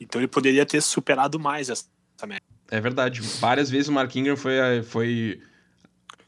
Então 0.00 0.20
ele 0.20 0.28
poderia 0.28 0.66
ter 0.66 0.80
superado 0.80 1.38
mais 1.38 1.68
essa 1.68 1.86
média. 2.26 2.42
É 2.70 2.80
verdade. 2.80 3.20
Várias 3.20 3.70
vezes 3.70 3.88
o 3.88 3.92
Mark 3.92 4.14
Ingram 4.16 4.36
foi, 4.36 4.82
foi 4.82 5.40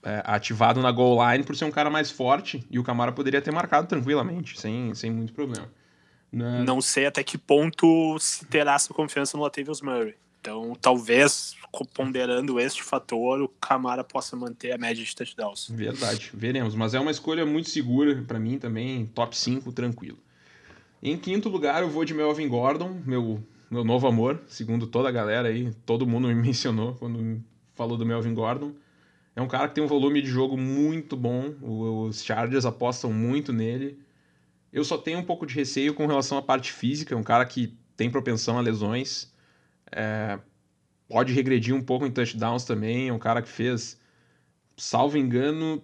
é, 0.02 0.22
ativado 0.24 0.80
na 0.80 0.92
goal 0.92 1.18
line 1.30 1.44
por 1.44 1.56
ser 1.56 1.64
um 1.64 1.70
cara 1.70 1.90
mais 1.90 2.10
forte 2.10 2.64
e 2.70 2.78
o 2.78 2.84
Camara 2.84 3.12
poderia 3.12 3.40
ter 3.40 3.50
marcado 3.50 3.88
tranquilamente, 3.88 4.60
sem, 4.60 4.94
sem 4.94 5.10
muito 5.10 5.32
problema. 5.32 5.68
Na- 6.32 6.64
Não 6.64 6.80
sei 6.80 7.06
até 7.06 7.22
que 7.22 7.36
ponto 7.36 8.18
se 8.18 8.44
terá 8.46 8.74
essa 8.74 8.92
confiança 8.94 9.36
no 9.36 9.42
Latavius 9.42 9.80
Murray. 9.82 10.14
Então, 10.40 10.76
talvez, 10.80 11.54
ponderando 11.94 12.58
este 12.58 12.82
fator, 12.82 13.40
o 13.42 13.48
Camara 13.48 14.02
possa 14.02 14.34
manter 14.34 14.72
a 14.72 14.78
média 14.78 15.04
de 15.04 15.14
touchdowns. 15.14 15.68
Verdade, 15.70 16.30
veremos. 16.34 16.74
Mas 16.74 16.94
é 16.94 17.00
uma 17.00 17.10
escolha 17.12 17.46
muito 17.46 17.70
segura 17.70 18.22
pra 18.26 18.40
mim 18.40 18.58
também, 18.58 19.06
top 19.14 19.36
5, 19.36 19.70
tranquilo. 19.72 20.18
Em 21.02 21.16
quinto 21.16 21.48
lugar, 21.48 21.82
eu 21.82 21.90
vou 21.90 22.04
de 22.04 22.14
Melvin 22.14 22.48
Gordon, 22.48 23.00
meu, 23.06 23.42
meu 23.70 23.84
novo 23.84 24.06
amor, 24.08 24.40
segundo 24.48 24.86
toda 24.86 25.08
a 25.08 25.12
galera 25.12 25.48
aí, 25.48 25.72
todo 25.86 26.06
mundo 26.06 26.26
me 26.28 26.34
mencionou 26.34 26.94
quando 26.94 27.40
falou 27.74 27.96
do 27.96 28.04
Melvin 28.06 28.34
Gordon. 28.34 28.72
É 29.36 29.40
um 29.40 29.48
cara 29.48 29.68
que 29.68 29.74
tem 29.76 29.82
um 29.84 29.88
volume 29.88 30.20
de 30.20 30.28
jogo 30.28 30.56
muito 30.58 31.16
bom. 31.16 31.54
Os 31.62 32.22
Chargers 32.22 32.66
apostam 32.66 33.12
muito 33.12 33.52
nele. 33.52 33.98
Eu 34.72 34.84
só 34.84 34.96
tenho 34.96 35.18
um 35.18 35.24
pouco 35.24 35.44
de 35.46 35.54
receio 35.54 35.92
com 35.92 36.06
relação 36.06 36.38
à 36.38 36.42
parte 36.42 36.72
física. 36.72 37.16
Um 37.16 37.22
cara 37.22 37.44
que 37.44 37.76
tem 37.96 38.10
propensão 38.10 38.56
a 38.56 38.60
lesões. 38.60 39.30
É, 39.90 40.38
pode 41.06 41.32
regredir 41.32 41.74
um 41.74 41.82
pouco 41.82 42.06
em 42.06 42.10
touchdowns 42.10 42.64
também. 42.64 43.08
É 43.08 43.12
um 43.12 43.18
cara 43.18 43.42
que 43.42 43.48
fez, 43.48 44.00
salvo 44.76 45.18
engano, 45.18 45.82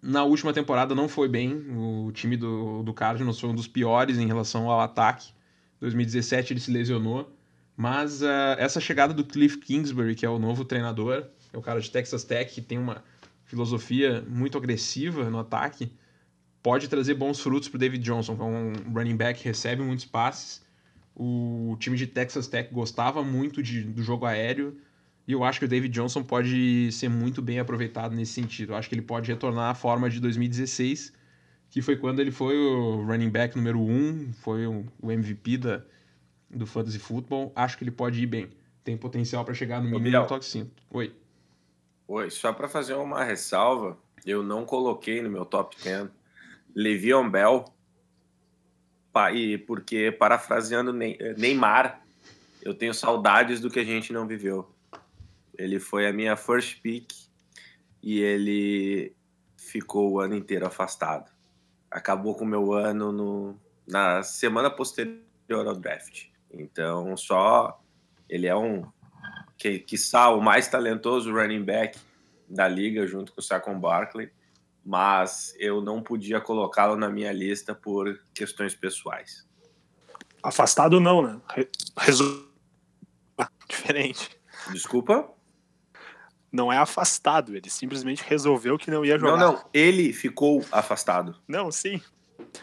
na 0.01 0.23
última 0.23 0.53
temporada 0.53 0.93
não 0.93 1.09
foi 1.09 1.27
bem. 1.27 1.65
O 1.75 2.11
time 2.11 2.37
do, 2.37 2.83
do 2.83 2.93
Cardinals 2.93 3.39
foi 3.39 3.49
um 3.49 3.55
dos 3.55 3.67
piores 3.67 4.19
em 4.19 4.27
relação 4.27 4.69
ao 4.69 4.79
ataque. 4.79 5.33
2017 5.79 6.53
ele 6.53 6.59
se 6.59 6.69
lesionou. 6.69 7.35
Mas 7.75 8.21
uh, 8.21 8.55
essa 8.57 8.79
chegada 8.79 9.13
do 9.13 9.25
Cliff 9.25 9.57
Kingsbury, 9.57 10.15
que 10.15 10.25
é 10.25 10.29
o 10.29 10.39
novo 10.39 10.63
treinador, 10.63 11.25
é 11.51 11.57
o 11.57 11.61
cara 11.61 11.81
de 11.81 11.89
Texas 11.89 12.23
Tech, 12.23 12.53
que 12.53 12.61
tem 12.61 12.77
uma 12.77 13.03
filosofia 13.45 14.23
muito 14.27 14.57
agressiva 14.57 15.29
no 15.29 15.39
ataque, 15.39 15.91
pode 16.61 16.87
trazer 16.87 17.13
bons 17.13 17.39
frutos 17.39 17.69
para 17.69 17.79
David 17.79 18.03
Johnson, 18.03 18.35
que 18.35 18.41
é 18.41 18.45
um 18.45 18.73
running 18.93 19.15
back 19.15 19.39
que 19.39 19.47
recebe 19.47 19.81
muitos 19.81 20.05
passes. 20.05 20.63
O 21.15 21.77
time 21.79 21.95
de 21.95 22.07
Texas 22.07 22.47
Tech 22.47 22.73
gostava 22.73 23.23
muito 23.23 23.63
de, 23.63 23.83
do 23.83 24.01
jogo 24.01 24.25
aéreo, 24.25 24.77
e 25.27 25.31
eu 25.31 25.43
acho 25.43 25.59
que 25.59 25.65
o 25.65 25.67
David 25.67 25.93
Johnson 25.93 26.23
pode 26.23 26.91
ser 26.91 27.09
muito 27.09 27.41
bem 27.41 27.59
aproveitado 27.59 28.15
nesse 28.15 28.33
sentido. 28.33 28.73
Eu 28.73 28.75
acho 28.75 28.89
que 28.89 28.95
ele 28.95 29.01
pode 29.01 29.31
retornar 29.31 29.71
à 29.71 29.73
forma 29.75 30.09
de 30.09 30.19
2016, 30.19 31.13
que 31.69 31.81
foi 31.81 31.95
quando 31.95 32.19
ele 32.19 32.31
foi 32.31 32.57
o 32.57 33.03
running 33.03 33.29
back 33.29 33.55
número 33.55 33.79
1, 33.79 33.91
um, 33.91 34.33
foi 34.33 34.67
o 34.67 34.85
MVP 35.03 35.57
da, 35.57 35.81
do 36.49 36.65
Fantasy 36.65 36.99
Football, 36.99 37.51
acho 37.55 37.77
que 37.77 37.83
ele 37.83 37.91
pode 37.91 38.21
ir 38.21 38.27
bem. 38.27 38.49
Tem 38.83 38.95
potencial 38.95 39.43
para 39.43 39.53
chegar 39.53 39.81
no 39.81 39.89
mínimo 39.89 40.21
no 40.21 40.27
top 40.27 40.45
5. 40.45 40.69
Oi. 40.91 41.13
Oi, 42.07 42.29
só 42.29 42.53
para 42.53 42.69
fazer 42.69 42.93
uma 42.93 43.23
ressalva, 43.23 43.97
eu 44.23 44.43
não 44.43 44.63
coloquei 44.63 45.23
no 45.23 45.29
meu 45.29 45.43
top 45.43 45.75
10 45.83 46.09
Le'Veon 46.75 47.27
Bell, 47.29 47.65
e 49.33 49.57
porque, 49.59 50.11
parafraseando 50.11 50.93
Neymar, 50.93 52.05
eu 52.61 52.75
tenho 52.75 52.93
saudades 52.93 53.59
do 53.59 53.71
que 53.71 53.79
a 53.79 53.83
gente 53.83 54.13
não 54.13 54.27
viveu. 54.27 54.69
Ele 55.57 55.79
foi 55.79 56.05
a 56.05 56.13
minha 56.13 56.35
first 56.35 56.81
pick 56.81 57.11
e 58.03 58.19
ele 58.19 59.15
ficou 59.57 60.11
o 60.11 60.19
ano 60.19 60.35
inteiro 60.35 60.67
afastado. 60.67 61.31
Acabou 61.89 62.35
com 62.35 62.43
o 62.43 62.47
meu 62.47 62.73
ano 62.73 63.11
no, 63.11 63.59
na 63.87 64.21
semana 64.21 64.69
posterior 64.69 65.23
ao 65.49 65.75
draft. 65.75 66.27
Então, 66.51 67.15
só 67.17 67.81
ele 68.29 68.47
é 68.47 68.55
um 68.55 68.85
que 69.57 69.79
quiçá 69.79 70.29
o 70.29 70.41
mais 70.41 70.67
talentoso 70.67 71.31
running 71.31 71.63
back 71.63 71.97
da 72.47 72.67
liga 72.67 73.07
junto 73.07 73.31
com 73.31 73.41
o 73.41 73.43
Saquon 73.43 73.79
Barkley, 73.79 74.31
mas 74.85 75.55
eu 75.57 75.81
não 75.81 76.01
podia 76.01 76.39
colocá-lo 76.39 76.95
na 76.95 77.09
minha 77.09 77.31
lista 77.31 77.73
por 77.73 78.19
questões 78.33 78.75
pessoais. 78.75 79.47
Afastado 80.43 80.99
não, 80.99 81.21
né? 81.21 81.41
Resu... 81.97 82.47
Diferente. 83.67 84.29
Desculpa? 84.71 85.27
Não 86.51 86.71
é 86.71 86.77
afastado, 86.77 87.55
ele 87.55 87.69
simplesmente 87.69 88.23
resolveu 88.25 88.77
que 88.77 88.89
não 88.89 89.03
ia 89.03 89.17
jogar. 89.17 89.37
Não, 89.37 89.53
não, 89.53 89.65
ele 89.73 90.13
ficou 90.13 90.63
afastado. 90.71 91.35
Não, 91.47 91.71
sim, 91.71 92.01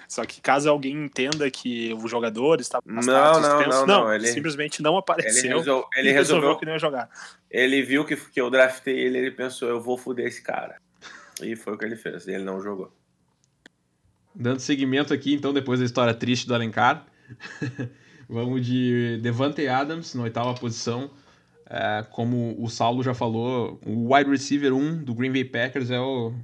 só 0.09 0.25
que 0.25 0.41
caso 0.41 0.69
alguém 0.69 1.05
entenda 1.05 1.51
que 1.51 1.93
o 1.95 2.07
jogador 2.07 2.61
está 2.61 2.81
não, 2.85 3.03
não, 3.03 3.67
não, 3.67 3.87
não, 3.87 4.15
ele 4.15 4.27
simplesmente 4.27 4.83
não 4.83 4.97
apareceu. 4.97 5.45
Ele, 5.45 5.59
resol, 5.59 5.89
ele 5.97 6.13
resolveu, 6.13 6.13
resolveu, 6.13 6.59
que 6.59 6.67
não 6.67 6.73
ia 6.73 6.79
jogar. 6.79 7.11
Ele 7.51 7.83
viu 7.83 8.05
que, 8.05 8.17
que 8.17 8.41
eu 8.41 8.51
draftei 8.51 8.99
ele, 8.99 9.19
ele 9.19 9.31
pensou, 9.31 9.69
eu 9.69 9.81
vou 9.81 9.97
foder 9.97 10.27
esse 10.27 10.43
cara. 10.43 10.77
E 11.43 11.57
foi 11.57 11.75
o 11.75 11.79
que 11.79 11.85
ele 11.85 11.97
fez, 11.97 12.27
ele 12.29 12.45
não 12.45 12.61
jogou. 12.61 12.93
Dando 14.35 14.61
seguimento 14.61 15.13
aqui, 15.13 15.35
então, 15.35 15.53
depois 15.53 15.81
da 15.81 15.87
história 15.87 16.15
triste 16.15 16.47
do 16.47 16.55
Alencar, 16.55 17.07
vamos 18.29 18.65
de 18.65 19.19
Devante 19.23 19.67
Adams 19.67 20.15
na 20.15 20.23
oitava 20.23 20.55
posição. 20.55 21.11
É, 21.69 22.05
como 22.11 22.55
o 22.63 22.69
Saulo 22.69 23.03
já 23.03 23.15
falou, 23.15 23.81
o 23.87 24.15
wide 24.15 24.31
receiver 24.31 24.75
1 24.75 25.05
do 25.05 25.15
Green 25.15 25.33
Bay 25.33 25.45
Packers 25.45 25.91
é 25.91 26.01
o 26.01 26.35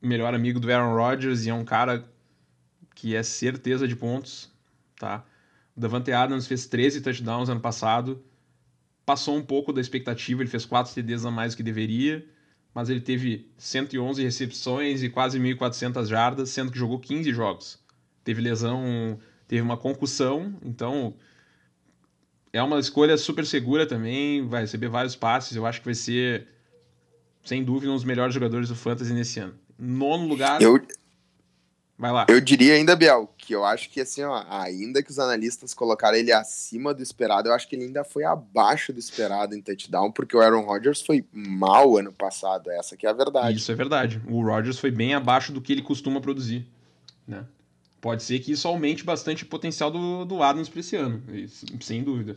melhor 0.00 0.34
amigo 0.34 0.60
do 0.60 0.70
Aaron 0.70 0.94
Rodgers 0.94 1.46
e 1.46 1.50
é 1.50 1.54
um 1.54 1.64
cara 1.64 2.04
que 2.98 3.14
é 3.14 3.22
certeza 3.22 3.86
de 3.86 3.94
pontos, 3.94 4.50
tá? 4.98 5.24
O 5.76 5.80
Davante 5.80 6.10
Adams 6.10 6.48
fez 6.48 6.66
13 6.66 7.00
touchdowns 7.00 7.48
ano 7.48 7.60
passado, 7.60 8.20
passou 9.06 9.36
um 9.36 9.42
pouco 9.42 9.72
da 9.72 9.80
expectativa, 9.80 10.42
ele 10.42 10.50
fez 10.50 10.66
4 10.66 10.92
TDs 10.92 11.24
a 11.24 11.30
mais 11.30 11.54
do 11.54 11.58
que 11.58 11.62
deveria, 11.62 12.26
mas 12.74 12.90
ele 12.90 13.00
teve 13.00 13.48
111 13.56 14.20
recepções 14.20 15.04
e 15.04 15.08
quase 15.08 15.38
1.400 15.38 16.06
jardas, 16.06 16.50
sendo 16.50 16.72
que 16.72 16.78
jogou 16.78 16.98
15 16.98 17.32
jogos. 17.32 17.78
Teve 18.24 18.42
lesão, 18.42 19.20
teve 19.46 19.62
uma 19.62 19.76
concussão, 19.76 20.56
então 20.64 21.14
é 22.52 22.60
uma 22.60 22.80
escolha 22.80 23.16
super 23.16 23.46
segura 23.46 23.86
também, 23.86 24.44
vai 24.44 24.62
receber 24.62 24.88
vários 24.88 25.14
passes, 25.14 25.54
eu 25.54 25.64
acho 25.64 25.78
que 25.78 25.84
vai 25.84 25.94
ser, 25.94 26.48
sem 27.44 27.62
dúvida, 27.62 27.92
um 27.92 27.94
dos 27.94 28.02
melhores 28.02 28.34
jogadores 28.34 28.68
do 28.68 28.74
Fantasy 28.74 29.14
nesse 29.14 29.38
ano. 29.38 29.54
Nono 29.78 30.26
lugar... 30.26 30.60
Eu, 30.60 30.84
Vai 31.98 32.12
lá. 32.12 32.26
Eu 32.28 32.40
diria 32.40 32.74
ainda, 32.74 32.94
Biel, 32.94 33.28
que 33.36 33.52
eu 33.52 33.64
acho 33.64 33.90
que 33.90 34.00
assim, 34.00 34.22
ó, 34.22 34.44
ainda 34.48 35.02
que 35.02 35.10
os 35.10 35.18
analistas 35.18 35.74
colocaram 35.74 36.16
ele 36.16 36.30
acima 36.30 36.94
do 36.94 37.02
esperado, 37.02 37.48
eu 37.48 37.52
acho 37.52 37.68
que 37.68 37.74
ele 37.74 37.86
ainda 37.86 38.04
foi 38.04 38.22
abaixo 38.22 38.92
do 38.92 39.00
esperado 39.00 39.52
em 39.56 39.60
touchdown, 39.60 40.12
porque 40.12 40.36
o 40.36 40.40
Aaron 40.40 40.64
Rodgers 40.64 41.02
foi 41.02 41.24
mal 41.32 41.98
ano 41.98 42.12
passado, 42.12 42.70
essa 42.70 42.96
que 42.96 43.04
é 43.04 43.10
a 43.10 43.12
verdade. 43.12 43.58
Isso 43.58 43.72
é 43.72 43.74
verdade. 43.74 44.22
O 44.28 44.40
Rodgers 44.40 44.78
foi 44.78 44.92
bem 44.92 45.12
abaixo 45.12 45.50
do 45.50 45.60
que 45.60 45.72
ele 45.72 45.82
costuma 45.82 46.20
produzir, 46.20 46.64
né? 47.26 47.44
Pode 48.00 48.22
ser 48.22 48.38
que 48.38 48.52
isso 48.52 48.68
aumente 48.68 49.02
bastante 49.02 49.42
o 49.42 49.46
potencial 49.46 49.90
do, 49.90 50.24
do 50.24 50.40
Adams 50.40 50.68
para 50.68 50.78
esse 50.78 50.94
ano, 50.94 51.20
sem 51.80 52.04
dúvida. 52.04 52.36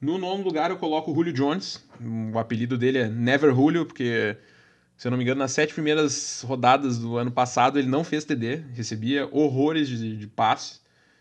No 0.00 0.16
nono 0.16 0.42
lugar 0.42 0.70
eu 0.70 0.78
coloco 0.78 1.12
o 1.12 1.14
Julio 1.14 1.32
Jones, 1.34 1.84
o 2.32 2.38
apelido 2.38 2.78
dele 2.78 2.98
é 2.98 3.08
Never 3.08 3.54
Julio, 3.54 3.84
porque 3.84 4.34
se 4.98 5.06
eu 5.06 5.12
não 5.12 5.16
me 5.16 5.22
engano, 5.22 5.38
nas 5.38 5.52
sete 5.52 5.72
primeiras 5.72 6.42
rodadas 6.44 6.98
do 6.98 7.16
ano 7.16 7.30
passado, 7.30 7.78
ele 7.78 7.86
não 7.86 8.02
fez 8.02 8.24
TD, 8.24 8.64
recebia 8.74 9.28
horrores 9.30 9.88
de, 9.88 10.16
de 10.16 10.26
passe. 10.26 10.80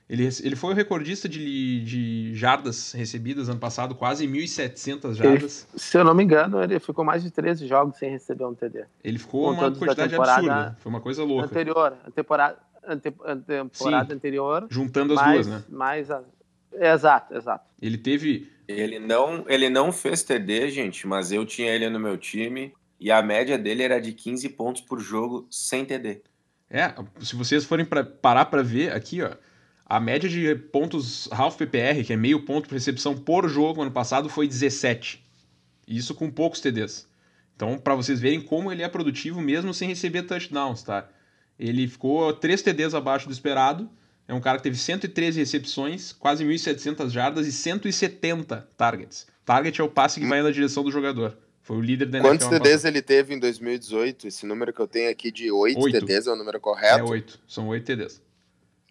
Ele, 0.10 0.28
ele 0.42 0.56
foi 0.56 0.72
o 0.72 0.76
recordista 0.76 1.30
de, 1.30 1.84
de 1.84 2.34
jardas 2.34 2.94
recebidas 2.94 3.50
ano 3.50 3.60
passado, 3.60 3.94
quase 3.94 4.26
1.700 4.28 5.14
jardas. 5.14 5.68
Ele, 5.70 5.80
se 5.80 5.96
eu 5.96 6.04
não 6.04 6.16
me 6.16 6.24
engano, 6.24 6.64
ele 6.64 6.80
ficou 6.80 7.06
mais 7.06 7.22
de 7.22 7.30
13 7.30 7.68
jogos 7.68 7.98
sem 7.98 8.10
receber 8.10 8.46
um 8.46 8.56
TD. 8.56 8.86
Ele 9.04 9.20
ficou 9.20 9.52
uma 9.52 9.72
quantidade 9.72 10.16
absurda. 10.16 10.76
Foi 10.80 10.90
uma 10.90 11.02
coisa 11.02 11.24
louca. 11.24 11.46
Anterior, 11.46 11.94
a 12.04 12.10
temporada, 12.10 12.58
a 12.84 12.96
temporada 12.96 14.10
Sim, 14.10 14.16
anterior. 14.16 14.68
Juntando 14.72 15.14
as 15.14 15.20
mais, 15.20 15.46
duas, 15.46 15.48
né? 15.48 15.64
Mais 15.70 16.10
a... 16.10 16.24
Exato, 16.74 17.36
exato. 17.36 17.66
Ele 17.80 17.98
teve. 18.00 18.52
Ele 18.68 18.98
não, 18.98 19.46
ele 19.48 19.70
não 19.70 19.92
fez 19.92 20.24
TD, 20.24 20.72
gente, 20.72 21.06
mas 21.06 21.32
eu 21.32 21.46
tinha 21.46 21.72
ele 21.72 21.88
no 21.90 22.00
meu 22.00 22.18
time. 22.18 22.74
E 23.00 23.12
a 23.12 23.22
média 23.22 23.58
dele 23.58 23.84
era 23.84 24.02
de 24.02 24.12
15 24.12 24.50
pontos 24.50 24.82
por 24.82 25.00
jogo 25.00 25.48
sem 25.50 25.86
TD. 25.86 26.22
É, 26.70 26.94
se 27.22 27.36
vocês 27.36 27.64
forem 27.64 27.86
pra, 27.86 28.04
parar 28.04 28.46
para 28.46 28.64
ver 28.64 28.92
aqui, 28.92 29.22
ó, 29.22 29.32
a 29.86 30.00
média 30.00 30.28
de 30.28 30.54
pontos 30.56 31.30
half 31.32 31.56
PPR, 31.56 32.04
que 32.04 32.12
é 32.12 32.18
meio 32.18 32.44
ponto 32.44 32.68
por 32.68 32.74
recepção 32.74 33.16
por 33.16 33.48
jogo 33.48 33.82
ano 33.82 33.92
passado, 33.92 34.28
foi 34.28 34.48
17. 34.48 35.24
Isso 35.88 36.14
com 36.14 36.30
poucos 36.30 36.60
TDs. 36.60 37.08
Então, 37.56 37.78
para 37.78 37.96
vocês 37.96 38.20
verem 38.20 38.42
como 38.42 38.72
ele 38.72 38.84
é 38.84 38.90
produtivo 38.90 39.40
mesmo 39.42 39.74
sem 39.74 39.88
receber 39.88 40.24
touchdowns, 40.24 40.84
tá? 40.84 41.08
Ele 41.58 41.88
ficou 41.88 42.34
3 42.34 42.62
TDs 42.62 42.94
abaixo 42.94 43.28
do 43.28 43.34
esperado. 43.34 43.90
É 44.28 44.34
um 44.34 44.42
cara 44.42 44.58
que 44.58 44.64
teve 44.64 44.76
113 44.76 45.40
recepções, 45.40 46.12
quase 46.12 46.44
1.700 46.44 47.10
jardas 47.10 47.48
e 47.48 47.52
170 47.52 48.68
targets. 48.76 49.26
Target 49.46 49.80
é 49.80 49.84
o 49.84 49.90
passe 49.90 50.20
que 50.20 50.28
vai 50.28 50.42
na 50.42 50.52
direção 50.52 50.84
do 50.84 50.92
jogador. 50.92 51.38
Foi 51.68 51.76
o 51.76 51.82
líder 51.82 52.06
da 52.06 52.22
Quantos 52.22 52.46
NFL. 52.48 52.56
ano 52.56 52.64
TDs 52.64 52.86
ele 52.86 53.02
teve 53.02 53.34
em 53.34 53.40
2018? 53.40 54.26
Esse 54.30 54.46
número 54.46 54.72
que 54.72 54.80
eu 54.80 54.88
tenho 54.88 55.12
aqui 55.12 55.30
de 55.30 55.52
8 55.52 55.78
Oito. 55.82 56.00
TDs 56.00 56.26
é 56.26 56.32
o 56.32 56.36
número 56.38 56.56
É 56.56 56.60
correto? 56.62 57.04
8. 57.04 57.40
São 57.46 57.68
8 57.68 57.84
TDs. 57.86 58.22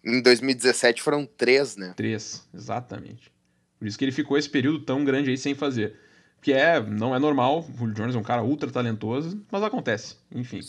Em 0.05 0.21
2017 0.21 1.01
foram 1.01 1.25
3, 1.25 1.75
né? 1.75 1.93
3, 1.97 2.47
exatamente. 2.53 3.31
Por 3.79 3.87
isso 3.87 3.97
que 3.97 4.05
ele 4.05 4.11
ficou 4.11 4.37
esse 4.37 4.47
período 4.47 4.79
tão 4.85 5.03
grande 5.03 5.31
aí 5.31 5.37
sem 5.39 5.55
fazer. 5.55 5.99
Que 6.39 6.53
é, 6.53 6.79
não 6.79 7.15
é 7.15 7.19
normal. 7.19 7.61
O 7.67 7.77
Julio 7.79 7.95
Jones 7.95 8.15
é 8.15 8.19
um 8.19 8.23
cara 8.23 8.43
ultra 8.43 8.69
talentoso, 8.69 9.43
mas 9.51 9.63
acontece. 9.63 10.17
Enfim. 10.31 10.59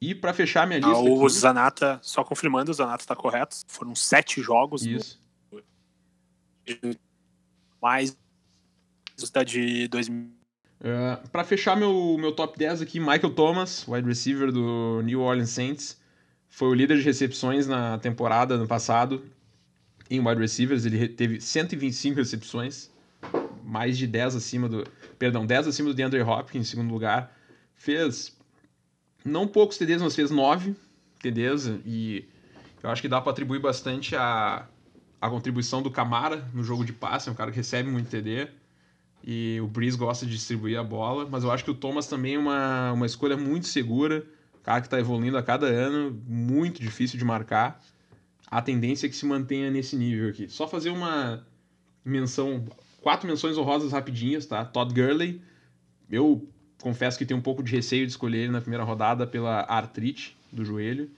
E 0.00 0.16
pra 0.16 0.34
fechar 0.34 0.66
minha 0.66 0.80
lista. 0.80 0.92
Ah, 0.92 1.00
o 1.00 1.24
aqui- 1.24 1.34
Zanata, 1.34 2.00
só 2.02 2.24
confirmando, 2.24 2.72
o 2.72 2.74
Zanata 2.74 3.06
tá 3.06 3.14
correto. 3.14 3.56
Foram 3.68 3.94
sete 3.94 4.42
jogos, 4.42 4.84
no- 4.84 4.96
Isso. 4.96 5.20
mais 7.80 8.16
da 9.32 9.44
de 9.44 9.86
2000. 9.86 10.36
Uh, 10.80 11.28
para 11.30 11.42
fechar 11.42 11.76
meu, 11.76 12.16
meu 12.18 12.32
top 12.32 12.56
10 12.58 12.82
aqui, 12.82 13.00
Michael 13.00 13.30
Thomas, 13.30 13.86
wide 13.88 14.06
receiver 14.06 14.52
do 14.52 15.02
New 15.02 15.20
Orleans 15.20 15.50
Saints, 15.50 16.00
foi 16.48 16.68
o 16.68 16.74
líder 16.74 16.98
de 16.98 17.02
recepções 17.02 17.66
na 17.66 17.98
temporada 17.98 18.56
no 18.56 18.66
passado 18.66 19.24
em 20.10 20.26
wide 20.26 20.40
receivers, 20.40 20.86
ele 20.86 21.08
teve 21.08 21.40
125 21.40 22.16
recepções, 22.16 22.90
mais 23.62 23.98
de 23.98 24.06
10 24.06 24.36
acima 24.36 24.68
do, 24.68 24.84
perdão, 25.18 25.44
10 25.44 25.68
acima 25.68 25.88
do 25.90 25.94
DeAndre 25.94 26.22
Hopkins 26.22 26.60
em 26.60 26.64
segundo 26.64 26.90
lugar. 26.90 27.36
Fez 27.74 28.36
não 29.24 29.46
poucos 29.46 29.76
TDs, 29.76 30.00
mas 30.00 30.14
fez 30.14 30.30
9 30.30 30.74
TDs 31.20 31.66
e 31.84 32.26
eu 32.82 32.88
acho 32.88 33.02
que 33.02 33.08
dá 33.08 33.20
para 33.20 33.32
atribuir 33.32 33.60
bastante 33.60 34.16
a 34.16 34.66
a 35.20 35.28
contribuição 35.28 35.82
do 35.82 35.90
Camara 35.90 36.48
no 36.54 36.62
jogo 36.62 36.84
de 36.84 36.92
passe, 36.92 37.28
é 37.28 37.32
um 37.32 37.34
cara 37.34 37.50
que 37.50 37.56
recebe 37.56 37.90
muito 37.90 38.08
TD 38.08 38.48
e 39.24 39.58
o 39.60 39.66
Breeze 39.66 39.96
gosta 39.96 40.24
de 40.24 40.32
distribuir 40.32 40.78
a 40.78 40.84
bola, 40.84 41.26
mas 41.30 41.44
eu 41.44 41.50
acho 41.50 41.64
que 41.64 41.70
o 41.70 41.74
Thomas 41.74 42.06
também 42.06 42.34
é 42.34 42.38
uma, 42.38 42.92
uma 42.92 43.06
escolha 43.06 43.36
muito 43.36 43.66
segura, 43.66 44.24
cara 44.62 44.80
que 44.80 44.86
está 44.86 44.98
evoluindo 44.98 45.36
a 45.36 45.42
cada 45.42 45.66
ano, 45.66 46.20
muito 46.26 46.80
difícil 46.80 47.18
de 47.18 47.24
marcar. 47.24 47.82
A 48.46 48.62
tendência 48.62 49.06
é 49.06 49.08
que 49.08 49.16
se 49.16 49.26
mantenha 49.26 49.70
nesse 49.70 49.96
nível 49.96 50.28
aqui. 50.28 50.48
Só 50.48 50.66
fazer 50.66 50.90
uma 50.90 51.46
menção, 52.04 52.64
quatro 53.02 53.28
menções 53.28 53.58
honrosas 53.58 53.92
rapidinhas, 53.92 54.46
tá? 54.46 54.64
Todd 54.64 54.94
Gurley, 54.94 55.42
eu 56.10 56.48
confesso 56.80 57.18
que 57.18 57.26
tenho 57.26 57.40
um 57.40 57.42
pouco 57.42 57.62
de 57.62 57.72
receio 57.72 58.06
de 58.06 58.12
escolher 58.12 58.38
ele 58.38 58.52
na 58.52 58.60
primeira 58.60 58.84
rodada 58.84 59.26
pela 59.26 59.60
artrite 59.62 60.36
do 60.52 60.64
joelho. 60.64 61.10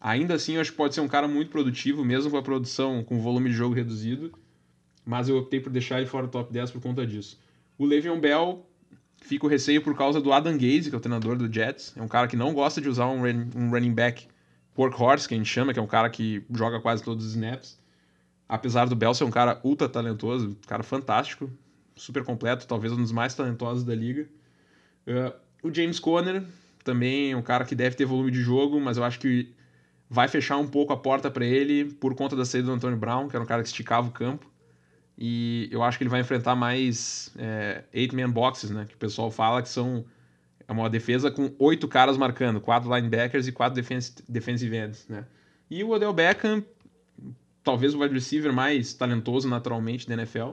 Ainda 0.00 0.34
assim, 0.34 0.54
eu 0.54 0.60
acho 0.60 0.70
que 0.70 0.76
pode 0.76 0.94
ser 0.94 1.00
um 1.00 1.08
cara 1.08 1.28
muito 1.28 1.50
produtivo, 1.50 2.04
mesmo 2.04 2.30
com 2.30 2.36
a 2.36 2.42
produção 2.42 3.04
com 3.04 3.20
volume 3.20 3.50
de 3.50 3.56
jogo 3.56 3.74
reduzido 3.74 4.32
mas 5.08 5.26
eu 5.26 5.38
optei 5.38 5.58
por 5.58 5.72
deixar 5.72 5.96
ele 5.96 6.06
fora 6.06 6.26
do 6.26 6.30
top 6.30 6.52
10 6.52 6.70
por 6.70 6.82
conta 6.82 7.06
disso. 7.06 7.40
O 7.78 7.86
Le'Veon 7.86 8.20
Bell, 8.20 8.62
fica 9.22 9.46
o 9.46 9.48
receio 9.48 9.82
por 9.82 9.96
causa 9.96 10.20
do 10.20 10.30
Adam 10.30 10.52
Gaze, 10.52 10.90
que 10.90 10.94
é 10.94 10.98
o 10.98 11.00
treinador 11.00 11.34
do 11.34 11.50
Jets. 11.50 11.94
É 11.96 12.02
um 12.02 12.06
cara 12.06 12.28
que 12.28 12.36
não 12.36 12.52
gosta 12.52 12.78
de 12.78 12.90
usar 12.90 13.06
um, 13.06 13.22
um 13.56 13.70
running 13.70 13.94
back 13.94 14.28
workhorse, 14.76 15.26
que 15.26 15.32
a 15.32 15.38
gente 15.38 15.48
chama, 15.48 15.72
que 15.72 15.78
é 15.78 15.82
um 15.82 15.86
cara 15.86 16.10
que 16.10 16.44
joga 16.54 16.78
quase 16.78 17.02
todos 17.02 17.24
os 17.24 17.30
snaps. 17.32 17.80
Apesar 18.46 18.84
do 18.84 18.94
Bell 18.94 19.14
ser 19.14 19.24
um 19.24 19.30
cara 19.30 19.58
ultra 19.64 19.88
talentoso, 19.88 20.48
um 20.48 20.68
cara 20.68 20.82
fantástico, 20.82 21.50
super 21.96 22.22
completo, 22.22 22.66
talvez 22.66 22.92
um 22.92 22.96
dos 22.96 23.10
mais 23.10 23.34
talentosos 23.34 23.84
da 23.84 23.94
liga. 23.94 24.28
Uh, 25.06 25.32
o 25.62 25.74
James 25.74 25.98
Conner 25.98 26.44
também 26.84 27.32
é 27.32 27.36
um 27.36 27.40
cara 27.42 27.64
que 27.64 27.74
deve 27.74 27.96
ter 27.96 28.04
volume 28.04 28.30
de 28.30 28.42
jogo, 28.42 28.78
mas 28.78 28.98
eu 28.98 29.04
acho 29.04 29.18
que 29.18 29.54
vai 30.10 30.28
fechar 30.28 30.58
um 30.58 30.66
pouco 30.66 30.92
a 30.92 30.98
porta 30.98 31.30
para 31.30 31.46
ele 31.46 31.86
por 31.86 32.14
conta 32.14 32.36
da 32.36 32.44
saída 32.44 32.66
do 32.66 32.74
Antônio 32.74 32.98
Brown, 32.98 33.26
que 33.26 33.34
era 33.34 33.42
um 33.42 33.48
cara 33.48 33.62
que 33.62 33.68
esticava 33.68 34.06
o 34.06 34.12
campo. 34.12 34.46
E 35.18 35.68
eu 35.72 35.82
acho 35.82 35.98
que 35.98 36.04
ele 36.04 36.10
vai 36.10 36.20
enfrentar 36.20 36.54
mais 36.54 37.32
é, 37.36 37.82
eight-man 37.92 38.30
boxes, 38.30 38.70
né? 38.70 38.84
Que 38.88 38.94
o 38.94 38.98
pessoal 38.98 39.30
fala 39.32 39.60
que 39.60 39.68
são 39.68 40.04
é 40.68 40.72
uma 40.72 40.88
defesa 40.88 41.30
com 41.30 41.50
oito 41.58 41.88
caras 41.88 42.16
marcando, 42.16 42.60
quatro 42.60 42.94
linebackers 42.94 43.48
e 43.48 43.52
quatro 43.52 43.74
defense, 43.74 44.12
defensive 44.28 44.76
ends, 44.76 45.08
né? 45.08 45.24
E 45.70 45.82
o 45.82 45.90
Odell 45.90 46.12
Beckham, 46.12 46.62
talvez 47.64 47.94
o 47.94 48.00
wide 48.00 48.14
receiver 48.14 48.52
mais 48.52 48.92
talentoso 48.92 49.48
naturalmente 49.48 50.06
da 50.06 50.14
NFL. 50.14 50.50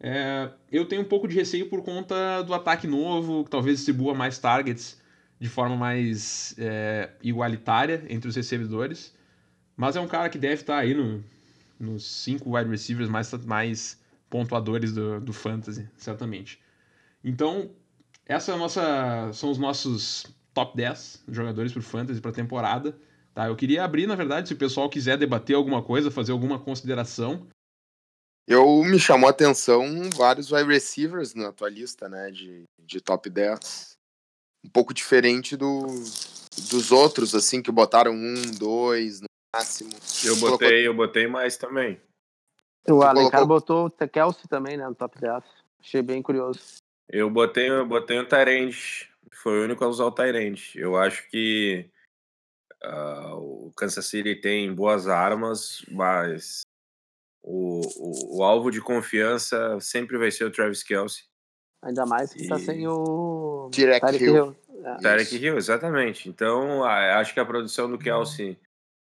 É, 0.00 0.48
eu 0.70 0.86
tenho 0.86 1.02
um 1.02 1.04
pouco 1.04 1.26
de 1.26 1.34
receio 1.34 1.68
por 1.68 1.82
conta 1.82 2.42
do 2.42 2.54
ataque 2.54 2.86
novo, 2.86 3.44
que 3.44 3.50
talvez 3.50 3.78
distribua 3.78 4.14
mais 4.14 4.38
targets 4.38 5.00
de 5.40 5.48
forma 5.48 5.76
mais 5.76 6.54
é, 6.56 7.10
igualitária 7.22 8.04
entre 8.08 8.28
os 8.28 8.36
recebedores. 8.36 9.12
Mas 9.76 9.96
é 9.96 10.00
um 10.00 10.08
cara 10.08 10.28
que 10.28 10.38
deve 10.38 10.54
estar 10.54 10.78
aí 10.78 10.94
no, 10.94 11.22
nos 11.78 12.04
cinco 12.04 12.56
wide 12.56 12.70
receivers 12.70 13.08
mais, 13.08 13.32
mais 13.44 13.97
pontuadores 14.28 14.92
do, 14.92 15.20
do 15.20 15.32
Fantasy, 15.32 15.88
certamente. 15.96 16.60
Então, 17.24 17.70
essa 18.26 18.52
é 18.52 18.54
a 18.54 18.58
nossa, 18.58 19.30
são 19.32 19.50
os 19.50 19.58
nossos 19.58 20.26
top 20.54 20.76
10 20.76 21.24
jogadores 21.28 21.72
para 21.72 21.82
Fantasy 21.82 22.20
para 22.20 22.30
a 22.30 22.34
temporada. 22.34 22.98
Tá? 23.34 23.46
Eu 23.46 23.56
queria 23.56 23.84
abrir, 23.84 24.06
na 24.06 24.14
verdade, 24.14 24.48
se 24.48 24.54
o 24.54 24.58
pessoal 24.58 24.88
quiser 24.88 25.16
debater 25.16 25.56
alguma 25.56 25.82
coisa, 25.82 26.10
fazer 26.10 26.32
alguma 26.32 26.58
consideração. 26.58 27.46
Eu 28.46 28.82
me 28.82 28.98
chamou 28.98 29.28
a 29.28 29.30
atenção 29.30 30.08
vários 30.16 30.50
wide 30.50 30.68
receivers 30.68 31.34
na 31.34 31.52
tua 31.52 31.68
lista, 31.68 32.08
né? 32.08 32.30
De, 32.30 32.62
de 32.82 33.00
top 33.00 33.28
10. 33.28 33.92
Um 34.64 34.70
pouco 34.70 34.94
diferente 34.94 35.56
do, 35.56 35.86
dos 36.70 36.90
outros, 36.90 37.34
assim, 37.34 37.62
que 37.62 37.70
botaram 37.70 38.12
um, 38.12 38.34
dois 38.58 39.20
no 39.20 39.26
máximo. 39.54 39.90
Eu 40.24 40.34
Colocou- 40.38 40.58
botei, 40.58 40.86
eu 40.86 40.94
botei 40.94 41.26
mais 41.26 41.56
também. 41.56 42.00
O 42.86 43.02
Alencar 43.02 43.40
colocou- 43.46 43.46
botou 43.46 43.86
o 43.86 44.08
Kelsey 44.08 44.48
também, 44.48 44.76
né, 44.76 44.86
no 44.86 44.94
top 44.94 45.18
10. 45.20 45.42
Achei 45.80 46.02
bem 46.02 46.22
curioso. 46.22 46.60
Eu 47.08 47.30
botei, 47.30 47.70
eu 47.70 47.86
botei 47.86 48.18
um 48.20 48.24
Tyrande. 48.26 49.08
Foi 49.32 49.60
o 49.60 49.64
único 49.64 49.84
a 49.84 49.88
usar 49.88 50.04
o 50.04 50.12
Tyrande. 50.12 50.72
Eu 50.76 50.96
acho 50.96 51.28
que 51.30 51.88
ah, 52.82 53.34
o 53.34 53.72
Kansas 53.76 54.06
City 54.06 54.34
tem 54.36 54.72
boas 54.74 55.06
armas, 55.08 55.84
mas 55.90 56.62
o, 57.42 57.80
o, 57.96 58.38
o 58.38 58.42
alvo 58.44 58.70
de 58.70 58.80
confiança 58.80 59.78
sempre 59.80 60.18
vai 60.18 60.30
ser 60.30 60.44
o 60.44 60.50
Travis 60.50 60.82
Kelsey. 60.82 61.24
Ainda 61.82 62.04
mais 62.04 62.32
que 62.32 62.46
tá 62.48 62.56
E- 62.56 62.60
sem 62.64 62.86
o 62.88 63.70
Tyreek 63.72 64.00
Tyreek 64.04 64.24
Hill. 64.24 64.56
É. 64.84 64.96
Tarek 64.96 65.36
Hill, 65.36 65.56
exatamente. 65.56 66.28
Então, 66.28 66.84
acho 66.84 67.34
que 67.34 67.40
a 67.40 67.44
produção 67.44 67.90
do 67.90 67.98
Kelsey, 67.98 68.58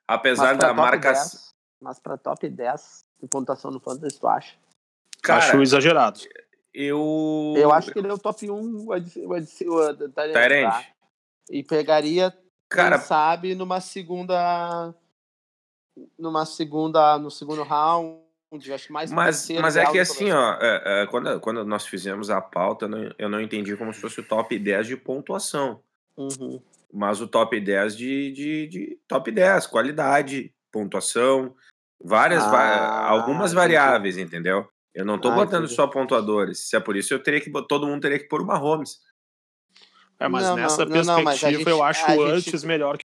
apesar 0.08 0.56
da 0.56 0.72
marca. 0.74 1.12
10, 1.12 1.52
mas 1.80 1.98
pra 2.00 2.16
top 2.16 2.48
10 2.48 3.04
de 3.23 3.29
pontuação 3.29 3.70
no 3.70 3.79
Fantasy, 3.81 4.18
tu 4.18 4.27
acha? 4.27 4.55
Cara, 5.23 5.39
Acho 5.45 5.62
exagerado. 5.62 6.20
eu. 6.75 7.55
Eu 7.57 7.73
acho 7.73 7.93
que 7.93 7.99
ele 7.99 8.09
é 8.09 8.12
o 8.12 8.18
top 8.18 8.51
1 8.51 8.87
o 8.87 8.95
Ed- 8.97 9.20
o 9.25 9.37
Ed- 9.37 9.68
o 9.68 9.89
Ed- 9.89 10.09
Tyrande, 10.09 10.12
tá? 10.12 10.23
Tyrande. 10.33 10.87
E 11.51 11.62
pegaria, 11.62 12.37
Cara, 12.68 12.99
quem 12.99 13.07
sabe, 13.07 13.55
numa 13.55 13.81
segunda. 13.81 14.93
Numa 16.18 16.45
segunda. 16.45 17.18
No 17.18 17.31
segundo 17.31 17.62
round. 17.62 18.20
Acho 18.75 18.89
que 18.89 18.93
mais 18.93 19.11
Mas, 19.11 19.49
mas 19.62 19.77
é 19.79 19.87
que 19.87 19.99
assim, 19.99 20.31
ó, 20.31 20.59
é, 20.61 21.03
é, 21.05 21.07
quando, 21.07 21.41
quando 21.41 21.64
nós 21.64 21.87
fizemos 21.87 22.29
a 22.29 22.39
pauta, 22.39 22.85
eu 22.85 22.89
não, 22.91 23.14
eu 23.18 23.29
não 23.31 23.41
entendi 23.41 23.75
como 23.79 23.95
se 23.95 24.01
fosse 24.01 24.20
o 24.20 24.23
top 24.29 24.59
10 24.59 24.89
de 24.89 24.95
pontuação, 24.97 25.81
Uhum. 26.18 26.61
mas 26.93 27.23
o 27.23 27.27
top 27.27 27.59
10 27.59 27.97
de, 27.97 28.31
de, 28.33 28.66
de 28.66 28.99
top 29.09 29.31
10, 29.31 29.66
qualidade, 29.68 30.53
pontuação, 30.70 31.57
várias, 32.05 32.44
va- 32.46 32.59
Ah, 32.61 33.09
algumas 33.09 33.53
entendi. 33.53 33.55
variáveis, 33.55 34.16
entendeu? 34.18 34.68
Eu 34.94 35.05
não 35.05 35.18
tô 35.18 35.28
Ah, 35.28 35.34
botando 35.34 35.64
entendi. 35.64 35.74
só 35.74 35.86
pontuadores. 35.86 36.68
Se 36.68 36.76
é 36.76 36.80
por 36.80 36.96
isso, 36.96 37.14
eu 37.14 37.22
teria 37.22 37.40
que 37.40 37.50
todo 37.66 37.86
mundo 37.86 38.03
teria 38.03 38.18
que 38.18 38.28
pôr 38.28 38.42
o 38.42 38.46
Mahomes. 38.46 38.98
É, 40.20 40.28
mas 40.28 40.44
Não, 40.44 40.57
nessa 40.57 40.84
não, 40.84 40.96
não, 40.96 41.05
não, 41.05 41.24
perspectiva, 41.24 41.70
eu 41.70 41.76
gente- 41.76 41.82
acho 41.82 42.05
o 42.07 42.09
gente- 42.11 42.48
antes 42.48 42.64
melhor 42.64 42.98
que 42.98 43.05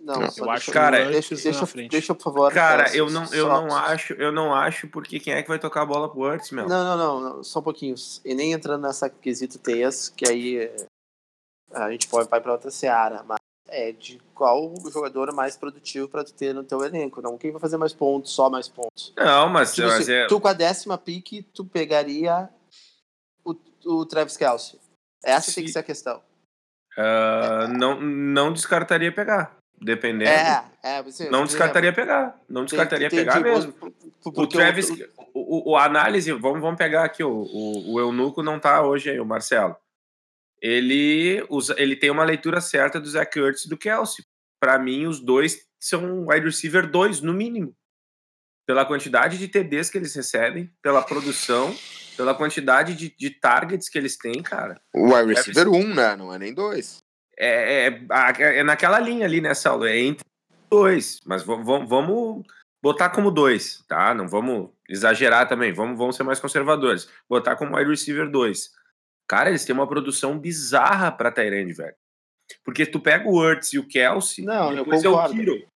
Não, 0.00 0.20
Não, 0.20 0.30
só 0.30 0.44
eu 0.44 0.50
acho 0.50 0.70
Cara, 0.70 1.10
deixa, 1.10 1.34
deixa, 1.34 1.66
deixa, 1.90 2.14
por 2.14 2.22
favor. 2.22 2.52
Cara, 2.52 2.86
só- 2.88 2.94
eu 2.94 3.10
não, 3.10 3.22
eu 3.24 3.46
só- 3.46 3.60
não 3.66 3.76
acho, 3.76 4.12
eu 4.14 4.30
não 4.30 4.54
acho 4.54 4.88
porque 4.88 5.18
quem 5.18 5.34
é 5.34 5.42
que 5.42 5.48
vai 5.48 5.58
tocar 5.58 5.82
a 5.82 5.86
bola 5.86 6.08
pro 6.08 6.20
Hurts, 6.22 6.52
meu? 6.52 6.68
Não, 6.68 6.84
não, 6.84 6.96
não, 6.96 7.20
não, 7.36 7.44
só 7.44 7.58
um 7.58 7.62
pouquinho. 7.62 7.96
E 8.24 8.32
nem 8.32 8.52
entrando 8.52 8.82
nessa 8.82 9.10
quesito 9.10 9.58
TES, 9.58 10.08
que 10.08 10.24
aí 10.26 10.70
a 11.72 11.90
gente 11.90 12.06
pode 12.08 12.28
vai 12.30 12.40
para 12.40 12.52
outra 12.52 12.70
seara, 12.70 13.24
mas 13.24 13.38
é 13.68 13.92
de 13.92 14.20
qual 14.34 14.72
o 14.72 14.90
jogador 14.90 15.32
mais 15.32 15.56
produtivo 15.56 16.08
para 16.08 16.24
tu 16.24 16.32
ter 16.32 16.54
no 16.54 16.64
teu 16.64 16.82
elenco, 16.84 17.20
não 17.20 17.36
quem 17.36 17.50
vai 17.52 17.60
fazer 17.60 17.76
mais 17.76 17.92
pontos, 17.92 18.32
só 18.32 18.48
mais 18.48 18.68
pontos. 18.68 19.12
Não, 19.16 19.48
mas, 19.48 19.74
Tipo 19.74 19.86
mas 19.88 20.00
assim, 20.02 20.12
é, 20.12 20.26
tu 20.26 20.40
com 20.40 20.48
a 20.48 20.52
décima 20.52 20.96
pique, 20.96 21.42
tu 21.42 21.64
pegaria 21.64 22.48
o, 23.44 23.54
o 23.84 24.06
Travis 24.06 24.36
Kelsey. 24.36 24.78
Essa 25.24 25.52
tem 25.54 25.64
que 25.64 25.68
Se- 25.68 25.72
ser 25.74 25.78
a 25.80 25.82
questão. 25.82 26.22
ah, 26.96 27.68
não, 27.78 28.00
não 28.00 28.52
descartaria 28.52 29.12
pegar, 29.12 29.56
dependendo. 29.80 30.30
É, 30.30 30.64
é, 30.82 31.02
você, 31.02 31.28
Não 31.28 31.44
descartaria 31.44 31.92
pegar. 31.92 32.40
Não 32.48 32.64
descartaria 32.64 33.08
tem- 33.10 33.18
tem 33.18 33.26
pegar 33.26 33.40
mesmo. 33.40 33.74
O 34.24 34.32
porque 34.32 34.56
Travis, 34.56 34.90
o- 34.90 34.94
o, 35.34 35.70
o, 35.70 35.72
o 35.72 35.76
análise, 35.76 36.32
vamos, 36.32 36.60
vamos 36.60 36.78
pegar 36.78 37.04
aqui, 37.04 37.22
o, 37.22 37.30
o, 37.30 37.92
o 37.94 38.00
Eunuco 38.00 38.42
não 38.42 38.58
tá 38.58 38.82
hoje 38.82 39.10
aí, 39.10 39.20
o 39.20 39.26
Marcelo. 39.26 39.76
Ele, 40.60 41.44
usa, 41.48 41.74
ele 41.78 41.96
tem 41.96 42.10
uma 42.10 42.24
leitura 42.24 42.60
certa 42.60 43.00
do 43.00 43.08
Zach 43.08 43.38
Ertz 43.38 43.64
e 43.64 43.68
do 43.68 43.76
Kelsey. 43.76 44.24
Para 44.60 44.78
mim, 44.78 45.06
os 45.06 45.20
dois 45.20 45.66
são 45.80 46.26
wide 46.26 46.46
receiver 46.46 46.90
2, 46.90 47.20
no 47.20 47.32
mínimo. 47.32 47.74
Pela 48.66 48.84
quantidade 48.84 49.38
de 49.38 49.48
TDs 49.48 49.88
que 49.88 49.96
eles 49.96 50.14
recebem, 50.14 50.70
pela 50.82 51.02
produção, 51.02 51.74
pela 52.16 52.34
quantidade 52.34 52.94
de, 52.94 53.14
de 53.16 53.30
targets 53.30 53.88
que 53.88 53.96
eles 53.96 54.16
têm, 54.18 54.42
cara. 54.42 54.80
O 54.94 55.14
wide 55.14 55.32
receiver 55.32 55.68
1, 55.68 55.76
um, 55.76 55.94
né? 55.94 56.16
Não 56.16 56.34
é 56.34 56.38
nem 56.38 56.52
dois. 56.52 56.98
É, 57.38 57.86
é, 57.86 58.58
é, 58.58 58.64
naquela 58.64 58.98
linha 58.98 59.24
ali, 59.24 59.40
né, 59.40 59.54
Saulo? 59.54 59.86
É 59.86 59.96
entre 59.96 60.26
dois. 60.68 61.20
Mas 61.24 61.44
vamos, 61.44 61.88
vamos 61.88 62.44
botar 62.82 63.10
como 63.10 63.30
dois, 63.30 63.84
tá? 63.88 64.12
Não 64.12 64.28
vamos 64.28 64.70
exagerar 64.88 65.48
também. 65.48 65.72
Vamos, 65.72 65.96
vamos 65.96 66.16
ser 66.16 66.24
mais 66.24 66.40
conservadores. 66.40 67.08
Botar 67.28 67.56
como 67.56 67.76
wide 67.76 67.90
receiver 67.90 68.28
2. 68.30 68.70
Cara, 69.28 69.50
eles 69.50 69.64
têm 69.64 69.74
uma 69.74 69.86
produção 69.86 70.38
bizarra 70.38 71.12
pra 71.12 71.30
Tyrande, 71.30 71.74
velho. 71.74 71.94
Porque 72.64 72.86
tu 72.86 72.98
pega 72.98 73.28
o 73.28 73.38
Hurts 73.38 73.74
e 73.74 73.78
o 73.78 73.86
Kelsey, 73.86 74.44
não, 74.44 74.74
depois 74.74 75.04
eu 75.04 75.12
concordo. 75.12 75.32
é 75.32 75.42
o 75.42 75.44
Kiro. 75.44 75.68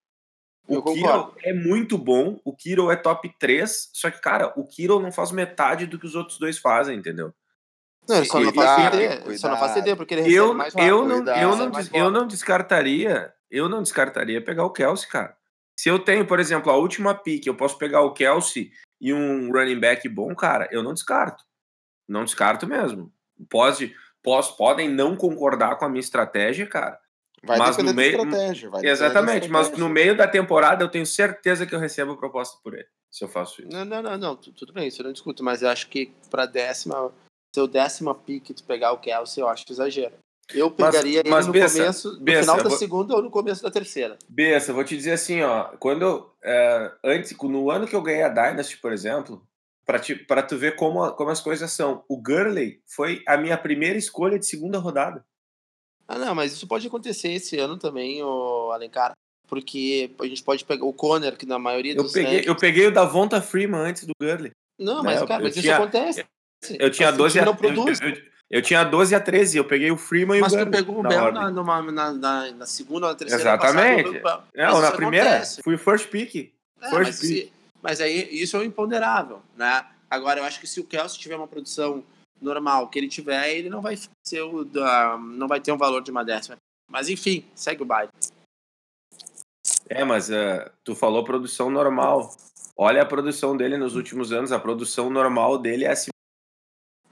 O 0.66 0.82
Kiro 0.82 1.34
é 1.42 1.52
muito 1.52 1.98
bom, 1.98 2.40
o 2.44 2.56
Kiro 2.56 2.90
é 2.90 2.96
top 2.96 3.30
3, 3.38 3.90
só 3.92 4.10
que, 4.10 4.20
cara, 4.20 4.52
o 4.56 4.66
Kiro 4.66 4.98
não 5.00 5.12
faz 5.12 5.30
metade 5.30 5.86
do 5.86 5.98
que 5.98 6.06
os 6.06 6.14
outros 6.14 6.38
dois 6.38 6.56
fazem, 6.56 6.96
entendeu? 6.96 7.34
Não, 8.08 8.16
ele 8.16 8.26
só, 8.26 8.40
não 8.40 8.52
faz 8.52 8.92
CD, 8.92 9.38
só 9.38 9.48
não 9.48 9.58
faz 9.58 9.72
CD 9.72 9.94
porque 9.94 10.14
ele 10.14 10.34
eu, 10.34 10.54
mais 10.54 10.74
rápido. 10.74 10.88
Eu 10.88 11.06
não, 11.06 11.16
eu, 11.16 11.56
não, 11.56 11.72
eu 11.92 12.10
não 12.10 12.26
descartaria, 12.26 13.32
eu 13.50 13.68
não 13.68 13.82
descartaria 13.82 14.42
pegar 14.42 14.64
o 14.64 14.72
Kelsey, 14.72 15.08
cara. 15.08 15.36
Se 15.78 15.88
eu 15.88 15.98
tenho, 15.98 16.26
por 16.26 16.40
exemplo, 16.40 16.70
a 16.70 16.76
última 16.76 17.14
pick, 17.14 17.46
eu 17.46 17.54
posso 17.54 17.76
pegar 17.78 18.02
o 18.02 18.12
Kelsey 18.12 18.72
e 19.00 19.12
um 19.12 19.52
running 19.52 19.78
back 19.78 20.08
bom, 20.08 20.34
cara, 20.34 20.68
eu 20.70 20.82
não 20.82 20.94
descarto. 20.94 21.44
Não 22.08 22.24
descarto 22.24 22.66
mesmo. 22.66 23.12
Pode, 23.48 23.94
pode, 24.22 24.56
podem 24.56 24.88
não 24.88 25.16
concordar 25.16 25.76
com 25.76 25.84
a 25.84 25.88
minha 25.88 26.00
estratégia, 26.00 26.66
cara. 26.66 26.98
Vai 27.44 27.58
mas 27.58 27.76
no 27.76 27.92
meio, 27.92 28.22
estratégia. 28.22 28.70
Vai 28.70 28.86
exatamente, 28.86 29.48
mas 29.48 29.70
no 29.72 29.88
meio 29.88 30.16
da 30.16 30.28
temporada 30.28 30.84
eu 30.84 30.88
tenho 30.88 31.04
certeza 31.04 31.66
que 31.66 31.74
eu 31.74 31.80
recebo 31.80 32.12
a 32.12 32.16
proposta 32.16 32.58
por 32.62 32.74
ele, 32.74 32.86
se 33.10 33.24
eu 33.24 33.28
faço 33.28 33.62
isso. 33.62 33.70
Não, 33.72 33.84
não, 33.84 34.00
não, 34.00 34.16
não 34.16 34.36
tudo 34.36 34.72
bem, 34.72 34.86
isso 34.86 35.02
eu 35.02 35.06
não 35.06 35.12
discuto, 35.12 35.42
mas 35.42 35.60
eu 35.60 35.68
acho 35.68 35.88
que 35.88 36.12
para 36.30 36.46
décima, 36.46 37.12
seu 37.52 37.66
décima 37.66 38.14
pick 38.14 38.54
tu 38.54 38.62
pegar 38.62 38.92
o 38.92 38.98
Kelsey, 38.98 39.42
eu 39.42 39.48
acho 39.48 39.66
que 39.66 39.72
exagera. 39.72 40.14
Eu 40.54 40.70
pegaria 40.70 41.22
mas, 41.24 41.30
mas, 41.30 41.44
ele 41.44 41.46
no 41.46 41.52
Bessa, 41.52 41.78
começo, 41.78 42.12
no 42.12 42.20
Bessa, 42.20 42.40
final 42.40 42.56
da 42.62 42.68
vou... 42.68 42.78
segunda 42.78 43.16
ou 43.16 43.22
no 43.22 43.30
começo 43.30 43.62
da 43.62 43.70
terceira. 43.70 44.18
Bessa, 44.28 44.72
vou 44.72 44.84
te 44.84 44.96
dizer 44.96 45.12
assim, 45.12 45.42
ó, 45.42 45.64
quando 45.78 46.30
é, 46.44 46.92
antes, 47.02 47.36
no 47.42 47.70
ano 47.70 47.86
que 47.86 47.96
eu 47.96 48.02
ganhei 48.02 48.22
a 48.22 48.28
Dynasty, 48.28 48.76
por 48.76 48.92
exemplo, 48.92 49.42
para 50.26 50.42
tu 50.42 50.56
ver 50.56 50.76
como, 50.76 51.10
como 51.12 51.30
as 51.30 51.40
coisas 51.40 51.70
são, 51.72 52.04
o 52.08 52.16
Gurley 52.16 52.80
foi 52.86 53.22
a 53.26 53.36
minha 53.36 53.56
primeira 53.56 53.98
escolha 53.98 54.38
de 54.38 54.46
segunda 54.46 54.78
rodada. 54.78 55.24
Ah, 56.06 56.18
não, 56.18 56.34
mas 56.34 56.52
isso 56.52 56.66
pode 56.66 56.86
acontecer 56.86 57.32
esse 57.32 57.58
ano 57.58 57.78
também, 57.78 58.22
o 58.22 58.70
Alencar. 58.72 59.12
Porque 59.48 60.10
a 60.18 60.24
gente 60.24 60.42
pode 60.42 60.64
pegar 60.64 60.84
o 60.84 60.92
Conner, 60.92 61.36
que 61.36 61.44
na 61.44 61.58
maioria 61.58 61.94
dos. 61.94 62.14
Eu 62.14 62.22
peguei, 62.22 62.44
eu 62.46 62.56
peguei 62.56 62.86
o 62.86 62.92
da 62.92 63.04
Vonta 63.04 63.40
Freeman 63.40 63.80
antes 63.80 64.06
do 64.06 64.12
Gurley. 64.20 64.50
Não, 64.78 65.02
mas, 65.02 65.20
né? 65.20 65.26
cara, 65.26 65.42
mas 65.42 65.52
tinha, 65.54 65.62
isso 65.62 65.82
acontece. 65.82 66.24
Eu 66.78 66.90
tinha 66.90 67.08
mas 67.08 67.18
12 67.18 67.38
a, 67.38 67.44
não 67.44 67.56
produz. 67.56 68.00
Eu, 68.00 68.08
eu, 68.08 68.16
eu, 68.50 68.62
tinha 68.62 68.84
12 68.84 69.14
a 69.14 69.20
13, 69.20 69.58
eu 69.58 69.64
peguei 69.64 69.90
o 69.90 69.96
Freeman 69.96 70.40
mas 70.40 70.52
e 70.52 70.56
o. 70.56 70.58
Mas 70.58 70.66
tu 70.66 70.70
pegou 70.70 71.00
o 71.00 71.02
Bell 71.02 71.32
na, 71.32 71.50
numa, 71.50 71.82
na, 71.82 72.12
na, 72.12 72.52
na, 72.52 72.66
segunda 72.66 73.06
ou 73.06 73.12
na 73.12 73.18
terceira 73.18 73.42
Exatamente. 73.42 74.20
Passada, 74.20 74.44
não, 74.54 74.80
na 74.80 74.92
primeira, 74.92 75.30
acontece. 75.30 75.62
fui 75.62 75.76
first 75.76 76.08
pick. 76.08 76.52
É, 76.80 76.90
first 76.90 77.20
pick. 77.20 77.28
Se, 77.28 77.52
mas 77.82 78.00
aí 78.00 78.28
isso 78.30 78.56
é 78.56 78.60
um 78.60 78.64
imponderável, 78.64 79.42
né? 79.56 79.84
Agora, 80.08 80.40
eu 80.40 80.44
acho 80.44 80.60
que 80.60 80.66
se 80.66 80.78
o 80.78 80.84
Kelsey 80.84 81.18
tiver 81.18 81.36
uma 81.36 81.48
produção 81.48 82.04
normal 82.40 82.88
que 82.88 82.98
ele 82.98 83.08
tiver, 83.08 83.50
ele 83.50 83.68
não 83.68 83.80
vai 83.80 83.96
ser 84.24 84.42
o 84.42 84.64
da, 84.64 85.18
não 85.18 85.48
vai 85.48 85.60
ter 85.60 85.72
um 85.72 85.78
valor 85.78 86.02
de 86.02 86.10
uma 86.10 86.24
décima. 86.24 86.56
Mas 86.88 87.08
enfim, 87.08 87.44
segue 87.54 87.82
o 87.82 87.86
baile. 87.86 88.10
É, 89.88 90.04
mas 90.04 90.28
uh, 90.28 90.70
tu 90.84 90.94
falou 90.94 91.24
produção 91.24 91.70
normal. 91.70 92.30
Olha 92.76 93.02
a 93.02 93.06
produção 93.06 93.56
dele 93.56 93.76
nos 93.76 93.96
últimos 93.96 94.32
anos, 94.32 94.52
a 94.52 94.58
produção 94.58 95.10
normal 95.10 95.58
dele 95.58 95.84
é 95.84 95.90
acima. 95.90 96.12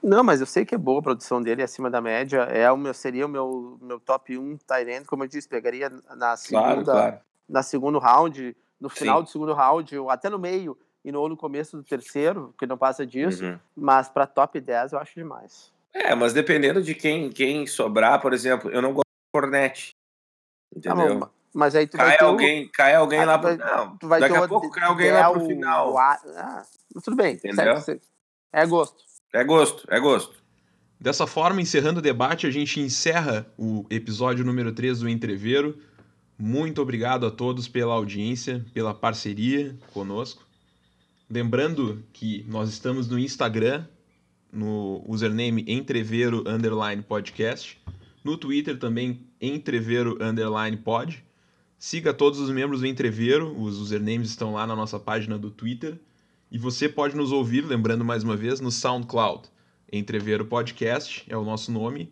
Não, 0.02 0.24
mas 0.24 0.40
eu 0.40 0.46
sei 0.46 0.64
que 0.64 0.74
é 0.74 0.78
boa 0.78 1.00
a 1.00 1.02
produção 1.02 1.42
dele, 1.42 1.60
é 1.60 1.64
acima 1.64 1.90
da 1.90 2.00
média. 2.00 2.40
É 2.42 2.70
o 2.70 2.76
meu, 2.76 2.94
seria 2.94 3.26
o 3.26 3.28
meu, 3.28 3.78
meu 3.82 4.00
top 4.00 4.36
1 4.36 4.58
Tyrant, 4.58 5.04
como 5.04 5.24
eu 5.24 5.28
disse, 5.28 5.48
pegaria 5.48 5.90
na 6.16 6.36
segunda, 6.36 6.64
claro, 6.64 6.84
claro. 6.84 7.20
na 7.48 7.62
segundo 7.62 7.98
round, 7.98 8.56
no 8.80 8.88
final 8.88 9.18
Sim. 9.18 9.24
do 9.24 9.30
segundo 9.30 9.52
round, 9.52 9.98
ou 9.98 10.10
até 10.10 10.30
no 10.30 10.38
meio 10.38 10.76
e 11.04 11.12
no, 11.12 11.28
no 11.28 11.36
começo 11.36 11.76
do 11.76 11.82
terceiro, 11.82 12.54
que 12.58 12.66
não 12.66 12.78
passa 12.78 13.06
disso, 13.06 13.44
uhum. 13.44 13.58
mas 13.76 14.08
para 14.08 14.26
top 14.26 14.60
10 14.60 14.92
eu 14.92 14.98
acho 14.98 15.14
demais. 15.14 15.72
É, 15.92 16.14
mas 16.14 16.32
dependendo 16.32 16.82
de 16.82 16.94
quem, 16.94 17.30
quem 17.30 17.66
sobrar, 17.66 18.20
por 18.20 18.32
exemplo, 18.32 18.70
eu 18.70 18.80
não 18.80 18.92
gosto 18.92 19.06
de 19.06 19.32
Cornet. 19.32 19.90
Entendeu? 20.74 21.24
Ah, 21.24 21.30
mas 21.52 21.74
aí 21.74 21.86
tu 21.86 21.96
cai 21.96 22.16
vai 22.16 22.28
alguém, 22.28 22.64
o... 22.64 22.72
Cai 22.72 22.94
alguém 22.94 23.24
lá 23.24 23.38
pro. 23.38 23.56
Não, 23.56 23.96
tu 23.96 24.06
vai 24.06 24.20
daqui 24.20 24.36
a 24.36 24.46
pouco 24.46 24.70
cai 24.70 24.84
alguém 24.84 25.10
lá 25.10 25.30
pro 25.30 25.44
final. 25.46 25.92
O... 25.92 25.98
Ah, 25.98 26.64
tudo 27.02 27.16
bem. 27.16 27.34
Entendeu? 27.34 27.74
É 28.52 28.66
gosto. 28.66 29.04
É 29.32 29.44
gosto, 29.44 29.86
é 29.88 29.98
gosto. 29.98 30.40
Dessa 31.00 31.26
forma, 31.26 31.62
encerrando 31.62 31.98
o 31.98 32.02
debate, 32.02 32.46
a 32.46 32.50
gente 32.50 32.78
encerra 32.78 33.46
o 33.56 33.86
episódio 33.88 34.44
número 34.44 34.70
3 34.70 35.00
do 35.00 35.08
Entreveiro. 35.08 35.78
Muito 36.42 36.80
obrigado 36.80 37.26
a 37.26 37.30
todos 37.30 37.68
pela 37.68 37.92
audiência, 37.92 38.64
pela 38.72 38.94
parceria 38.94 39.78
conosco. 39.92 40.42
Lembrando 41.28 42.02
que 42.14 42.46
nós 42.48 42.70
estamos 42.70 43.06
no 43.06 43.18
Instagram, 43.18 43.84
no 44.50 45.04
username 45.06 45.66
Entreveiro 45.68 46.42
Underline 46.48 47.02
Podcast. 47.02 47.78
No 48.24 48.38
Twitter 48.38 48.78
também 48.78 49.20
Entreveiro 49.38 50.16
Underline 50.18 50.78
Pod. 50.78 51.22
Siga 51.78 52.14
todos 52.14 52.40
os 52.40 52.48
membros 52.48 52.80
do 52.80 52.86
Entreveiro, 52.86 53.54
os 53.60 53.78
usernames 53.78 54.30
estão 54.30 54.54
lá 54.54 54.66
na 54.66 54.74
nossa 54.74 54.98
página 54.98 55.38
do 55.38 55.50
Twitter. 55.50 56.00
E 56.50 56.56
você 56.56 56.88
pode 56.88 57.14
nos 57.14 57.32
ouvir, 57.32 57.66
lembrando 57.66 58.02
mais 58.02 58.24
uma 58.24 58.34
vez, 58.34 58.60
no 58.60 58.70
SoundCloud. 58.70 59.46
Entreveiro 59.92 60.46
Podcast 60.46 61.22
é 61.28 61.36
o 61.36 61.44
nosso 61.44 61.70
nome. 61.70 62.10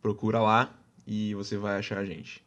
Procura 0.00 0.40
lá 0.40 0.74
e 1.06 1.34
você 1.34 1.58
vai 1.58 1.78
achar 1.78 1.98
a 1.98 2.06
gente. 2.06 2.45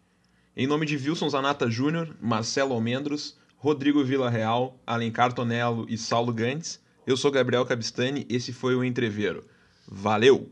Em 0.60 0.68
nome 0.68 0.86
de 0.86 0.98
Wilson 0.98 1.30
Zanata 1.30 1.72
Júnior, 1.72 2.14
Marcelo 2.20 2.74
Almendros, 2.74 3.38
Rodrigo 3.56 4.04
Villarreal, 4.04 4.78
Alencar 4.86 5.32
Tonello 5.32 5.86
e 5.88 5.98
Saulo 5.98 6.34
Gantes. 6.34 6.82
Eu 7.08 7.16
sou 7.16 7.32
Gabriel 7.32 7.64
Cabistani, 7.64 8.26
esse 8.30 8.52
foi 8.52 8.76
o 8.76 8.84
Entreveiro. 8.84 9.46
Valeu! 9.88 10.52